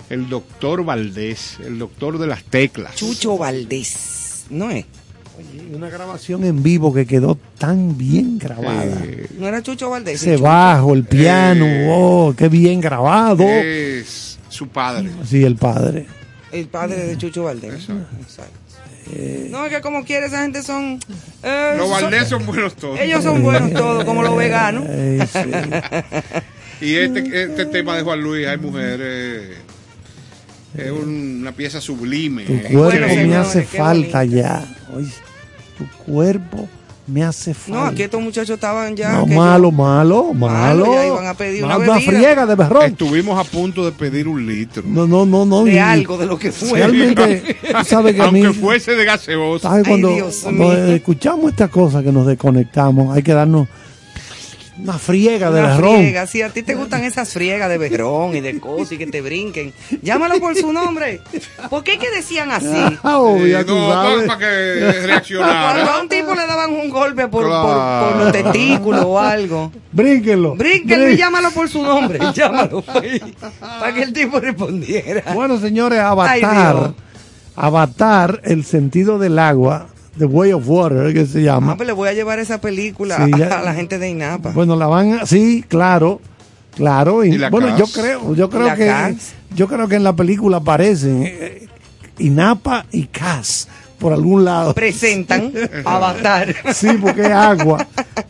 [0.09, 2.95] el doctor Valdés, el doctor de las teclas.
[2.95, 4.85] Chucho Valdés, ¿no es?
[5.73, 9.01] Una grabación en vivo que quedó tan bien grabada.
[9.03, 10.21] Eh, ¿No era Chucho Valdés?
[10.21, 10.43] Ese Chucho.
[10.43, 11.89] bajo, el piano, Eh.
[11.91, 13.43] oh, qué bien grabado.
[13.43, 15.09] es su padre.
[15.27, 16.05] Sí, el padre.
[16.53, 17.73] El padre de Chucho Valdés.
[18.21, 18.53] Exacto.
[19.49, 20.99] No, es que como quiere, esa gente son...
[21.43, 22.99] eh, Los son- Valdés son buenos todos.
[22.99, 24.83] Ellos son buenos todos, como los veganos.
[25.31, 25.51] Sí.
[26.81, 29.57] Y este, este tema de Juan Luis, hay mujeres,
[30.77, 32.43] es un- una pieza sublime.
[32.43, 32.67] Tu eh.
[32.73, 34.61] cuerpo me hace falta ya.
[34.93, 35.09] Oye,
[35.77, 36.67] tu cuerpo
[37.07, 37.79] me hace falta.
[37.81, 39.11] No, aquí estos muchachos estaban ya...
[39.13, 40.85] No, que malo, yo- malo, malo.
[40.93, 42.11] ya iban a pedir una Una bebida.
[42.11, 42.83] friega de berrón.
[42.85, 44.83] Estuvimos a punto de pedir un litro.
[44.85, 45.63] No, no, no, no.
[45.63, 46.79] de y algo, de lo que fue.
[46.79, 48.43] Realmente, tú sabes que a mí.
[48.43, 49.69] Aunque fuese de gaseosa.
[49.69, 49.85] ¿sabes?
[49.85, 50.73] Ay, Cuando, Dios cuando mío.
[50.87, 53.67] escuchamos estas cosas que nos desconectamos, hay que darnos
[54.77, 55.95] una friega de Una berrón.
[55.97, 59.07] friega, si a ti te gustan esas friegas de berrón y de cosas y que
[59.07, 61.21] te brinquen, llámalo por su nombre.
[61.69, 62.67] ¿Por qué que decían así?
[63.03, 65.93] Ah, obvio, Eh, no, para que Cuando reaccionara.
[65.95, 68.07] a un tipo le daban un golpe por, por- Claro.
[68.09, 69.71] por los testículos o algo.
[69.91, 70.55] Brínquenlo.
[70.55, 72.19] Brínquenlo y llámalo por su nombre.
[72.35, 72.81] Llámalo.
[72.81, 75.33] para que el tipo respondiera.
[75.33, 76.75] Bueno, señores, Ay, Avatar.
[76.75, 76.89] Dios.
[77.55, 81.73] Avatar, el sentido del agua, The Way of Water, que se llama.
[81.73, 84.09] Ah, pues le voy a llevar esa película Sí, a, ya- a la gente de
[84.09, 84.51] INAPA.
[84.51, 86.21] Bueno, la van a, sí, claro,
[86.75, 87.23] claro.
[87.25, 89.15] Y, ¿Y la bueno, yo creo, yo creo que,
[89.55, 91.67] yo creo que en la película aparecen eh,
[92.19, 93.67] INAPA y CAS
[93.99, 94.73] por algún lado.
[94.73, 95.51] Presentan
[95.85, 96.53] Avatar.
[96.73, 97.85] Sí, porque es agua.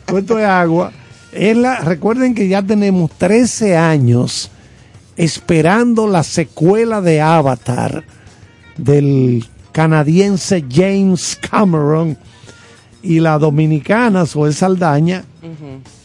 [0.08, 0.92] Cuento de agua.
[1.32, 4.50] Es la, recuerden que ya tenemos 13 años
[5.16, 8.04] esperando la secuela de Avatar
[8.76, 9.46] del
[9.76, 12.16] canadiense James Cameron
[13.02, 15.22] y la dominicana Zoe Saldaña,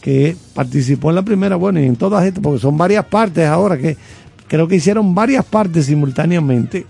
[0.02, 3.78] que participó en la primera, bueno, y en todas estas, porque son varias partes ahora,
[3.78, 3.96] que
[4.46, 6.84] creo que hicieron varias partes simultáneamente.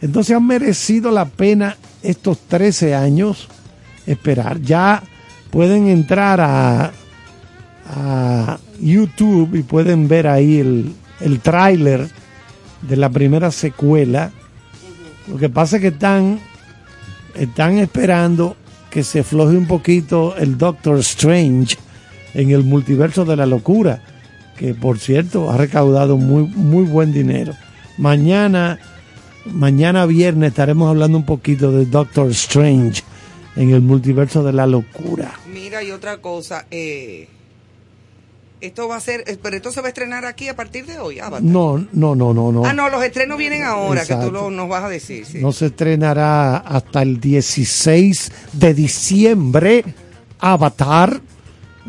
[0.00, 3.48] Entonces han merecido la pena estos 13 años
[4.06, 4.60] esperar.
[4.60, 5.02] Ya
[5.50, 6.92] pueden entrar a,
[7.86, 12.08] a YouTube y pueden ver ahí el, el tráiler
[12.80, 14.30] de la primera secuela.
[15.30, 16.40] Lo que pasa es que están,
[17.34, 18.56] están esperando
[18.90, 21.76] que se floje un poquito el Doctor Strange
[22.34, 24.02] en el multiverso de la locura,
[24.58, 27.54] que por cierto ha recaudado muy, muy buen dinero.
[27.96, 28.80] Mañana,
[29.46, 33.02] mañana viernes estaremos hablando un poquito de Doctor Strange
[33.54, 35.32] en el multiverso de la locura.
[35.52, 37.28] Mira, y otra cosa, eh,
[38.60, 40.98] esto va a ser, eh, pero esto se va a estrenar aquí a partir de
[40.98, 41.42] hoy, Avatar.
[41.42, 42.64] No, no, no, no, no.
[42.64, 45.24] Ah, no, los estrenos vienen ahora, que tú lo- nos vas a decir.
[45.26, 45.38] sí.
[45.38, 49.84] No se estrenará hasta el 16 de diciembre
[50.38, 51.20] Avatar.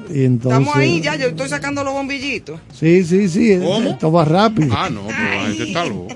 [0.09, 2.59] Entonces, Estamos ahí ya, yo estoy sacando los bombillitos.
[2.73, 3.59] Sí, sí, sí.
[3.61, 3.91] ¿Cómo?
[3.91, 4.73] Esto va rápido.
[4.75, 6.15] Ah, no, pero la gente está loca.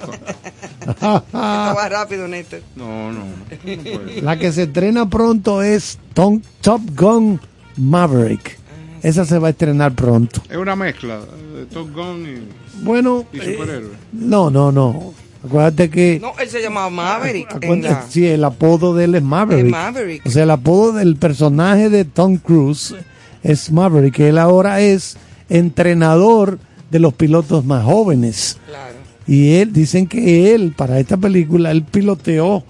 [0.82, 2.62] Esto va rápido, Néstor.
[2.76, 3.20] No, no.
[3.26, 4.22] no.
[4.22, 7.40] La que se estrena pronto es Tom- Top Gun
[7.78, 8.58] Maverick.
[9.06, 10.42] Esa se va a estrenar pronto.
[10.50, 11.20] Es una mezcla
[11.56, 15.14] de Top Gun y, Bueno, y eh, no, no, no.
[15.46, 17.56] Acuérdate que No, él se llamaba Maverick.
[17.64, 20.26] en la- sí, el apodo de él es Maverick.
[20.26, 22.96] O sea, el apodo del personaje de Tom Cruise
[23.44, 24.20] es Maverick.
[24.22, 25.18] Él ahora es
[25.50, 26.58] entrenador
[26.90, 28.58] de los pilotos más jóvenes.
[28.68, 28.96] Claro,
[29.28, 32.64] Y él, dicen que él, para esta película, él piloteó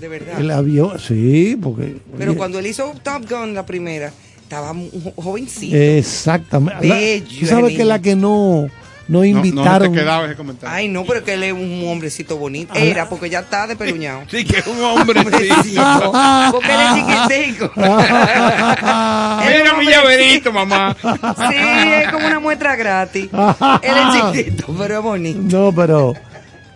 [0.00, 0.40] de verdad.
[0.40, 0.98] el avión.
[0.98, 1.98] Sí, porque.
[2.18, 4.12] Pero oye, cuando él hizo Top Gun, la primera,
[4.46, 5.76] estaba jo- jovencito.
[5.76, 6.88] Exactamente.
[6.88, 8.68] Bello, Tú sabes que la que no,
[9.08, 9.88] no No, invitaron.
[9.88, 10.74] no te quedaba ese comentario.
[10.76, 12.72] Ay, no, pero que él es un hombrecito bonito.
[12.72, 14.22] A la- Era, porque ya está despeluñado.
[14.30, 15.18] Sí, que es un hombre.
[15.20, 16.12] Hombrecito.
[16.52, 16.94] porque él es
[17.28, 17.72] chiquitico.
[17.76, 20.96] Mira mi llaverito, mamá.
[21.00, 23.28] Sí, es como una muestra gratis.
[23.82, 25.40] Él es chiquito, pero es bonito.
[25.42, 26.14] No, pero.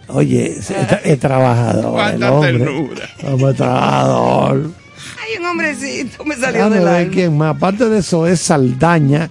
[0.08, 1.84] Oye, es, es- es trabajador.
[1.84, 2.52] El Cuánta hombre.
[2.58, 3.08] ternura.
[3.24, 4.70] Hombre, trabajador.
[5.30, 7.12] Ay, un hombrecito, me salió Déjame del ver alma.
[7.12, 7.56] quién más.
[7.56, 9.30] Aparte de eso, es Saldaña,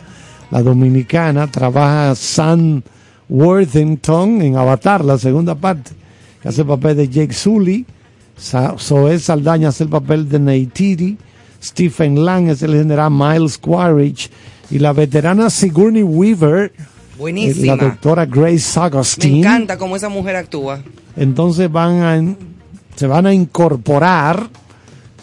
[0.52, 1.48] la dominicana.
[1.48, 2.82] Trabaja Sam
[3.30, 5.92] Worthington en Avatar, la segunda parte.
[6.42, 7.86] Que hace el papel de Jake Sully.
[8.40, 11.18] Zoe Saldaña hace el papel de Neytiri.
[11.62, 14.30] Stephen Lang es el general Miles Quaritch.
[14.72, 16.82] Y la veterana Sigourney Weaver, eh,
[17.18, 17.76] Buenísima.
[17.76, 19.38] la doctora Grace Me Sagostin.
[19.38, 20.80] encanta cómo esa mujer actúa.
[21.18, 22.36] Entonces van a,
[22.96, 24.48] se van a incorporar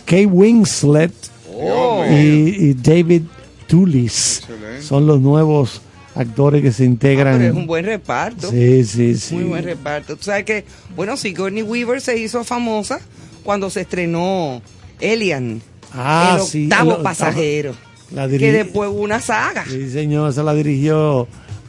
[0.07, 1.13] Kate Winslet
[1.59, 2.05] Oh.
[2.11, 3.23] y, y David
[3.67, 4.39] Toulis.
[4.41, 4.83] Excelente.
[4.83, 5.81] Son los nuevos
[6.15, 7.39] actores que se integran.
[7.39, 8.51] Pero es un buen reparto.
[8.51, 9.35] Sí, sí, sí.
[9.35, 10.17] Muy buen reparto.
[10.17, 10.65] Tú sabes que,
[10.95, 13.01] bueno, Sigourney Weaver se hizo famosa
[13.43, 14.61] cuando se estrenó
[15.01, 15.63] Alien.
[15.93, 17.03] Ah, el sí, octavo el octavo.
[17.03, 17.75] pasajero.
[18.13, 19.65] La que después hubo una saga.
[19.67, 21.27] Sí, señor, esa la dirigió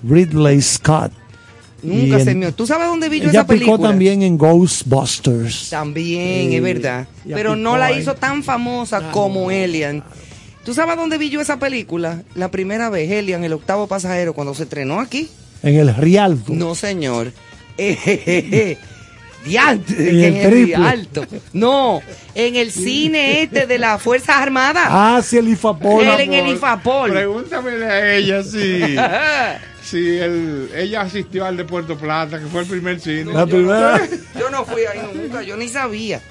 [0.08, 1.12] Ridley Scott.
[1.84, 2.52] Nunca se me...
[2.52, 3.90] ¿Tú sabes dónde vi yo Ella esa picó película?
[3.90, 5.70] también en Ghostbusters.
[5.70, 7.08] También, es verdad.
[7.26, 8.00] Pero no picó la ahí.
[8.00, 10.04] hizo tan famosa como Alien.
[10.66, 12.24] ¿Tú sabes dónde vi yo esa película?
[12.36, 15.30] La primera vez, Alien, el octavo pasajero, cuando se estrenó aquí.
[15.64, 16.52] En el Rialto.
[16.54, 17.32] No, señor.
[17.78, 18.78] Eh,
[19.46, 20.76] Diante, que el triple.
[20.78, 21.26] Rialto.
[21.54, 22.02] No,
[22.36, 24.88] en el cine este de las Fuerzas Armadas.
[24.90, 26.04] Ah, sí, el Ifapol.
[26.04, 27.12] Él en el Ifapol.
[27.12, 28.82] Pregúntamele a ella si,
[29.84, 33.32] si el, ella asistió al de Puerto Plata, que fue el primer cine.
[33.34, 34.02] La primera.
[34.38, 36.22] Yo no fui ahí nunca, yo ni sabía.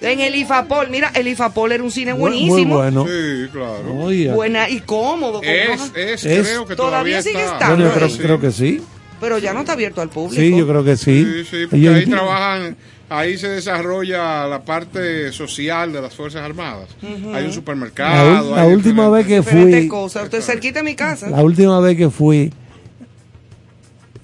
[0.00, 2.54] En el Ifapol, mira, el Ifapol era un cine buenísimo.
[2.56, 3.06] Muy bueno.
[3.06, 4.34] Sí, claro.
[4.34, 5.34] Buena y cómodo.
[5.40, 7.52] con Es, es, Es- creo que Todavía todavía, sigue está.
[7.52, 7.76] estando.
[7.76, 8.18] Bueno, yo creo, Sí.
[8.18, 8.82] creo que sí.
[9.20, 10.40] Pero ya no está abierto al público.
[10.40, 11.24] Sí, yo creo que sí.
[11.24, 12.76] Sí, sí, porque ahí trabajan,
[13.08, 16.88] ahí se desarrolla la parte social de las Fuerzas Armadas.
[17.34, 18.54] Hay un supermercado.
[18.54, 20.24] la hay última vez que fui, cosas.
[20.24, 21.28] Usted cerquita de mi casa.
[21.28, 22.52] la última vez que fui,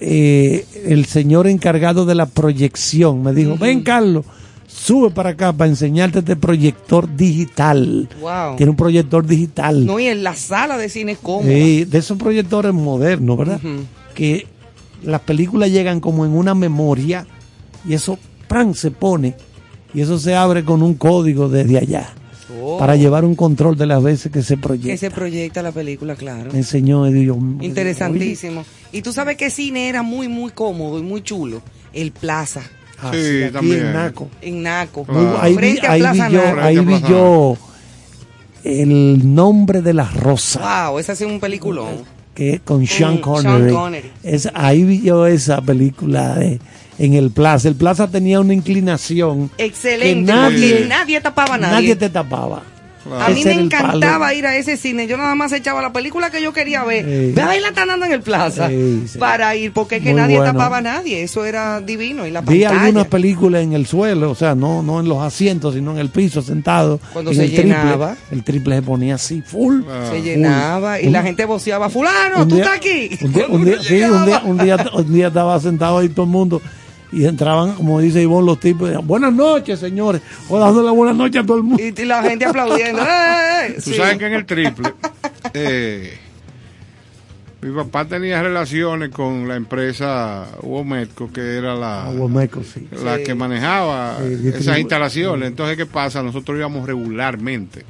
[0.01, 4.25] eh, el señor encargado de la proyección me dijo, ven Carlos,
[4.67, 8.09] sube para acá para enseñarte este proyector digital.
[8.21, 8.57] Wow.
[8.57, 9.85] Tiene un proyector digital.
[9.87, 11.49] No, y en la sala de cine es cómoda.
[11.49, 13.61] Sí, de esos proyectores modernos, ¿verdad?
[14.15, 14.47] Que
[15.03, 17.27] las películas llegan como en una memoria
[17.87, 18.19] y eso
[18.49, 18.75] ¡pran!
[18.75, 19.35] se pone
[19.95, 22.13] y eso se abre con un código desde allá
[22.63, 22.79] Oh.
[22.79, 24.91] para llevar un control de las veces que se proyecta.
[24.91, 26.53] Que se proyecta la película, claro.
[26.53, 28.65] Me enseñó y digo, Interesantísimo.
[28.93, 31.61] Y tú sabes que cine era muy, muy cómodo y muy chulo.
[31.93, 32.63] El Plaza,
[33.03, 33.87] Ah, Sí, sí, aquí también.
[33.87, 34.29] en Naco.
[34.41, 35.05] en Naco.
[35.05, 35.39] Claro.
[35.41, 36.61] Ahí vi, Frente a ahí Plaza vi yo, Naco.
[36.61, 37.57] ahí vi yo
[38.65, 42.05] el nombre de la rosa Wow, ese ha sido un peliculón.
[42.37, 43.73] Que con Sean Sean Connery.
[43.73, 44.11] Connery.
[44.23, 46.61] Es, ahí vi yo esa película de,
[46.99, 47.67] en el Plaza.
[47.67, 51.75] El Plaza tenía una inclinación Excelente, que nadie, porque nadie tapaba a nadie.
[51.75, 52.63] nadie te tapaba.
[53.13, 55.07] A mí Ese me encantaba ir a ese cine.
[55.07, 57.05] Yo nada más echaba la película que yo quería ver.
[57.35, 58.69] Ve ahí la están dando en el plaza.
[58.69, 59.05] Sí.
[59.19, 60.53] Para ir, porque es que Muy nadie bueno.
[60.53, 61.23] tapaba a nadie.
[61.23, 62.27] Eso era divino.
[62.27, 65.75] Y la Vi algunas películas en el suelo, o sea, no, no en los asientos,
[65.75, 66.99] sino en el piso, sentado.
[67.13, 67.65] Cuando en se el triple.
[67.73, 68.17] llenaba.
[68.31, 69.83] El triple se ponía así, full.
[69.91, 70.09] Ah.
[70.11, 73.11] Se llenaba y la gente voceaba, fulano, un tú día- estás aquí.
[73.23, 76.25] Un día, un día- sí, un día- un día- un día estaba sentado ahí todo
[76.25, 76.61] el mundo
[77.17, 80.21] Y entraban, como dice Ivonne, los tipos, decían, buenas noches, señores,
[80.51, 81.83] o dándole buenas noches a todo el mundo.
[81.83, 83.03] Y, y la gente aplaudiendo.
[83.09, 83.75] ¡eh!
[83.77, 83.95] Tú Sí.
[83.95, 84.93] sabes que en el triple,
[85.55, 86.19] eh,
[87.63, 92.87] mi papá tenía relaciones con la empresa Hugo Metco, que era la, Agua Meco, sí.
[93.03, 93.23] la Sí.
[93.25, 95.49] que manejaba esas instalaciones.
[95.49, 96.23] Entonces, ¿qué pasa?
[96.23, 97.85] Nosotros íbamos regularmente,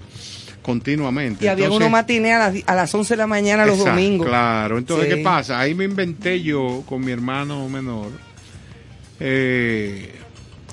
[0.62, 1.44] continuamente.
[1.44, 3.96] Y había Entonces- unos matinés a las, a las 11 de la mañana los Exacto,
[4.00, 4.26] domingos.
[4.28, 5.16] Claro, entonces, Sí.
[5.16, 5.58] ¿qué pasa?
[5.58, 8.10] Ahí me inventé yo con mi hermano menor
[9.20, 10.14] eh,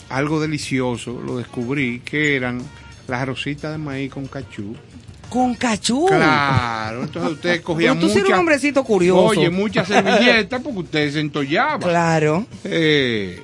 [0.10, 2.62] algo delicioso, lo descubrí, que eran
[3.08, 4.76] las rositas de maíz con cachú.
[5.30, 6.06] Con cachú.
[6.08, 9.26] Claro, entonces usted cogía Pero tú eres un muchas- hombrecito curioso.
[9.40, 11.80] Oye, muchas servilletas porque usted se entollaba.
[11.80, 12.46] Claro.
[12.64, 13.42] Eh,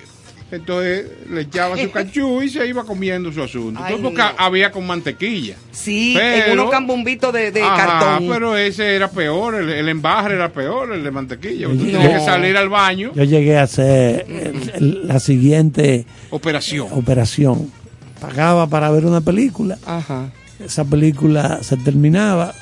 [0.52, 3.80] entonces le echaba su cachú y se iba comiendo su asunto.
[3.84, 4.44] Ay, Entonces, porque no.
[4.46, 5.56] había con mantequilla.
[5.72, 8.28] Sí, Pero- en unos cambumbitos de, de Ajá, cartón.
[8.30, 11.68] pero ese era peor, el, el embaje era peor, el de mantequilla.
[11.68, 12.00] Usted No.
[12.00, 16.88] tenía que salir al baño, Yo llegué a hacer el- el- la siguiente operación.
[16.92, 17.72] operación.
[18.20, 19.78] Pagaba para ver una película.
[19.86, 20.32] Ajá.
[20.64, 22.54] Esa película se terminaba.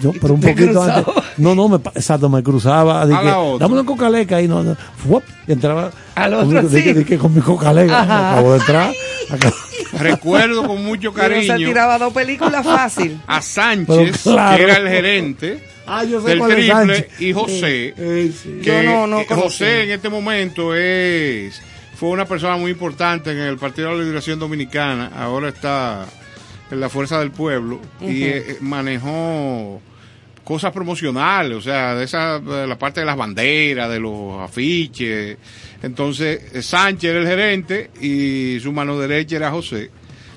[0.00, 1.14] Yo, ¿Y pero un poquito antes.
[1.38, 3.06] No, no, me, exacto, me cruzaba.
[3.06, 4.46] Dije, dame una cocaleca ahí.
[4.48, 5.90] No, no, fuop, y entraba.
[6.14, 6.98] Al con otro mi- dije, sí.
[7.00, 8.02] dije, con mi cocaleca.
[8.02, 8.32] Ajá.
[8.32, 8.92] Acabo de entrar.
[9.30, 9.54] acabo-
[9.98, 13.20] Recuerdo con mucho Pero se cariño tiraba dos películas fácil.
[13.26, 14.56] a Sánchez, claro.
[14.56, 17.94] que era el gerente Ah, yo sé del cuál triple, y José.
[17.96, 18.60] Eh, sí.
[18.62, 19.26] que Yo no- no eh.
[19.28, 21.60] José en este momento es
[21.96, 26.06] fue una persona muy importante en el Partido de la Liberación Dominicana, ahora está
[26.72, 29.80] en la Fuerza del Pueblo y eh, manejó
[30.42, 35.36] cosas promocionales, o sea, de esa de la parte de las banderas, de los afiches.
[35.82, 39.90] Entonces, eh, Sánchez era el gerente y su mano derecha era José.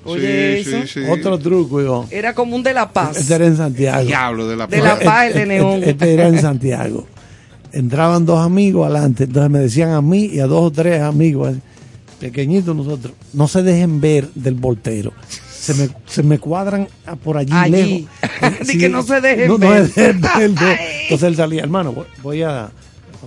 [0.03, 0.81] Oye, Sí, eso.
[0.83, 0.99] sí, sí.
[1.09, 2.07] Otro truco, Ivonne.
[2.11, 3.17] Era como un de la paz.
[3.17, 4.05] Este era en Santiago.
[4.05, 5.03] Diablo de la De la paz.
[5.03, 5.77] paz, el de neón.
[5.79, 7.07] Este, este era en Santiago.
[7.71, 11.55] Entraban dos amigos adelante, entonces me decían a mí y a dos o tres amigos,
[12.19, 15.11] pequeñitos nosotros, no se dejen ver del voltero.
[15.65, 16.87] Se me, se me cuadran
[17.23, 18.07] por allí, Allí.
[18.41, 18.67] lejos.
[18.67, 19.81] Di que no se dejen no, ver.
[19.87, 20.79] No se dejen ver.
[21.03, 22.71] Entonces él salía, hermano, voy, a, a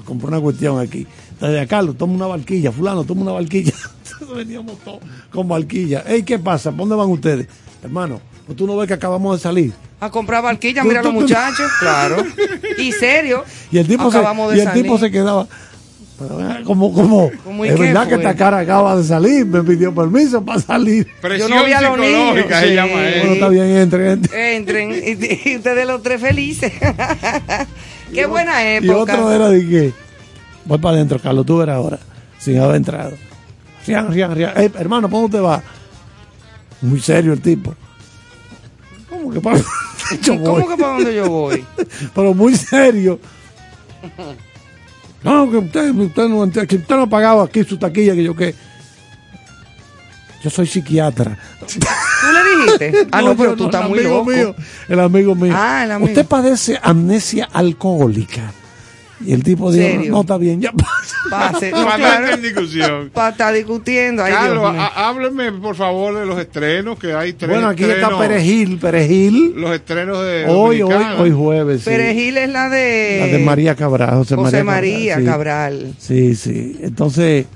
[0.05, 1.07] comprar una cuestión aquí.
[1.33, 3.73] Entonces, Carlos, toma una barquilla, fulano, toma una barquilla.
[4.13, 5.01] Entonces veníamos todos
[5.33, 6.05] con barquilla.
[6.07, 6.71] Ey, ¿qué pasa?
[6.71, 7.49] ¿Por dónde van ustedes?
[7.83, 9.73] Hermano, pues tú no ves que acabamos de salir.
[10.01, 11.69] A comprar barquilla, mira a los muchachos.
[11.81, 12.25] Claro.
[12.79, 13.45] Y serio.
[13.73, 14.83] Y el tipo, se, Acabamos de y el salir.
[14.85, 15.49] tipo se quedaba.
[16.19, 18.19] Pero, ah, Como, como, ¿Cómo y es qué verdad que fue?
[18.25, 21.07] esta cara acaba de salir, me pidió permiso para salir.
[21.21, 22.75] Presión Yo no vi a los niños, se sí.
[22.75, 24.57] llama Bueno, está bien, entre, entre.
[24.57, 26.73] Entren y, y ustedes los tres felices.
[28.15, 29.15] Qué buena Y época.
[29.15, 29.93] otro era de que,
[30.65, 31.99] voy para adentro, Carlos, tú verás ahora,
[32.39, 33.13] sin haber entrado.
[33.87, 34.53] Rian, rian, rian.
[34.57, 35.63] Ey, hermano, ¿para dónde va?
[36.81, 37.75] Muy serio el tipo.
[39.09, 39.59] ¿Cómo que para
[40.23, 40.45] yo voy?
[40.63, 41.65] ¿Cómo que para dónde yo voy?
[42.15, 43.19] Pero muy serio.
[45.29, 48.35] No, que usted, usted no, que usted no ha pagado aquí su taquilla, que yo
[48.35, 48.55] qué.
[50.43, 51.37] Yo soy psiquiatra.
[51.61, 51.67] ¿Tú
[52.33, 53.07] le dijiste?
[53.13, 54.31] Ah, no, pero tú estás muy amigo loco.
[54.31, 54.55] mío,
[54.89, 55.53] el amigo mío.
[55.57, 56.11] Ah, el amigo.
[56.11, 58.53] Usted padece amnesia alcohólica.
[59.25, 60.13] Y el tipo dijo, ¿Serio?
[60.13, 61.17] no, está bien, ya pasa.
[61.31, 61.71] Pase.
[61.79, 62.25] No, Para claro.
[62.25, 63.11] estar en discusión.
[63.15, 64.23] Para estar discutiendo.
[64.23, 64.83] Ay, Carlos, Dios mío.
[64.83, 68.21] há- hábleme por favor de los estrenos, que hay tres Bueno, aquí está estrenos.
[68.21, 69.53] Perejil, Perejil.
[69.57, 71.21] Los estrenos de Hoy, hoy, Dominicana.
[71.21, 71.81] hoy jueves.
[71.83, 71.91] sí.
[71.91, 73.17] Perejil es la de...
[73.21, 75.73] La de María Cabral, José, José María, María Cabral.
[75.79, 75.95] Cabral.
[75.99, 76.81] Sí, sí, sí.
[76.83, 77.47] Entonces,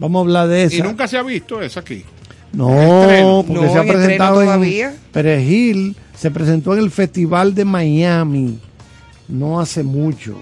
[0.00, 0.76] vamos a hablar de esa.
[0.76, 2.04] Y nunca se ha visto eso aquí.
[2.52, 4.94] No, porque No, se ha presentado en todavía.
[5.12, 8.58] Perejil, se presentó en el Festival de Miami,
[9.28, 10.38] no hace mucho.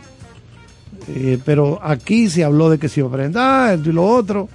[1.09, 4.49] Eh, pero aquí se habló de que se iba a presentar esto y lo otro.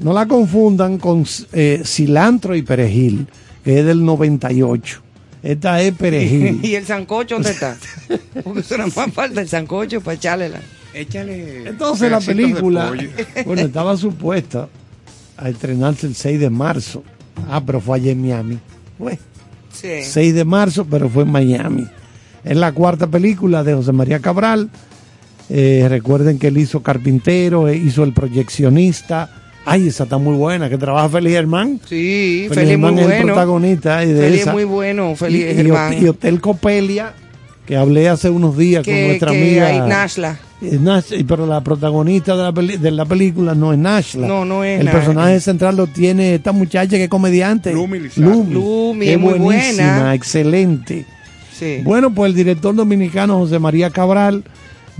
[0.00, 3.26] No la confundan con eh, cilantro y perejil,
[3.64, 5.00] que es del 98.
[5.42, 6.60] Esta es perejil.
[6.64, 7.76] ¿Y el sancocho dónde está?
[8.44, 10.60] Porque eso nada más falta el sancocho para echarle la...
[10.94, 11.68] Échale.
[11.68, 12.92] Entonces la película,
[13.46, 14.68] bueno, estaba supuesta
[15.38, 17.02] a estrenarse el 6 de marzo.
[17.48, 18.58] Ah, pero fue allá en Miami.
[18.98, 19.18] Bueno,
[19.72, 20.02] Sí.
[20.02, 21.86] 6 de marzo, pero fue en Miami.
[22.44, 24.68] Es la cuarta película de José María Cabral.
[25.50, 29.28] Eh, recuerden que él hizo Carpintero, eh, hizo El Proyeccionista.
[29.64, 31.78] Ay, esa está muy buena, que trabaja Feliz Germán.
[31.88, 34.50] Sí, Feliz Feliz Germán muy es el protagonista eh, de Feliz esa.
[34.50, 36.02] es muy bueno, Feliz y, y- Germán.
[36.02, 37.12] y Hotel Copelia,
[37.66, 39.66] que hablé hace unos días con nuestra que amiga.
[39.68, 40.38] hay Nashla.
[40.62, 44.26] Nash- y- pero la protagonista de la, peli- de la película no es Nashla.
[44.26, 44.94] No, no es El Nash.
[44.94, 47.72] personaje central lo tiene esta muchacha que es comediante.
[47.72, 47.98] Lumi.
[48.16, 48.54] Lumi.
[48.54, 50.14] Lumi, es muy buenísima, buena.
[50.14, 51.04] excelente.
[51.56, 51.78] Sí.
[51.84, 54.42] Bueno, pues el director dominicano José María Cabral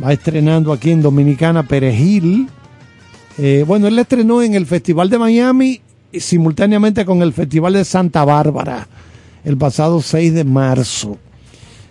[0.02, 2.48] va estrenando aquí en Dominicana Perejil.
[3.38, 5.80] Eh, bueno, él estrenó en el Festival de Miami
[6.12, 8.86] simultáneamente con el Festival de Santa Bárbara
[9.44, 11.18] el pasado 6 de marzo.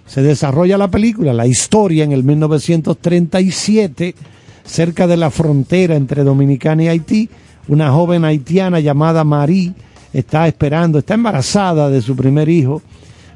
[0.05, 4.15] Se desarrolla la película, la historia en el 1937,
[4.63, 7.29] cerca de la frontera entre Dominicana y Haití.
[7.67, 9.73] Una joven haitiana llamada Marie
[10.11, 12.81] está esperando, está embarazada de su primer hijo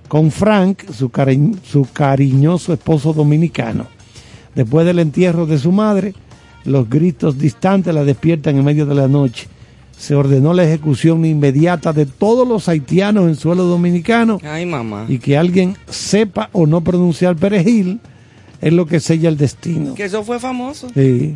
[0.07, 1.11] con Frank, su,
[1.63, 3.87] su cariñoso esposo dominicano.
[4.55, 6.13] Después del entierro de su madre,
[6.63, 9.47] los gritos distantes la despiertan en medio de la noche.
[9.97, 15.05] Se ordenó la ejecución inmediata de todos los haitianos en suelo dominicano Ay, mamá.
[15.07, 17.99] y que alguien sepa o no pronunciar perejil
[18.61, 19.93] es lo que sella el destino.
[19.93, 20.89] Que eso fue famoso.
[20.93, 21.35] Sí.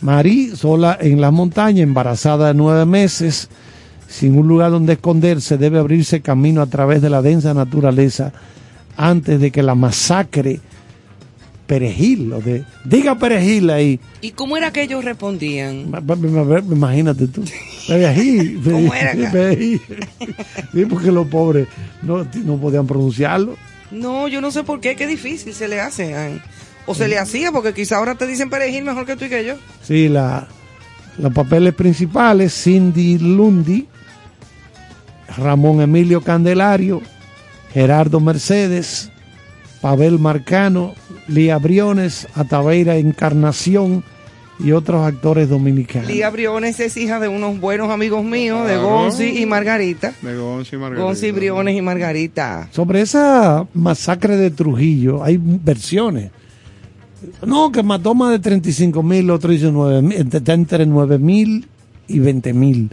[0.00, 3.48] Marí, sola en la montaña, embarazada de nueve meses,
[4.08, 8.32] sin un lugar donde esconderse, debe abrirse camino a través de la densa naturaleza
[8.96, 10.60] antes de que la masacre
[11.70, 14.00] perejil, lo de, diga perejil ahí.
[14.20, 15.88] ¿Y cómo era que ellos respondían?
[15.88, 17.44] Ma- ma- ma- ma- Imagínate tú.
[17.86, 18.60] Perejil.
[18.64, 19.30] ¿Cómo era acá?
[19.30, 19.80] perejil.
[20.74, 21.68] Sí, porque los pobres
[22.02, 23.56] no, no podían pronunciarlo.
[23.92, 26.16] No, yo no sé por qué, qué difícil se le hace.
[26.16, 26.40] ay.
[26.86, 29.44] O se le hacía, porque quizá ahora te dicen perejil mejor que tú y que
[29.44, 29.54] yo.
[29.84, 30.48] Sí, la,
[31.18, 33.86] los papeles principales, Cindy Lundi,
[35.36, 37.00] Ramón Emilio Candelario,
[37.72, 39.08] Gerardo Mercedes,
[39.80, 40.94] Pavel Marcano,
[41.30, 44.02] Lía Briones, Ataveira Encarnación
[44.58, 46.08] y otros actores dominicanos.
[46.08, 48.76] Lía Briones es hija de unos buenos amigos míos, de.
[48.76, 50.12] Gonzi y Margarita.
[50.20, 51.04] De Gonzi y Margarita.
[51.04, 52.68] Gonzi Briones y Margarita.
[52.72, 56.30] Sobre esa masacre de Trujillo hay versiones.
[57.46, 61.66] No, que mató más de 35 mil, otro dice 9 mil, está entre 9 mil
[62.08, 62.90] y 20 mil.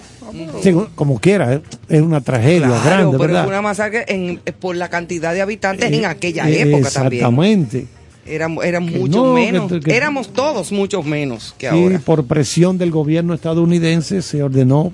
[0.61, 3.43] Según- Como quiera, es una tragedia Claro, grande, pero ¿verdad?
[3.45, 7.14] fue una masacre en- por la cantidad de habitantes en Eh, aquella eh, época también.
[7.23, 7.88] Exactamente.
[8.28, 9.72] Eran Que mucho no, menos.
[9.84, 11.99] que- Éramos todos muchos menos que Sí, ahora.
[11.99, 14.91] por presión del gobierno estadounidense se ordenó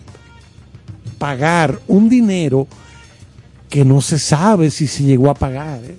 [1.17, 2.67] pagar un dinero
[3.69, 5.79] que no se sabe si se llegó a pagar.
[5.83, 5.95] ¿eh?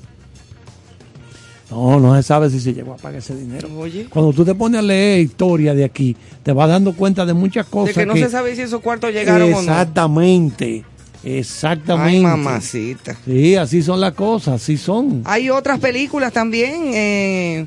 [1.70, 3.68] No, no se sabe si se llegó a pagar ese dinero.
[3.78, 4.06] Oye.
[4.08, 7.66] Cuando tú te pones a leer historia de aquí, te vas dando cuenta de muchas
[7.66, 7.94] De cosas.
[7.96, 9.60] que no se sabe si esos cuartos llegaron o no.
[9.60, 10.84] Exactamente.
[11.24, 12.16] Exactamente.
[12.18, 13.16] Ay, mamacita.
[13.24, 15.22] Sí, así son las cosas, así son.
[15.24, 17.66] Hay otras películas también eh,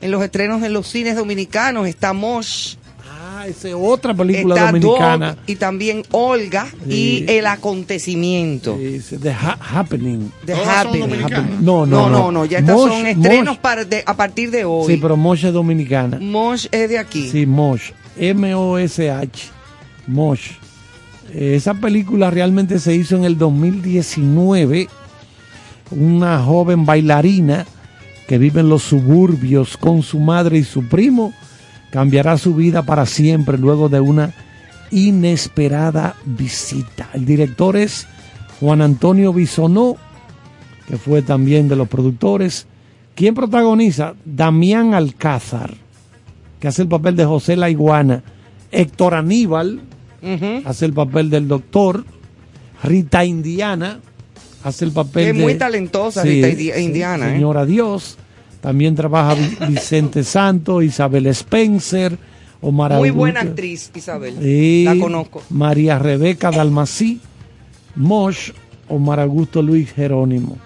[0.00, 1.86] en los estrenos en los cines dominicanos.
[1.88, 2.74] Está Mosh,
[3.08, 5.34] Ah, esa es otra película está dominicana.
[5.34, 7.24] Dog y también Olga Sí.
[7.28, 8.78] y El Acontecimiento.
[8.80, 10.30] Es The Ha- Happening.
[10.46, 11.10] The Happening.
[11.60, 14.50] No, No, no, no, no, ya estas Mosh- son estrenos Mosh- para de- a partir
[14.50, 14.94] de hoy.
[14.94, 16.18] Sí, pero Mosh es dominicana.
[16.20, 17.28] Mosh es de aquí.
[17.30, 17.90] Sí, Mosh.
[18.18, 19.48] M-O-S-H.
[20.06, 20.52] Mosh.
[21.34, 24.88] Esa película realmente se hizo en el 2019.
[25.90, 27.66] Una joven bailarina
[28.26, 31.32] que vive en los suburbios con su madre y su primo
[31.90, 34.34] cambiará su vida para siempre luego de una
[34.90, 37.08] inesperada visita.
[37.12, 38.06] El director es
[38.60, 39.96] Juan Antonio Bisonó,
[40.88, 42.66] que fue también de los productores.
[43.14, 44.14] ¿Quién protagoniza?
[44.24, 45.74] Damián Alcázar,
[46.60, 48.22] que hace el papel de José La Iguana.
[48.72, 49.80] Héctor Aníbal
[50.64, 52.04] Hace el papel del doctor.
[52.82, 54.00] Rita Indiana
[54.62, 55.42] hace el papel Es de...
[55.42, 57.32] muy talentosa, Rita Indi- Indiana, ¿eh?
[57.34, 58.18] Señora Dios.
[58.60, 62.18] También trabaja Vi- Vicente Santo, Isabel Spencer,
[62.60, 63.14] Omar Muy Augusto.
[63.18, 64.84] buena actriz, Isabel.
[64.84, 65.42] La conozco.
[65.50, 67.20] María Rebeca Dalmací,
[67.94, 68.50] Mosh,
[68.88, 70.58] Omar Augusto Luis Jerónimo.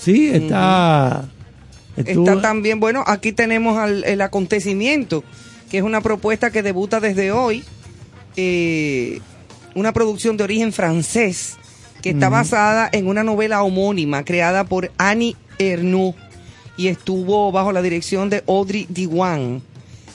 [0.00, 1.24] Sí, está.
[1.96, 5.22] estuvo- Está también, bueno, aquí tenemos al- el acontecimiento,
[5.70, 7.62] que es una propuesta que debuta desde hoy,
[8.40, 9.20] eh,
[9.74, 11.56] una producción de origen francés,
[12.00, 16.16] que está basada en una novela homónima creada por Annie Ernaux
[16.76, 19.60] y estuvo bajo la dirección de Audrey Diwan.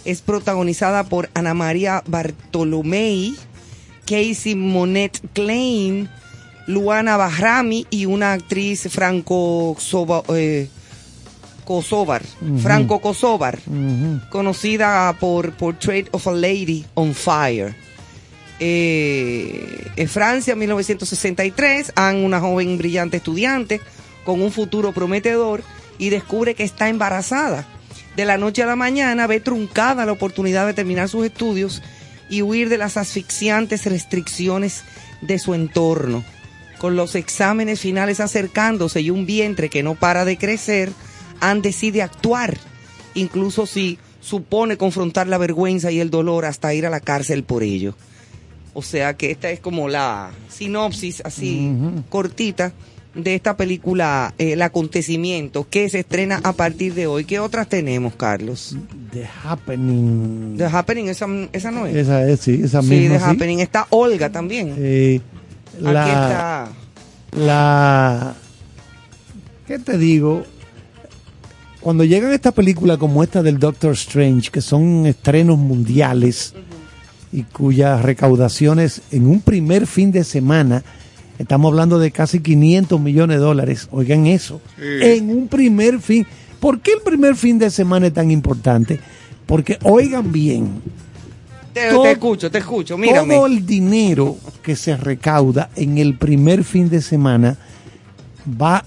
[0.06, 3.36] Es protagonizada por Ana María Bartolomei,
[4.06, 6.10] Casey Monet Klein,
[6.66, 9.76] Luana Bahrami y una actriz franco
[10.30, 10.70] eh,
[11.66, 12.24] Kosovar,
[12.62, 13.60] Franco Kosovar,
[14.30, 17.76] conocida por Portrait of a Lady on Fire.
[18.60, 23.82] Eh, en Francia, 1963, Anne, una joven brillante estudiante
[24.24, 25.64] con un futuro prometedor
[25.98, 27.68] y descubre que está embarazada.
[28.16, 31.82] De la noche a la mañana ve truncada la oportunidad de terminar sus estudios
[32.30, 34.84] y huir de las asfixiantes restricciones
[35.22, 36.24] de su entorno.
[36.78, 40.92] Con los exámenes finales acercándose y un vientre que no para de crecer,
[41.40, 42.58] Anne decide actuar,
[43.14, 47.64] incluso si supone confrontar la vergüenza y el dolor hasta ir a la cárcel por
[47.64, 47.96] ello.
[48.74, 51.72] O sea que esta es como la sinopsis así
[52.10, 52.74] cortita
[53.16, 57.26] de esta película eh, El acontecimiento que se estrena a partir de hoy.
[57.26, 58.76] ¿Qué otras tenemos, Carlos?
[59.12, 60.58] The Happening.
[60.58, 61.96] The Happening, esa, esa no es.
[61.96, 63.18] Esa es, sí, esa sí, misma.
[63.18, 63.30] The sí.
[63.30, 63.60] Happening.
[63.60, 64.74] Está Olga también.
[64.78, 65.22] Eh,
[65.76, 66.72] Aquí la, está.
[67.38, 68.36] la.
[69.68, 70.44] ¿Qué te digo?
[71.80, 76.54] Cuando llegan estas películas como esta del Doctor Strange, que son estrenos mundiales,
[77.34, 80.84] y cuyas recaudaciones en un primer fin de semana,
[81.40, 84.84] estamos hablando de casi 500 millones de dólares, oigan eso, Sí.
[85.02, 86.26] en un primer fin.
[86.60, 89.00] ¿Por qué el primer fin de semana es tan importante?
[89.46, 90.82] Porque oigan bien,
[91.74, 93.34] Te, Todo- te escucho, te escucho, mírame.
[93.34, 97.58] todo el dinero que se recauda en el primer fin de semana
[98.62, 98.86] va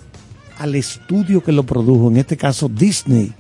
[0.61, 3.33] al estudio que lo produjo, en este caso Disney.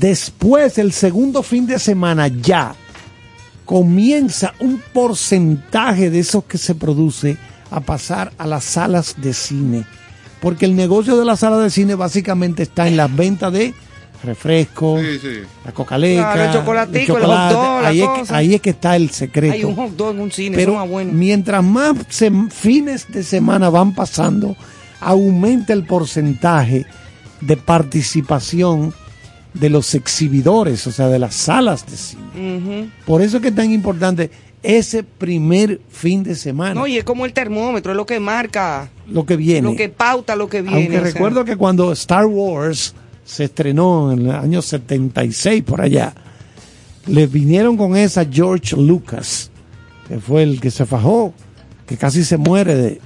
[0.00, 2.74] Después, el segundo fin de semana ya
[3.70, 7.36] comienza un porcentaje de eso que se produce
[7.70, 9.84] a pasar a las salas de cine.
[10.40, 13.72] Porque el negocio de las salas de cine básicamente está en las ventas de
[14.24, 15.28] refrescos, Sí, sí.
[15.64, 17.54] la cocaleca, Claro, el chocolatico, el el hot chocolate.
[17.54, 18.36] dog, ahí, es que, cosa.
[18.36, 19.54] ahí es que está el secreto.
[19.54, 21.12] Hay un hot dog en un cine, Pero eso es más bueno.
[21.12, 21.96] mientras más
[22.50, 24.56] fines de semana van pasando,
[24.98, 26.86] aumenta el porcentaje
[27.40, 28.92] de participación
[29.54, 32.90] de los exhibidores, o sea, de las salas de cine.
[33.06, 34.30] Por eso es que es tan importante
[34.62, 38.90] ese primer fin de semana, No, y es como el termómetro, es lo que marca,
[39.08, 39.62] lo que viene.
[39.70, 40.76] lo que pauta lo que viene.
[40.76, 41.00] Aunque sea.
[41.00, 42.94] recuerdo que cuando Star Wars
[43.24, 46.12] se estrenó en el año 76 por allá,
[47.06, 49.50] le vinieron con esa George Lucas,
[50.06, 51.32] que fue el que se fajó,
[51.86, 53.00] que casi se muere de,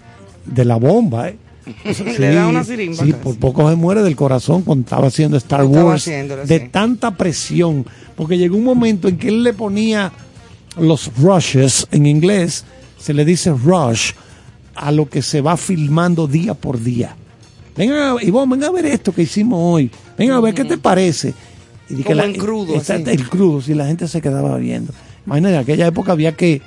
[0.46, 1.28] de la bomba.
[1.28, 1.38] ¿eh?
[2.19, 3.23] Le da una sirimba Sí, casi.
[3.23, 6.05] por poco se muere del corazón cuando estaba haciendo Star Estaba Wars.
[6.05, 6.69] de sí.
[6.70, 7.86] tanta presión,
[8.16, 10.12] porque llegó un momento en que él le ponía
[10.78, 12.65] los rushes, en inglés
[12.99, 14.12] se le dice rush,
[14.74, 17.16] a lo que se va filmando día por día.
[17.77, 19.91] Venga, Ivonne, venga a ver esto que hicimos hoy.
[20.19, 21.35] Venga a ver qué te parece.
[21.89, 23.19] Y Como en crudo, Exacto, así.
[23.20, 24.93] el crudo, si la gente se quedaba viendo.
[25.27, 26.62] Imagínate, en aquella época había que,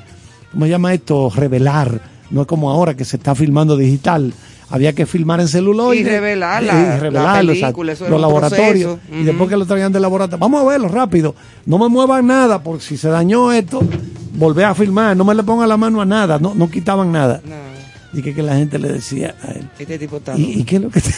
[0.52, 1.30] ¿cómo se llama esto?
[1.36, 2.02] Revelar.
[2.30, 4.34] No es como ahora que se está filmando digital.
[4.70, 6.02] Había que filmar en celuloide.
[6.02, 6.98] Y revelar la-
[7.54, 8.98] y película, los laboratorios.
[9.12, 10.40] Y después que lo traían del laboratorio.
[10.40, 11.36] Vamos a verlo rápido.
[11.66, 13.82] No me muevan nada, porque si se dañó esto,
[14.34, 15.16] volvé a filmar.
[15.16, 16.38] No me le ponga la mano a nada.
[16.40, 17.42] No, no quitaban nada.
[17.46, 19.70] No, Y que, que la gente le decía a él.
[19.80, 20.38] este tipo está.
[20.38, 21.14] ¿Y, y qué es lo que te-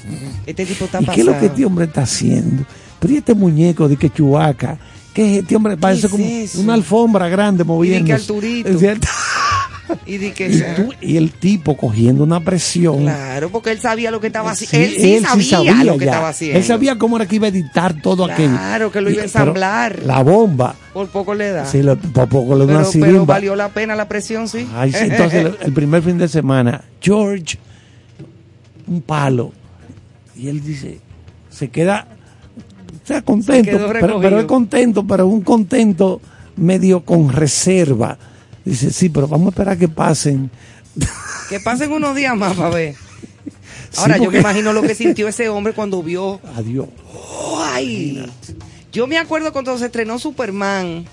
[0.46, 2.64] este tipo está ¿Y qué es lo que este hombre está haciendo?
[3.00, 4.78] Pero ¿y este muñeco de que chubaca?
[5.12, 5.76] ¿Qué es este hombre?
[5.76, 6.60] Parece es como eso?
[6.60, 8.14] una alfombra grande moviendo.
[8.14, 8.68] Arturito.
[10.06, 13.02] Y di que Y, tú- y el tipo cogiendo una presión.
[13.02, 14.88] Claro, porque él sabía lo que estaba haciendo.
[14.96, 16.12] Sí, él sí sabía, lo que ya.
[16.12, 16.58] estaba haciendo.
[16.58, 18.50] Él sabía cómo era que iba a editar todo aquello.
[18.56, 20.00] Claro, que lo iba a ensamblar.
[20.04, 20.74] La bomba.
[20.92, 21.66] Por poco le da.
[21.66, 24.66] Sí, lo- por poco le da una pero valió la pena la presión, sí.
[24.74, 27.58] Ay, sí, entonces el, el primer fin de semana, George,
[28.86, 29.52] un palo.
[30.36, 30.98] Y él dice,
[31.50, 32.06] se queda,
[33.02, 36.20] o sea, contento, pero, pero es contento, pero un contento
[36.56, 38.18] medio con reserva.
[38.64, 40.50] Dice, sí, pero vamos a esperar que pasen.
[41.48, 42.94] que pasen unos días más para ver.
[43.96, 46.40] Ahora, Sí, yo me imagino lo que sintió ese hombre cuando vio.
[46.56, 46.88] Adiós.
[47.72, 48.24] ¡Ay!
[48.92, 51.04] Yo me acuerdo cuando se estrenó Superman.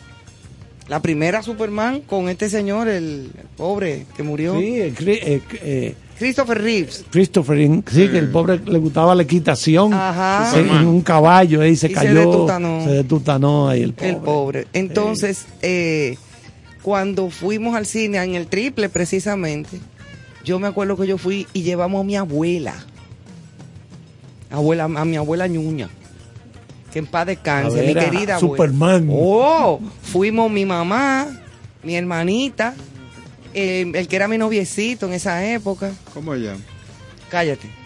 [0.88, 4.60] La primera Superman con este señor, el, el pobre que murió.
[4.60, 7.06] Sí, eh, eh, eh, Christopher Reeves.
[7.12, 9.94] Christopher, in- sí, que el pobre le gustaba la equitación.
[9.94, 10.52] Ajá.
[10.52, 12.20] Se- en un caballo ahí se Y se cayó.
[12.20, 12.84] detutanó.
[12.84, 14.10] Se detutanó ahí el pobre.
[14.10, 14.68] El pobre.
[14.74, 16.18] Entonces, eh,
[16.82, 19.80] cuando fuimos al cine en el triple precisamente,
[20.44, 22.76] yo me acuerdo que yo fui y llevamos a mi abuela.
[24.50, 25.90] Abuela, a mi abuela ñuña.
[26.92, 28.40] Que en paz descanse, ver mi querida abuela.
[28.40, 29.08] Superman.
[29.12, 31.28] Oh, fuimos mi mamá,
[31.84, 32.74] mi hermanita,
[33.54, 35.94] eh, el que era mi noviecito en esa época.
[36.14, 36.56] ¿Cómo ella?
[37.30, 37.70] Cállate.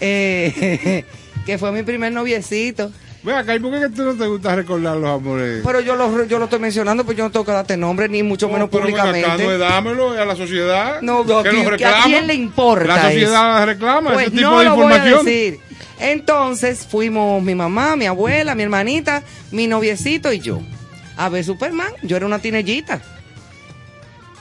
[0.00, 1.04] Eh,
[1.46, 2.92] que fue mi primer noviecito.
[3.24, 5.62] Ve acá, ¿y por qué tú no te gusta recordar los amores?
[5.64, 8.22] Pero yo lo, yo lo estoy mencionando, pues yo no tengo que darte nombre, ni
[8.22, 9.44] mucho menos pero ven acá, públicamente.
[9.46, 11.00] no es dámelo a la sociedad.
[11.00, 13.66] No, no, que a quién le importa La sociedad eso.
[13.66, 15.24] reclama Pues ese tipo no de lo voy a información.
[15.24, 15.60] decir.
[16.00, 19.22] Entonces fuimos mi mamá, mi abuela, mi hermanita,
[19.52, 20.60] mi noviecito y yo
[21.16, 21.92] a ver Superman.
[22.02, 23.00] Yo era una tinellita.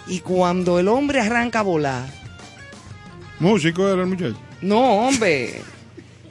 [0.07, 2.03] Y cuando el hombre arranca a volar,
[3.39, 4.35] Músico era el muchacho.
[4.61, 5.61] no, hombre.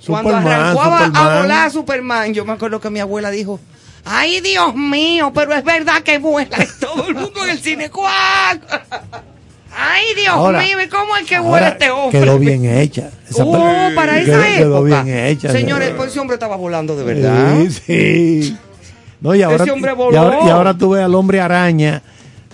[0.06, 1.42] Cuando Superman, arrancó a, a Superman.
[1.42, 3.60] volar Superman, yo me acuerdo que mi abuela dijo,
[4.04, 6.56] ay Dios mío, pero es verdad que vuela.
[6.62, 8.60] Y todo el mundo en el cine, ¿cuál?
[9.74, 12.20] Ay Dios Ahora- mío, ¿y cómo es que vuela Ahora este hombre?
[12.20, 13.10] Quedó bien hecha.
[13.28, 14.58] Esa Oh, para esa quedó- época.
[14.58, 15.50] Quedó bien hecha.
[15.52, 17.54] Señores, pues ese hombre estaba volando de verdad.
[17.70, 18.56] Sí, sí.
[19.20, 22.02] No, y ahora, Ese hombre y ahora, y ahora tú ves al hombre araña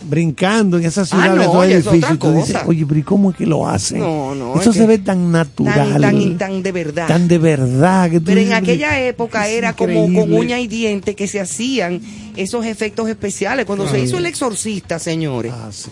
[0.03, 3.31] brincando en esa ciudad Ah, de no, es y tú dices, oye, pero ¿y cómo
[3.31, 3.99] es que lo hacen?
[3.99, 6.01] No, no, Eso es se que ve tan natural.
[6.01, 7.07] Tan, tan, tan de verdad.
[7.09, 8.11] tan de verdad.
[8.11, 12.01] Que tú Pero en aquella época era como con uña y diente que se hacían
[12.37, 13.67] esos efectos especiales.
[13.67, 15.91] Cuando se hizo el exorcista, señores, Ah, sí.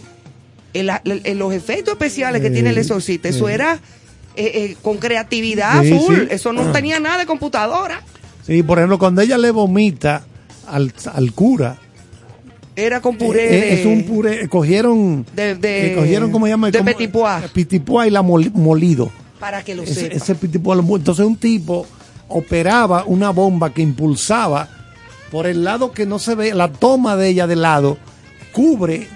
[0.73, 0.91] el-
[1.24, 3.53] el- los efectos especiales que tiene el exorcista, eso sí.
[3.53, 3.81] era
[4.39, 6.15] eh, eh, con creatividad Sí, full.
[6.15, 6.23] sí.
[6.31, 6.73] Eso no Ah.
[6.73, 8.03] tenía nada de computadora.
[8.47, 10.27] Sí, por ejemplo, cuando ella le vomita
[10.69, 11.78] al, al cura,
[12.77, 13.81] Era con puré Eh, de...
[13.81, 14.48] Es un puré.
[14.48, 15.24] Cogieron.
[15.35, 16.70] de, de- eh, cogieron, ¿cómo se llama?
[16.70, 16.78] De
[18.07, 19.11] y la mol- molido.
[19.40, 20.15] Para que lo Ese, sepa.
[20.15, 20.35] ese
[20.82, 21.86] mol- Entonces un tipo
[22.28, 24.69] operaba una bomba que impulsaba
[25.31, 27.98] por el lado que no se ve, la toma de ella de lado
[28.53, 29.09] cubre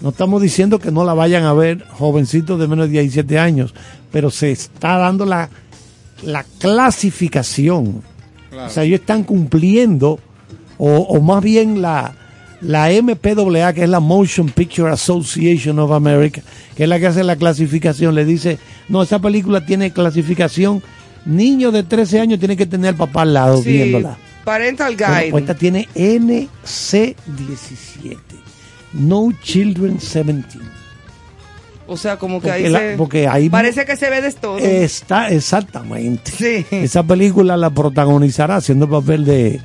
[0.00, 3.74] no estamos diciendo que no la vayan a ver jovencitos de menos de 17 años,
[4.12, 5.48] pero se está dando la,
[6.22, 8.02] la clasificación.
[8.50, 8.66] Claro.
[8.66, 10.20] O sea, ellos están cumpliendo,
[10.78, 12.14] o, o más bien la,
[12.60, 16.42] la MPAA, que es la Motion Picture Association of America,
[16.76, 18.58] que es la que hace la clasificación, le dice,
[18.88, 20.82] no, esa película tiene clasificación,
[21.24, 24.16] niño de 13 años tiene que tener al papá al lado Sí, viéndola.
[24.44, 25.30] Parental Bueno, Guide.
[25.30, 28.16] pues esta tiene NC17.
[28.92, 30.58] No Children 17.
[31.86, 32.94] o sea, como que Porque, ahí la- se...
[32.96, 34.58] porque ahí Parece que se ve de todo.
[34.58, 36.30] está exactamente.
[36.30, 36.66] Sí.
[36.70, 39.60] Esa película la protagonizará haciendo el papel de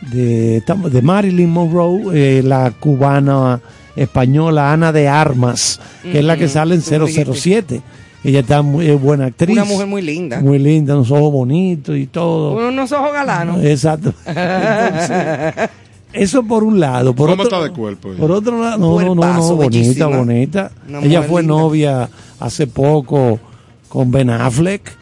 [0.00, 3.60] de, de Marilyn Monroe, eh, la cubana
[3.96, 7.32] española Ana de Armas, que es la que sale en tú dijiste.
[7.34, 7.82] 007.
[8.24, 9.52] Ella está muy es buena actriz.
[9.52, 10.40] Una mujer muy linda.
[10.40, 12.68] Muy linda, unos ojos bonitos y todo.
[12.68, 13.64] Unos ojos galanos.
[13.64, 14.12] Exacto.
[14.26, 15.70] Entonces,
[16.12, 17.14] eso por un lado.
[17.14, 18.18] Por ¿Cómo otro, está de cuerpo ella?
[18.18, 20.06] Por otro lado, no, no, no, no, bonita, bellísima.
[20.08, 20.70] bonita.
[20.88, 21.56] Una Ella fue linda.
[21.56, 22.08] novia
[22.40, 23.38] hace poco
[23.88, 24.97] con Ben Affleck.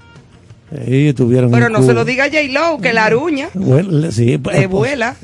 [1.50, 4.90] Pero no se lo diga a J-Lo, que la aruña Bueno, sí, pues, de pues,
[4.90, 5.16] vuela.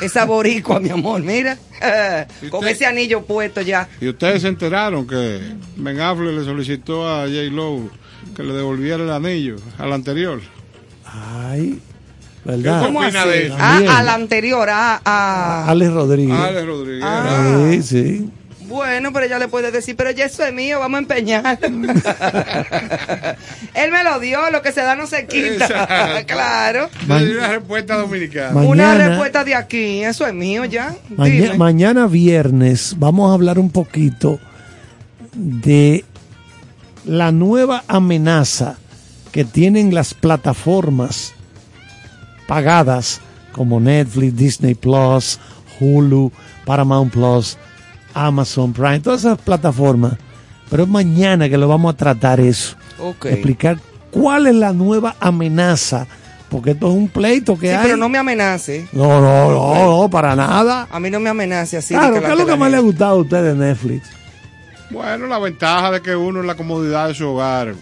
[0.00, 1.56] Esa boricua, mi amor, mira.
[2.42, 2.72] ¿Y Con usted?
[2.72, 3.88] ese anillo puesto ya.
[4.00, 5.40] Y ustedes se enteraron que
[5.76, 7.32] Ben Affleck le solicitó a J.
[7.50, 7.88] Lo
[8.36, 10.40] que le devolviera el anillo al anterior.
[11.04, 11.80] Ay,
[12.44, 12.84] ¿verdad?
[12.84, 13.52] ¿Cómo de?
[13.58, 13.90] Ah, También.
[13.90, 15.00] a la anterior, a...
[15.04, 16.38] a- Alex Rodríguez.
[16.38, 17.04] Alex Rodríguez.
[17.04, 17.68] Ah.
[17.70, 18.30] Sí, sí.
[18.72, 21.58] Bueno, pero ella le puede decir, pero ya eso es mío, vamos a empeñar.
[23.74, 25.66] Él me lo dio, lo que se da no se quita.
[25.66, 26.26] Exacto.
[26.32, 26.88] claro.
[27.06, 28.52] Di una respuesta dominicana.
[28.52, 30.94] Ma- Una Mañana- respuesta de aquí, eso es mío ya.
[31.16, 31.54] Maña- Dime.
[31.58, 34.40] mañana viernes vamos a hablar un poquito
[35.34, 36.04] de
[37.04, 38.76] la nueva amenaza
[39.32, 41.32] que tienen las plataformas
[42.46, 43.20] pagadas
[43.52, 45.38] como Netflix, Disney Plus,
[45.80, 46.32] Hulu,
[46.64, 47.56] Paramount Plus,
[48.14, 50.14] Amazon Prime, todas esas plataformas.
[50.70, 52.76] Pero es mañana que lo vamos a tratar eso.
[53.24, 53.78] Explicar
[54.10, 56.06] cuál es la nueva amenaza.
[56.48, 57.82] Porque esto es un pleito que Sí, hay.
[57.84, 58.86] pero no me amenace.
[58.92, 60.86] no, no, no, no, para nada.
[60.90, 61.94] A mí no me amenace así.
[61.94, 64.08] Claro, ¿qué es lo que más le ha gustado a usted de Netflix?
[64.90, 67.74] Bueno, la ventaja de que uno en la comodidad de su hogar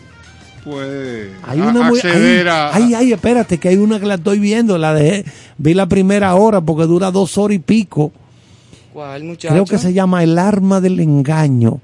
[0.65, 1.98] puede Hay una muy.
[1.98, 2.74] acceder Ay, a...
[2.77, 4.78] ay, ay, espérate, que hay una que la estoy viendo.
[4.78, 5.24] La dejé.
[5.59, 8.12] Vi la primera hora porque dura dos horas y pico.
[8.92, 9.52] ¿Cuál, muchacho?
[9.54, 11.80] Creo que se llama El arma del engaño,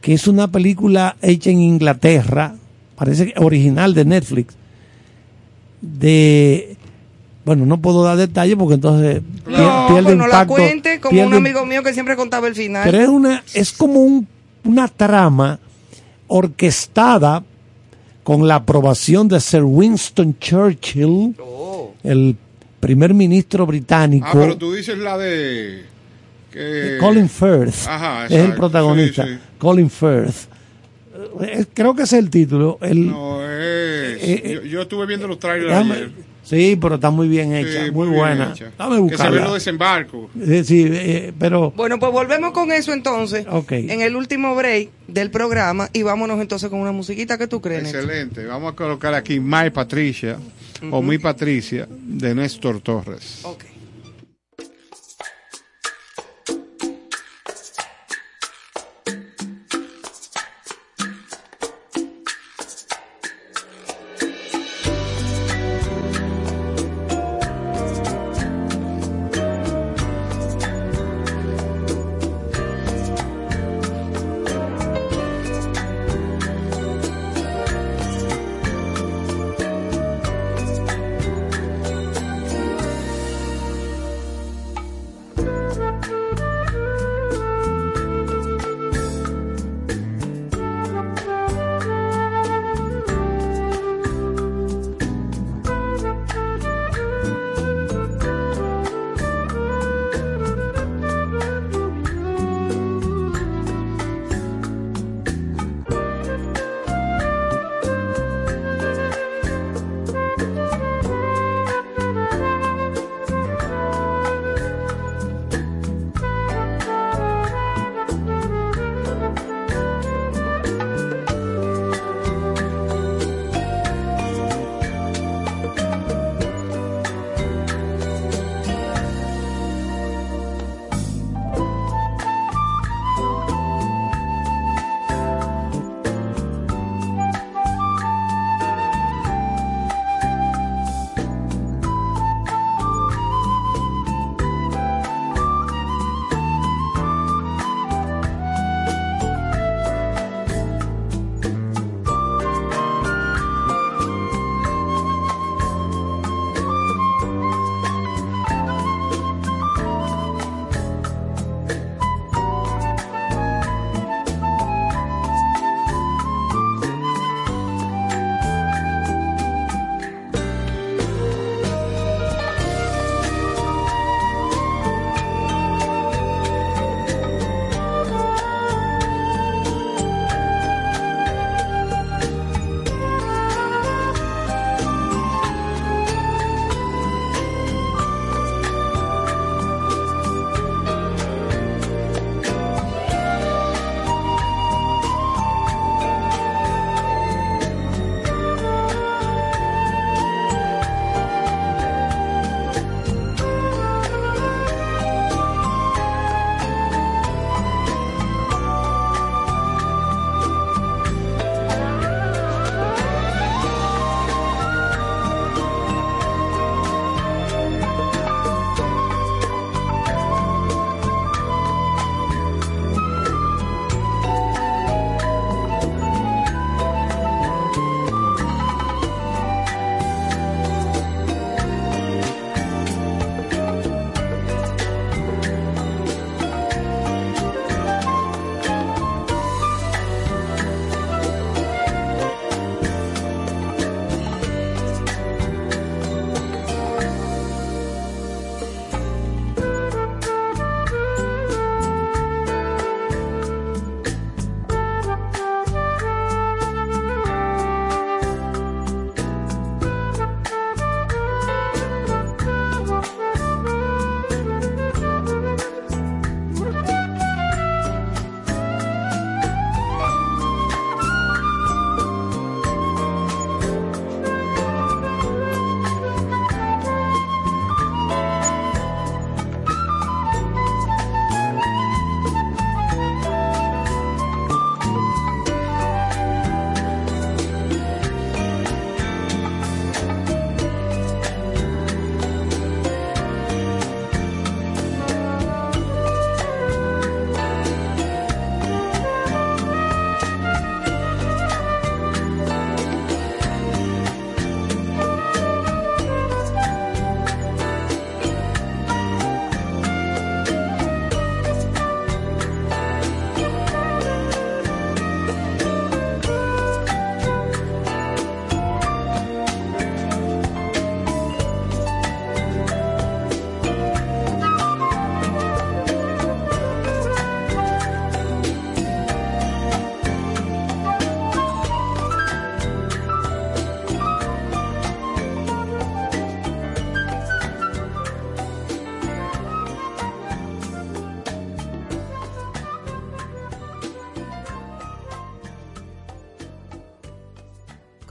[0.00, 2.54] que es una película hecha en Inglaterra,
[2.94, 4.54] parece que original de Netflix.
[5.80, 6.76] De.
[7.44, 11.28] Bueno, no puedo dar detalles porque entonces No, pierde pues no la cuente como pierde
[11.28, 12.82] un amigo mío que siempre contaba el final.
[12.84, 14.26] Pero es una, es como un-
[14.64, 15.60] una trama
[16.26, 17.44] orquestada
[18.24, 21.92] con la aprobación de Sir Winston Churchill, Oh.
[22.02, 22.36] el
[22.80, 25.84] primer ministro británico, Ah, pero tú dices la de...
[26.56, 26.96] Que...
[26.98, 29.38] Colin Firth, Ajá, es el protagonista, Sí, sí.
[29.58, 30.48] Colin Firth.
[31.42, 32.78] Eh, Creo que ese es el título.
[32.80, 33.48] El, No, es...
[34.22, 36.10] Eh, yo, yo estuve viendo los trailers déjame- ayer.
[36.42, 38.52] sí, pero está muy bien Sí, hecha, muy, buena.
[38.54, 38.70] hecha.
[38.78, 39.44] Dame Que se ve buscarla.
[39.44, 40.30] los desembarcos.
[40.40, 43.46] Eh, sí, eh, pero Bueno, pues volvemos con eso entonces.
[43.50, 43.72] Ok.
[43.72, 47.82] En el último break del programa y vámonos entonces con una musiquita que tú crees.
[47.84, 48.44] Excelente.
[48.46, 50.38] Vamos a colocar aquí My Patricia
[50.90, 53.40] o Mi Patricia de Néstor Torres.
[53.44, 53.64] Ok.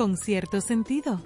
[0.06, 1.20] Con cierto sentido.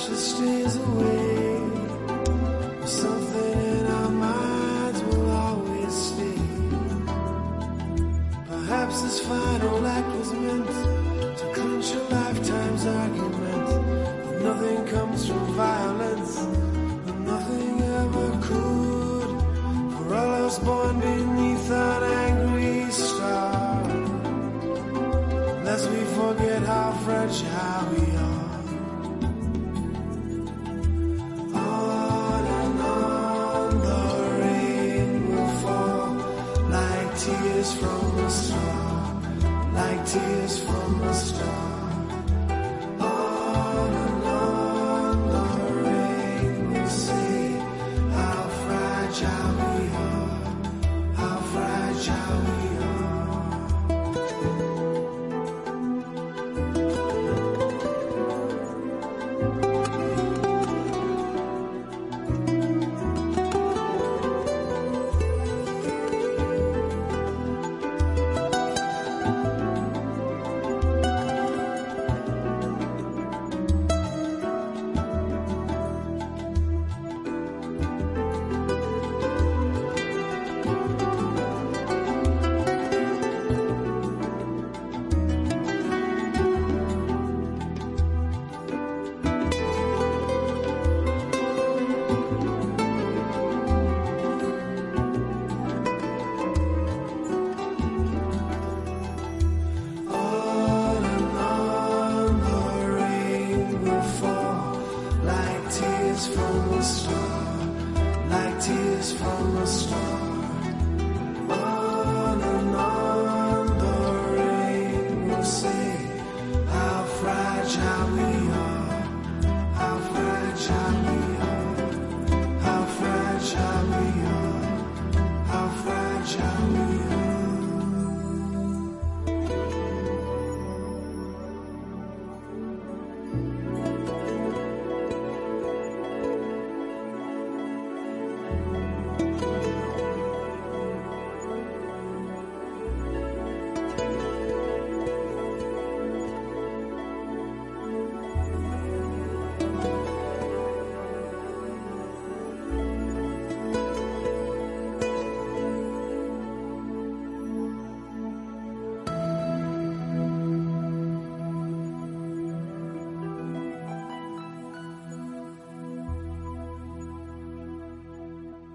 [0.00, 1.19] She stays away.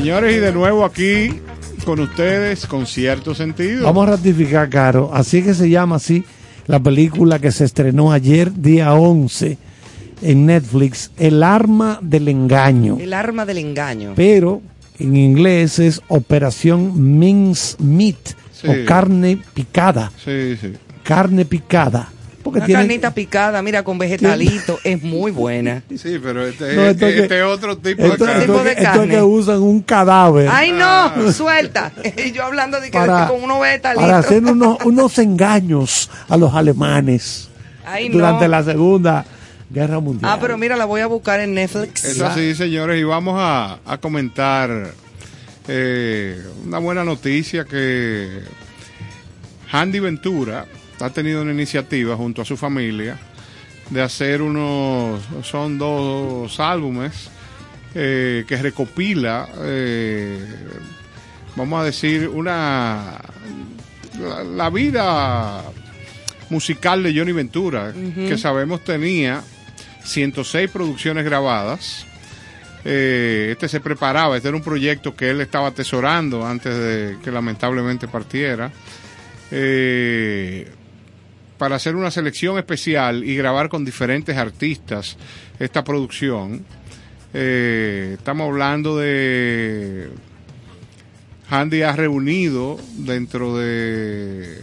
[0.00, 1.28] Señores, y de nuevo aquí
[1.84, 3.84] con ustedes, con cierto sentido.
[3.84, 5.10] Vamos a ratificar, Caro.
[5.12, 6.24] Así que se llama así
[6.66, 9.58] la película que se estrenó ayer, día 11,
[10.22, 12.96] en Netflix, El arma del engaño.
[12.98, 14.14] El arma del engaño.
[14.16, 14.62] Pero
[14.98, 18.68] en inglés es Operación Mince Meat Sí.
[18.68, 20.10] o carne picada.
[20.24, 20.72] Sí, sí.
[21.02, 22.08] Carne picada.
[22.52, 25.82] Porque Una carnita picada, mira, con vegetalito, es muy buena.
[25.96, 28.82] Sí, pero este, No, esto es este que- es otro tipo Esto, de esto carne.
[29.04, 31.12] esto que usan un cadáver Ay, Ah.
[31.16, 31.92] no, suelta.
[32.26, 34.04] Y yo hablando de que para, con unos vegetalitos.
[34.04, 37.48] para hacer unos, unos engaños a los alemanes
[37.84, 38.14] Ay, no.
[38.16, 39.24] durante la Segunda
[39.70, 40.30] Guerra Mundial.
[40.32, 42.04] Ah, pero mira, la voy a buscar en Netflix.
[42.04, 44.92] Es así, señores, y vamos a, a comentar
[45.68, 48.40] eh, una buena noticia que
[49.70, 50.66] Handy Ventura
[51.02, 53.18] ha tenido una iniciativa junto a su familia
[53.90, 57.30] de hacer unos, son dos álbumes
[57.94, 60.38] eh, que recopila, eh,
[61.56, 63.18] vamos a decir, una
[64.20, 65.62] la, la vida
[66.50, 69.42] musical de Johnny Ventura, que sabemos tenía
[70.04, 72.06] 106 producciones grabadas.
[72.84, 77.30] Eh, este se preparaba, este era un proyecto que él estaba atesorando antes de que
[77.30, 78.72] lamentablemente partiera.
[79.50, 80.70] Eh,
[81.60, 85.18] para hacer una selección especial y grabar con diferentes artistas
[85.58, 86.64] esta producción.
[87.34, 90.08] Eh, estamos hablando de
[91.50, 94.58] Handy ha reunido dentro de,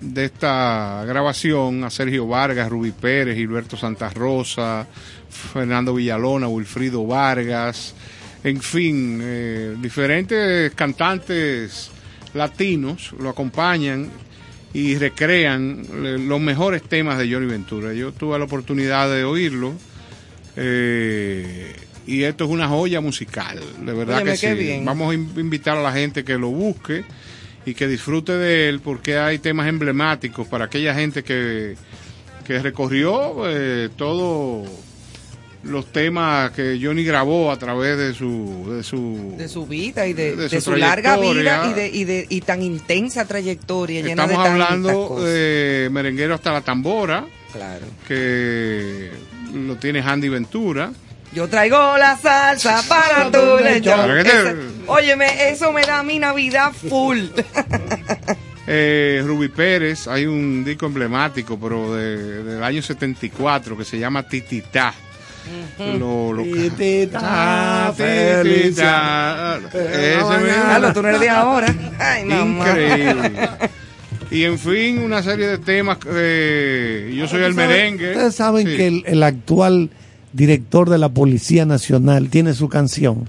[0.00, 4.88] de esta grabación a Sergio Vargas, Rubí Pérez, Gilberto Santa Rosa,
[5.28, 7.94] Fernando Villalona, Wilfrido Vargas,
[8.42, 11.92] en fin, eh, diferentes cantantes
[12.34, 14.10] latinos lo acompañan
[14.72, 17.92] y recrean eh, los mejores temas de Johnny Ventura.
[17.92, 19.72] Yo tuve la oportunidad de oírlo
[20.56, 21.72] eh,
[22.06, 24.54] y esto es una joya musical, de verdad Óyeme, que sí.
[24.54, 24.84] bien.
[24.84, 27.04] Vamos a in- invitar a la gente que lo busque
[27.66, 31.76] y que disfrute de él porque hay temas emblemáticos para aquella gente que,
[32.44, 34.68] que recorrió eh, todos
[35.62, 40.12] los temas que Johnny grabó a través de su de su de su vida y
[40.14, 44.00] de, de de su su, larga vida y de, y de y tan intensa trayectoria
[44.00, 45.24] llena Estamos de hablando cosas.
[45.26, 47.84] de Merenguero hasta la tambora, claro.
[48.08, 49.10] que
[49.54, 50.92] lo tiene Handy Ventura.
[51.32, 54.16] Yo traigo la salsa para tu lechón.
[54.18, 54.54] Esa-
[54.88, 57.18] óyeme, eso me da mi Navidad full.
[58.72, 64.22] Eh, Rubí Pérez, hay un disco emblemático, pero de- del año 74, que se llama
[64.28, 64.94] Tititá.
[65.98, 69.58] Lo, lo- Tititá, Tititá.
[69.74, 71.74] Ese tú no eres de ahora.
[71.98, 72.22] Ay.
[72.30, 73.32] Increíble.
[74.30, 75.98] Y en fin, una serie de temas.
[76.06, 78.10] eh, yo soy el merengue.
[78.12, 78.76] Ustedes saben Sí.
[78.76, 79.90] que el, el actual
[80.32, 83.28] director de la Policía Nacional tiene su canción.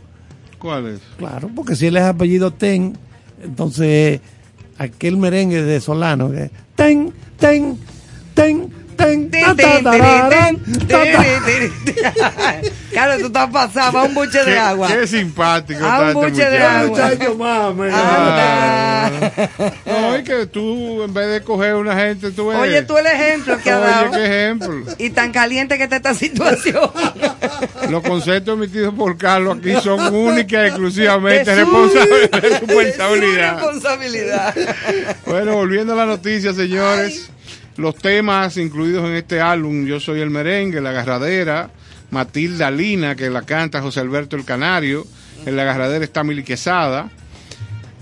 [0.60, 1.00] ¿Cuál es?
[1.18, 2.96] Claro, porque si él es apellido Ten,
[3.44, 4.20] entonces
[4.78, 7.78] aquel merengue de Solano, que Ten, Ten,
[8.36, 8.70] Ten,
[12.94, 14.88] Carlos, tú estás pasado a un buche de agua.
[14.88, 15.86] Qué simpático.
[15.86, 17.12] A un este buche de agua.
[17.38, 17.90] Mami.
[17.94, 19.10] Ah.
[19.86, 22.60] No, es que tú, en vez de coger una gente, tú ves.
[22.60, 24.12] Oye, tú el ejemplo que ha Oye, dado.
[24.12, 24.94] qué ejemplo.
[24.98, 26.92] Y tan caliente que está esta situación.
[27.90, 33.54] Los conceptos emitidos por Carlos aquí son únicas y exclusivamente responsables de responsabilidad.
[33.56, 34.56] responsabilidad.
[35.26, 37.30] Bueno, volviendo a la noticia, señores.
[37.82, 41.72] Los temas incluidos en este álbum, Yo Soy el Merengue, La Agarradera,
[42.12, 45.04] Matilda Lina, que la canta José Alberto el Canario,
[45.48, 47.10] en La Agarradera está Mili Quesada,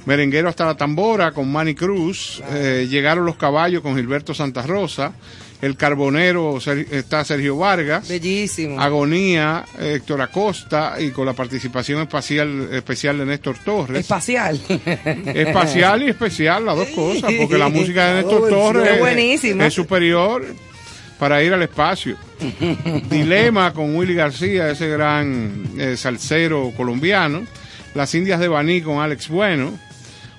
[0.05, 5.13] Merenguero hasta la Tambora con Manny Cruz, eh, Llegaron los Caballos con Gilberto Santa Rosa,
[5.61, 6.57] El Carbonero
[6.91, 8.79] está Sergio Vargas, Bellísimo.
[8.79, 13.99] Agonía, Héctor Acosta y con la participación espacial, especial de Néstor Torres.
[13.99, 14.57] Espacial.
[14.69, 19.65] Espacial y especial, las dos cosas, porque la música de Néstor Es Torres buenísima.
[19.67, 20.45] es superior
[21.17, 22.15] para ir al espacio.
[23.09, 27.43] Dilema con Willy García, ese gran eh, salsero colombiano.
[27.95, 29.77] Las Indias de Baní con Alex Bueno.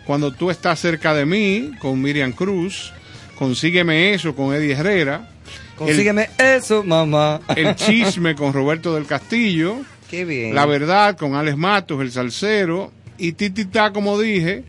[0.06, 2.94] Cuando tú estás cerca de mí con Miriam Cruz.
[3.40, 5.26] Consígueme eso con Eddie Herrera.
[5.74, 7.40] Consígueme eso, mamá.
[7.56, 9.78] El, el chisme con Roberto del Castillo.
[10.10, 10.54] Qué bien.
[10.54, 12.92] La verdad con Alex Matos, el salsero.
[13.16, 14.64] Y Titita, como dije,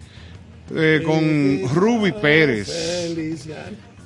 [0.73, 2.69] eh, con Ruby Pérez.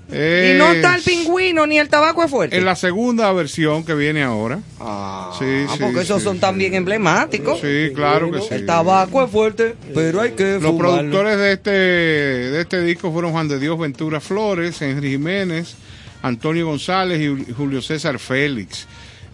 [0.07, 2.55] Y no está el pingüino ni el tabaco es fuerte.
[2.55, 4.57] En la segunda versión que viene ahora.
[4.57, 6.41] sí, Ah, sí, porque esos sí, son sí.
[6.41, 7.59] también emblemáticos.
[7.59, 8.47] Sí, claro que sí.
[8.51, 10.93] El tabaco es fuerte, pero hay que Los fumarlo.
[10.97, 15.75] productores de este, de este disco fueron Juan de Dios Ventura Flores, Henry Jiménez,
[16.21, 18.85] Antonio González y Julio César Félix.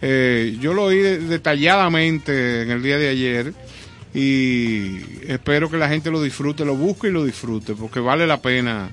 [0.02, 3.54] Eh, yo lo oí de- detalladamente en el día de ayer
[4.14, 8.42] y espero que la gente lo disfrute, lo busque y lo disfrute, porque vale la
[8.42, 8.90] pena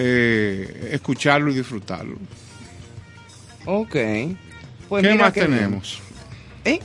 [0.00, 2.16] eh, escucharlo y disfrutarlo.
[3.64, 3.92] Ok.
[4.88, 5.46] Pues ¿Qué mira más bien.
[5.50, 6.00] tenemos?
[6.64, 6.78] ¿Eh?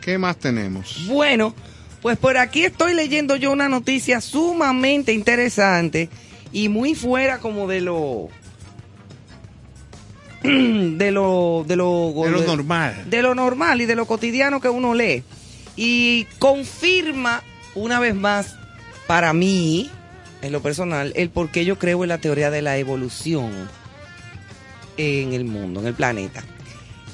[0.00, 1.06] ¿Qué más tenemos?
[1.06, 1.54] Bueno,
[2.02, 6.08] pues por aquí estoy leyendo yo una noticia sumamente interesante
[6.52, 8.28] y muy fuera como de lo
[10.42, 13.04] de lo de lo, De lo normal.
[13.10, 15.22] de lo normal y de lo cotidiano que uno lee
[15.76, 17.42] y confirma
[17.74, 18.56] una vez más
[19.06, 19.90] para mí
[20.42, 23.52] en lo personal el por qué yo creo en la teoría de la evolución
[24.96, 26.42] en el mundo, en el planeta.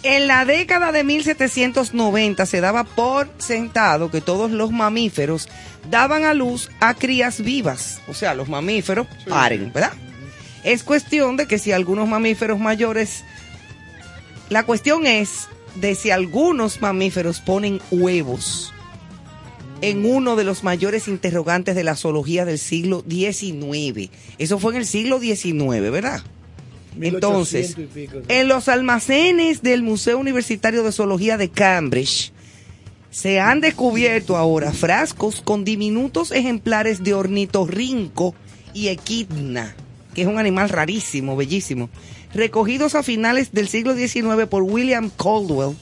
[0.03, 5.49] En la década de 1790 se daba por sentado que todos los mamíferos
[5.91, 9.93] daban a luz a crías vivas, o sea, los mamíferos paren, ¿verdad?
[10.63, 13.25] Es cuestión de que si algunos mamíferos mayores,
[14.51, 18.75] la cuestión es de si algunos mamíferos ponen huevos
[19.81, 24.11] en uno de los mayores interrogantes de la zoología del siglo XIX.
[24.39, 26.23] Eso fue en el siglo XIX, ¿verdad?
[27.01, 28.23] Entonces, 1800 y pico.
[28.29, 32.33] en los almacenes del Museo Universitario de Zoología de Cambridge
[33.11, 38.35] se han descubierto ahora frascos con diminutos ejemplares de ornitorrinco
[38.73, 39.75] y equidna,
[40.15, 41.91] que es un animal rarísimo, bellísimo,
[42.35, 45.77] recogidos a finales del siglo XIX por William Caldwell.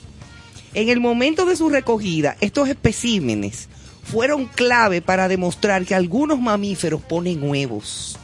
[0.74, 3.69] En el momento de su recogida, estos especímenes
[4.03, 8.19] fueron clave para demostrar que algunos mamíferos ponen huevos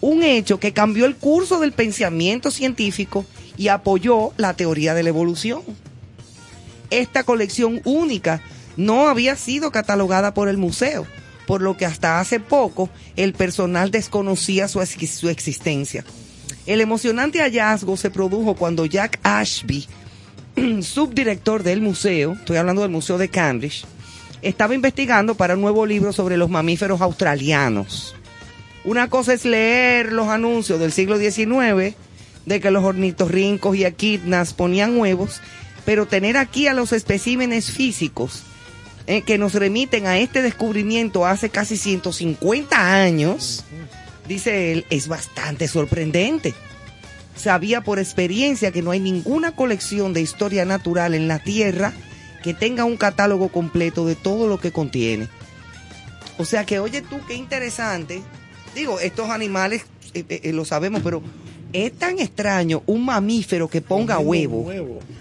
[0.00, 3.24] un hecho que cambió el curso del pensamiento científico
[3.56, 5.62] y apoyó la teoría de la evolución.
[6.90, 8.40] Esta colección única
[8.76, 11.06] no había sido catalogada por el museo,
[11.46, 16.04] por lo que hasta hace poco el personal desconocía su, su existencia.
[16.66, 19.86] El emocionante hallazgo se produjo cuando Jack Ashby,
[20.82, 23.84] subdirector del museo, estoy hablando del Museo de Cambridge,
[24.42, 28.14] estaba investigando para un nuevo libro sobre los mamíferos australianos.
[28.84, 31.94] Una cosa es leer los anuncios del siglo XIX
[32.46, 35.40] de que los ornitorrincos y equidnas ponían huevos,
[35.84, 38.42] pero tener aquí a los especímenes físicos
[39.06, 43.64] eh, que nos remiten a este descubrimiento hace casi 150 años,
[44.26, 46.54] dice él, es bastante sorprendente.
[47.36, 51.92] Sabía por experiencia que no hay ninguna colección de historia natural en la Tierra
[52.42, 55.28] que tenga un catálogo completo de todo lo que contiene.
[56.38, 58.22] O sea que, oye tú, qué interesante.
[58.74, 59.82] Digo, estos animales
[60.14, 61.20] eh, eh, eh, lo sabemos, pero
[61.72, 64.70] es tan extraño un mamífero que ponga huevo.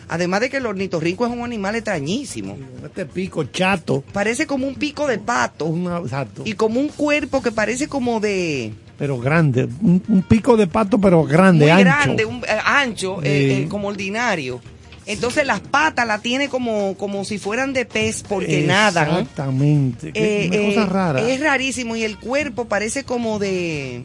[0.08, 2.58] Además de que el ornitorrinco es un animal extrañísimo.
[2.86, 4.04] Este pico chato.
[4.14, 5.66] Parece como un pico de pato.
[5.66, 6.44] Una- exacto.
[6.46, 8.74] Y como un cuerpo que parece como de...
[8.98, 9.66] Pero grande.
[9.82, 11.84] Un, un pico de pato, pero grande, muy ancho.
[11.84, 13.66] grande, un, eh, ancho, Sí.
[13.70, 14.62] como ordinario.
[15.08, 19.10] Entonces las patas las tiene como, como si fueran de pez porque nadan.
[19.10, 20.12] Exactamente.
[20.14, 21.22] Eh, una eh, cosa rara.
[21.22, 24.04] Es rarísimo y el cuerpo parece como de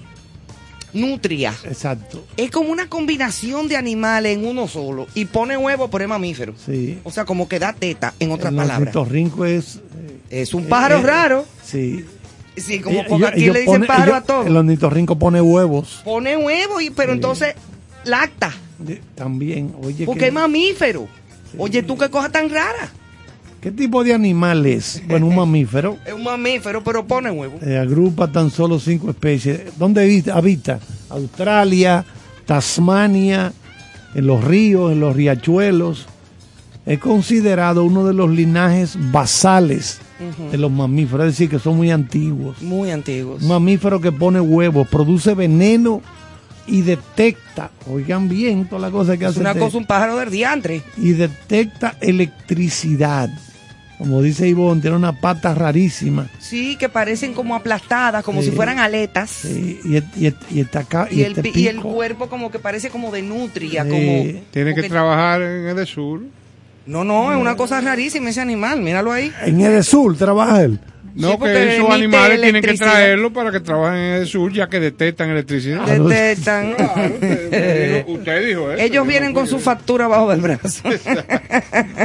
[0.93, 1.55] nutria.
[1.65, 2.25] Exacto.
[2.37, 5.07] Es como una combinación de animales en uno solo.
[5.15, 6.55] Y pone huevo, pero es mamífero.
[6.65, 6.99] Sí.
[7.05, 8.81] O sea, como que da teta, en otras el palabras.
[8.97, 9.81] ornitorrinco es.
[10.31, 11.47] Es un pájaro eh, raro.
[11.65, 12.05] Sí.
[12.57, 14.47] Sí, como Ellos- porque aquí ellos le dicen pájaro ellos- a todo.
[14.47, 17.17] El ornitorrinco pone huevos Pone huevo, y, pero Sí.
[17.17, 17.55] entonces
[18.05, 18.53] lacta.
[18.79, 19.75] de- también.
[19.83, 21.07] Oye, Porque ¿qué, es mamífero.
[21.59, 22.91] Oye, tú qué cosa tan rara.
[23.61, 25.01] ¿qué tipo de animal es?
[25.07, 25.97] Bueno, un mamífero.
[26.05, 27.59] Es un mamífero, pero pone huevo.
[27.63, 29.79] Eh, agrupa tan solo cinco especies.
[29.79, 30.35] ¿Dónde habita?
[30.35, 30.81] habita?
[31.11, 32.05] Australia,
[32.67, 33.53] Tasmania,
[34.15, 36.07] en los ríos, en los riachuelos.
[36.87, 40.01] Es considerado uno de los linajes basales
[40.51, 42.61] de los mamíferos, es decir, que son muy antiguos.
[42.63, 43.43] Muy antiguos.
[43.43, 46.01] Un mamífero que pone huevos, produce veneno
[46.67, 49.41] y detecta, oigan bien toda la cosa que Es hace.
[49.41, 50.83] una este- cosa, un pájaro del diantre.
[50.97, 53.29] y detecta electricidad.
[53.99, 56.27] Como dice Ivonne, tiene una pata rarísima.
[56.41, 58.51] Sí, que parecen como aplastadas, como Sí.
[58.51, 59.31] si fueran aletas.
[59.31, 59.79] Sí,
[60.19, 61.93] y, está acá, y, Y, el, este y el pico.
[61.93, 63.91] cuerpo como que parece como de nutria, Sí.
[63.91, 64.01] como...
[64.51, 66.21] Tiene que porque- trabajar en el sur.
[66.85, 69.31] No, no, es una cosa rarísima ese animal, míralo ahí.
[69.45, 70.81] En Edesur trabaja él.
[71.15, 74.81] No, que esos animales tienen que traerlo para que trabajen en el sur, ya que
[74.81, 75.85] detectan electricidad.
[75.87, 76.75] Detectan.
[76.75, 78.83] Claro, usted, dijo, usted dijo eso.
[78.83, 80.83] Ellos yo vienen no con su factura bajo del brazo.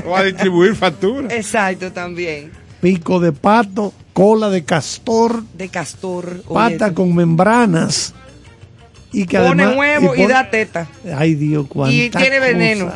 [0.06, 1.32] O a distribuir facturas.
[1.32, 2.52] Exacto, también.
[2.82, 6.44] Pico de pato, cola de castor, De castor.
[6.44, 8.14] pata con membranas.
[9.14, 10.88] Y que Pone además, huevo y, pone- da teta.
[11.16, 12.48] Ay Dios, cuánta Y tiene cosa.
[12.52, 12.92] veneno.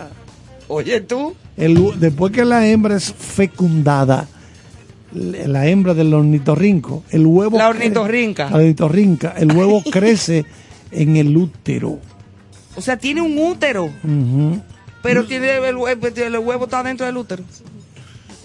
[0.68, 1.36] Oye, tú.
[1.58, 4.28] El después que la hembra es fecundada,
[5.14, 7.58] la hembra del ornitorrinco, el huevo...
[7.58, 8.50] La ornitorrinca.
[8.50, 10.46] La ornitorrinca, el huevo crece
[10.92, 12.00] en el útero.
[12.76, 13.90] O sea, tiene un útero,
[15.02, 17.44] pero tiene el, huevo, el huevo está dentro del útero.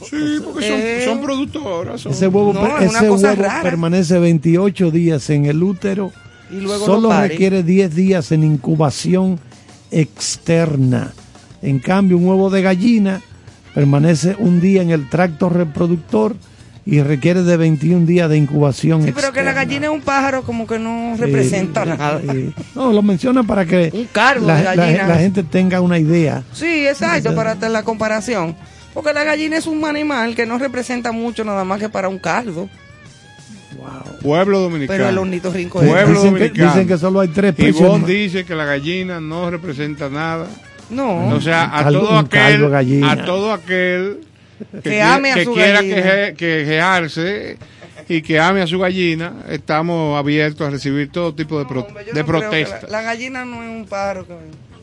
[0.02, 1.02] Sí, porque son, Eh.
[1.04, 2.00] son productoras.
[2.02, 6.12] son- Ese huevo, No, per- es una ese huevo permanece 28 días en el útero.
[6.50, 9.38] Y luego Solo requiere 10 días en incubación
[9.90, 11.12] externa.
[11.62, 13.22] En cambio, un huevo de gallina
[13.74, 16.36] permanece un día en el tracto reproductor
[16.86, 19.02] y requiere de 21 días de incubación.
[19.02, 22.20] Sí, pero que la gallina es un pájaro como que no representa Eh, nada.
[22.32, 25.98] eh, no, lo menciona para que Un cargo la, de la- la gente tenga una
[25.98, 26.44] idea.
[26.52, 28.54] Sí, exacto, para hacer la comparación.
[28.94, 32.18] Porque la gallina es un animal que no representa mucho nada más que para un
[32.20, 32.68] caldo.
[34.22, 34.96] Pueblo dominicano.
[34.96, 36.70] Pero el ornitorrinco es- Pueblo Dicen que- dominicano.
[36.72, 38.06] dicen que solo hay tres Y más.
[38.06, 40.46] dice que la gallina no representa nada.
[40.88, 41.28] No.
[41.28, 44.20] O sea, a caldo- todo aquel, a todo aquel
[44.58, 45.96] que, Que quiera- ame a que su quiera gallina.
[45.96, 47.56] queje- quejarse
[48.08, 51.94] y que ame a su gallina, estamos abiertos a recibir todo tipo de, pro- Yo
[51.94, 52.80] de no creo que protesta.
[52.84, 54.34] La, la gallina no es un pájaro que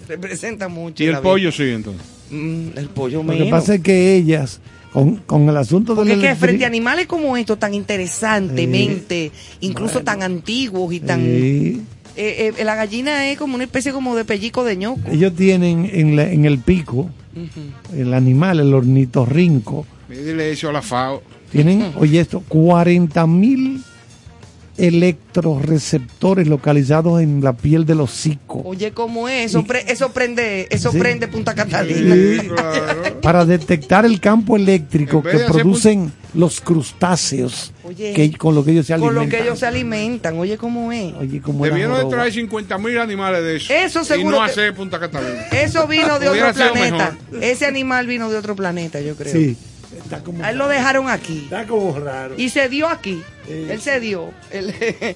[0.08, 1.04] representa mucho.
[1.04, 1.52] Y el pollo vida.
[1.58, 2.06] sí, entonces.
[2.30, 3.50] Mm, el pollo Lo que menos.
[3.50, 4.60] pasa es que ellas,
[4.91, 9.32] con, con el asunto Porque del es que frente a animales como estos, tan interesantemente,
[9.62, 11.22] incluso tan antiguos y tan...
[11.22, 11.82] Sí.
[12.16, 15.02] eh, eh, la gallina es como una especie como de pellico de ñoco.
[15.12, 17.10] ellos tienen en, la- en el pico,
[17.93, 21.22] el animal, el ornitorrinco, dile eso a la FAO.
[21.51, 23.84] tienen, oye esto, 40 mil
[24.78, 29.48] electroreceptores localizados en la piel del hocico Oye, ¿cómo es?
[29.52, 30.98] Eso, pre- eso prende, eso Sí.
[31.00, 32.16] prende Punta Catalina.
[32.16, 32.50] Sí.
[33.22, 38.88] para detectar el campo eléctrico que producen los crustáceos Oye, que, con lo que ellos
[38.88, 39.26] se Con alimentan.
[39.26, 40.40] lo que ellos se alimentan.
[40.40, 41.14] Oye, ¿cómo es?
[41.16, 43.72] Oye, cómo Debieron de traer 50 mil animales de eso.
[43.74, 45.44] Eso Y seguro no que- hacer Punta Catalina.
[45.52, 47.16] Eso vino de otro planeta.
[47.32, 47.44] mejor.
[47.44, 49.32] Ese animal vino de otro planeta, yo creo.
[49.32, 49.56] Sí,
[50.14, 51.41] está como, A él lo dejaron aquí.
[51.44, 52.35] está como raro.
[52.38, 53.22] Y se dio aquí.
[53.48, 54.31] Él se dio.
[54.52, 54.73] Él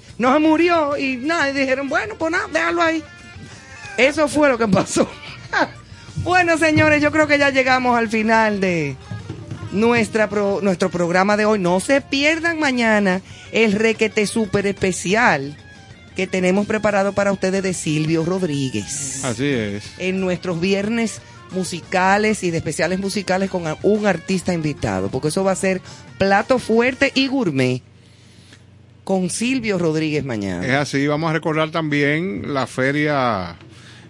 [0.17, 1.49] no se murió y nada.
[1.49, 3.03] Y dijeron, bueno, pues nada, déjalo ahí.
[3.97, 5.09] Eso fue lo que pasó.
[6.23, 8.95] bueno, señores, yo creo que ya llegamos al final de
[9.71, 11.59] nuestra pro- nuestro programa de hoy.
[11.59, 13.21] No se pierdan mañana
[13.51, 15.55] el requete súper especial
[16.15, 19.83] que tenemos preparado para ustedes de Silvio Rodríguez Así es.
[19.99, 21.21] en nuestros viernes
[21.51, 25.81] musicales y de especiales musicales con un artista invitado, porque eso va a ser
[26.17, 27.81] plato fuerte y gourmet
[29.03, 30.81] con Silvio Rodríguez Es mañana.
[30.81, 31.07] así.
[31.07, 33.55] Vamos a recordar también la feria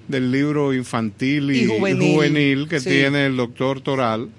[0.08, 2.14] del libro infantil y, Y juvenil.
[2.16, 2.90] juvenil que Sí.
[2.90, 4.30] tiene el doctor Toral,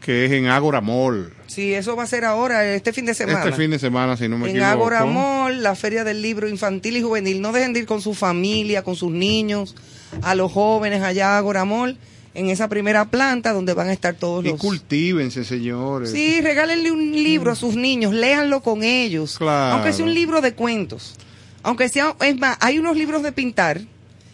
[0.00, 1.32] que es en Ágora Mall.
[1.48, 3.40] Sí, eso va a ser ahora, este fin de semana.
[3.40, 4.70] Este fin de semana, si no me en equivoco.
[4.70, 7.40] Ágora Mall, la feria del libro infantil y juvenil.
[7.40, 9.74] No dejen de ir con su familia, con sus niños,
[10.22, 11.98] a los jóvenes allá a Ágora Mall,
[12.34, 14.58] en esa primera planta donde van a estar todos Y los...
[14.60, 16.10] cultívense, señores.
[16.12, 19.38] Sí, regálenle un libro a sus niños, léanlo con ellos.
[19.38, 19.76] Claro.
[19.76, 21.14] Aunque sea un libro de cuentos.
[21.62, 23.80] Aunque sea, es más, hay unos libros de pintar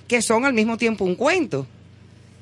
[0.06, 1.66] que son al mismo tiempo un cuento.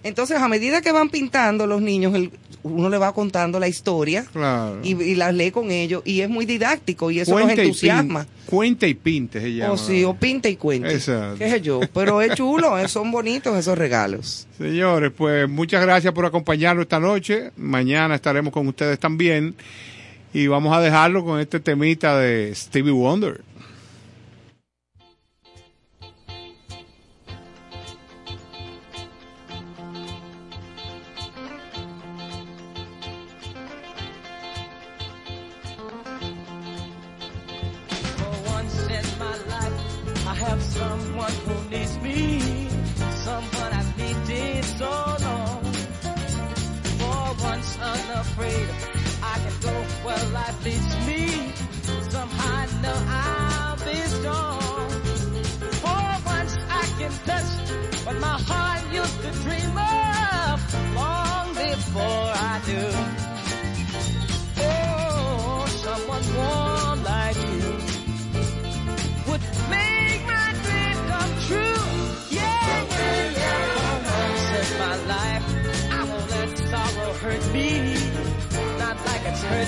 [0.04, 2.30] Entonces, a medida que van pintando los niños, el-
[2.62, 4.78] uno le va contando la historia Claro.
[4.82, 6.02] y, y la lee con ellos.
[6.04, 8.22] Y es muy didáctico y eso los Cuente y entusiasma.
[8.24, 9.72] pin- Cuente y pinte se llama.
[9.72, 10.90] O sí, o pinta y cuenta.
[10.92, 11.36] Exacto.
[11.38, 11.80] ¿Qué sé yo?
[11.92, 14.46] Pero es chulo, eh, son bonitos esos regalos.
[14.56, 17.50] Señores, pues muchas gracias por acompañarnos esta noche.
[17.56, 19.54] Mañana estaremos con ustedes también.
[20.32, 23.40] Y vamos a dejarlo con este temita de Stevie Wonder.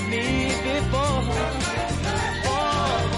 [0.09, 1.23] Me before.
[2.45, 2.71] For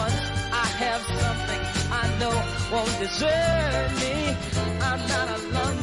[0.03, 0.21] once,
[0.53, 1.63] I have something
[1.93, 2.37] I know
[2.73, 4.37] won't desert me.
[4.81, 5.83] I'm not alone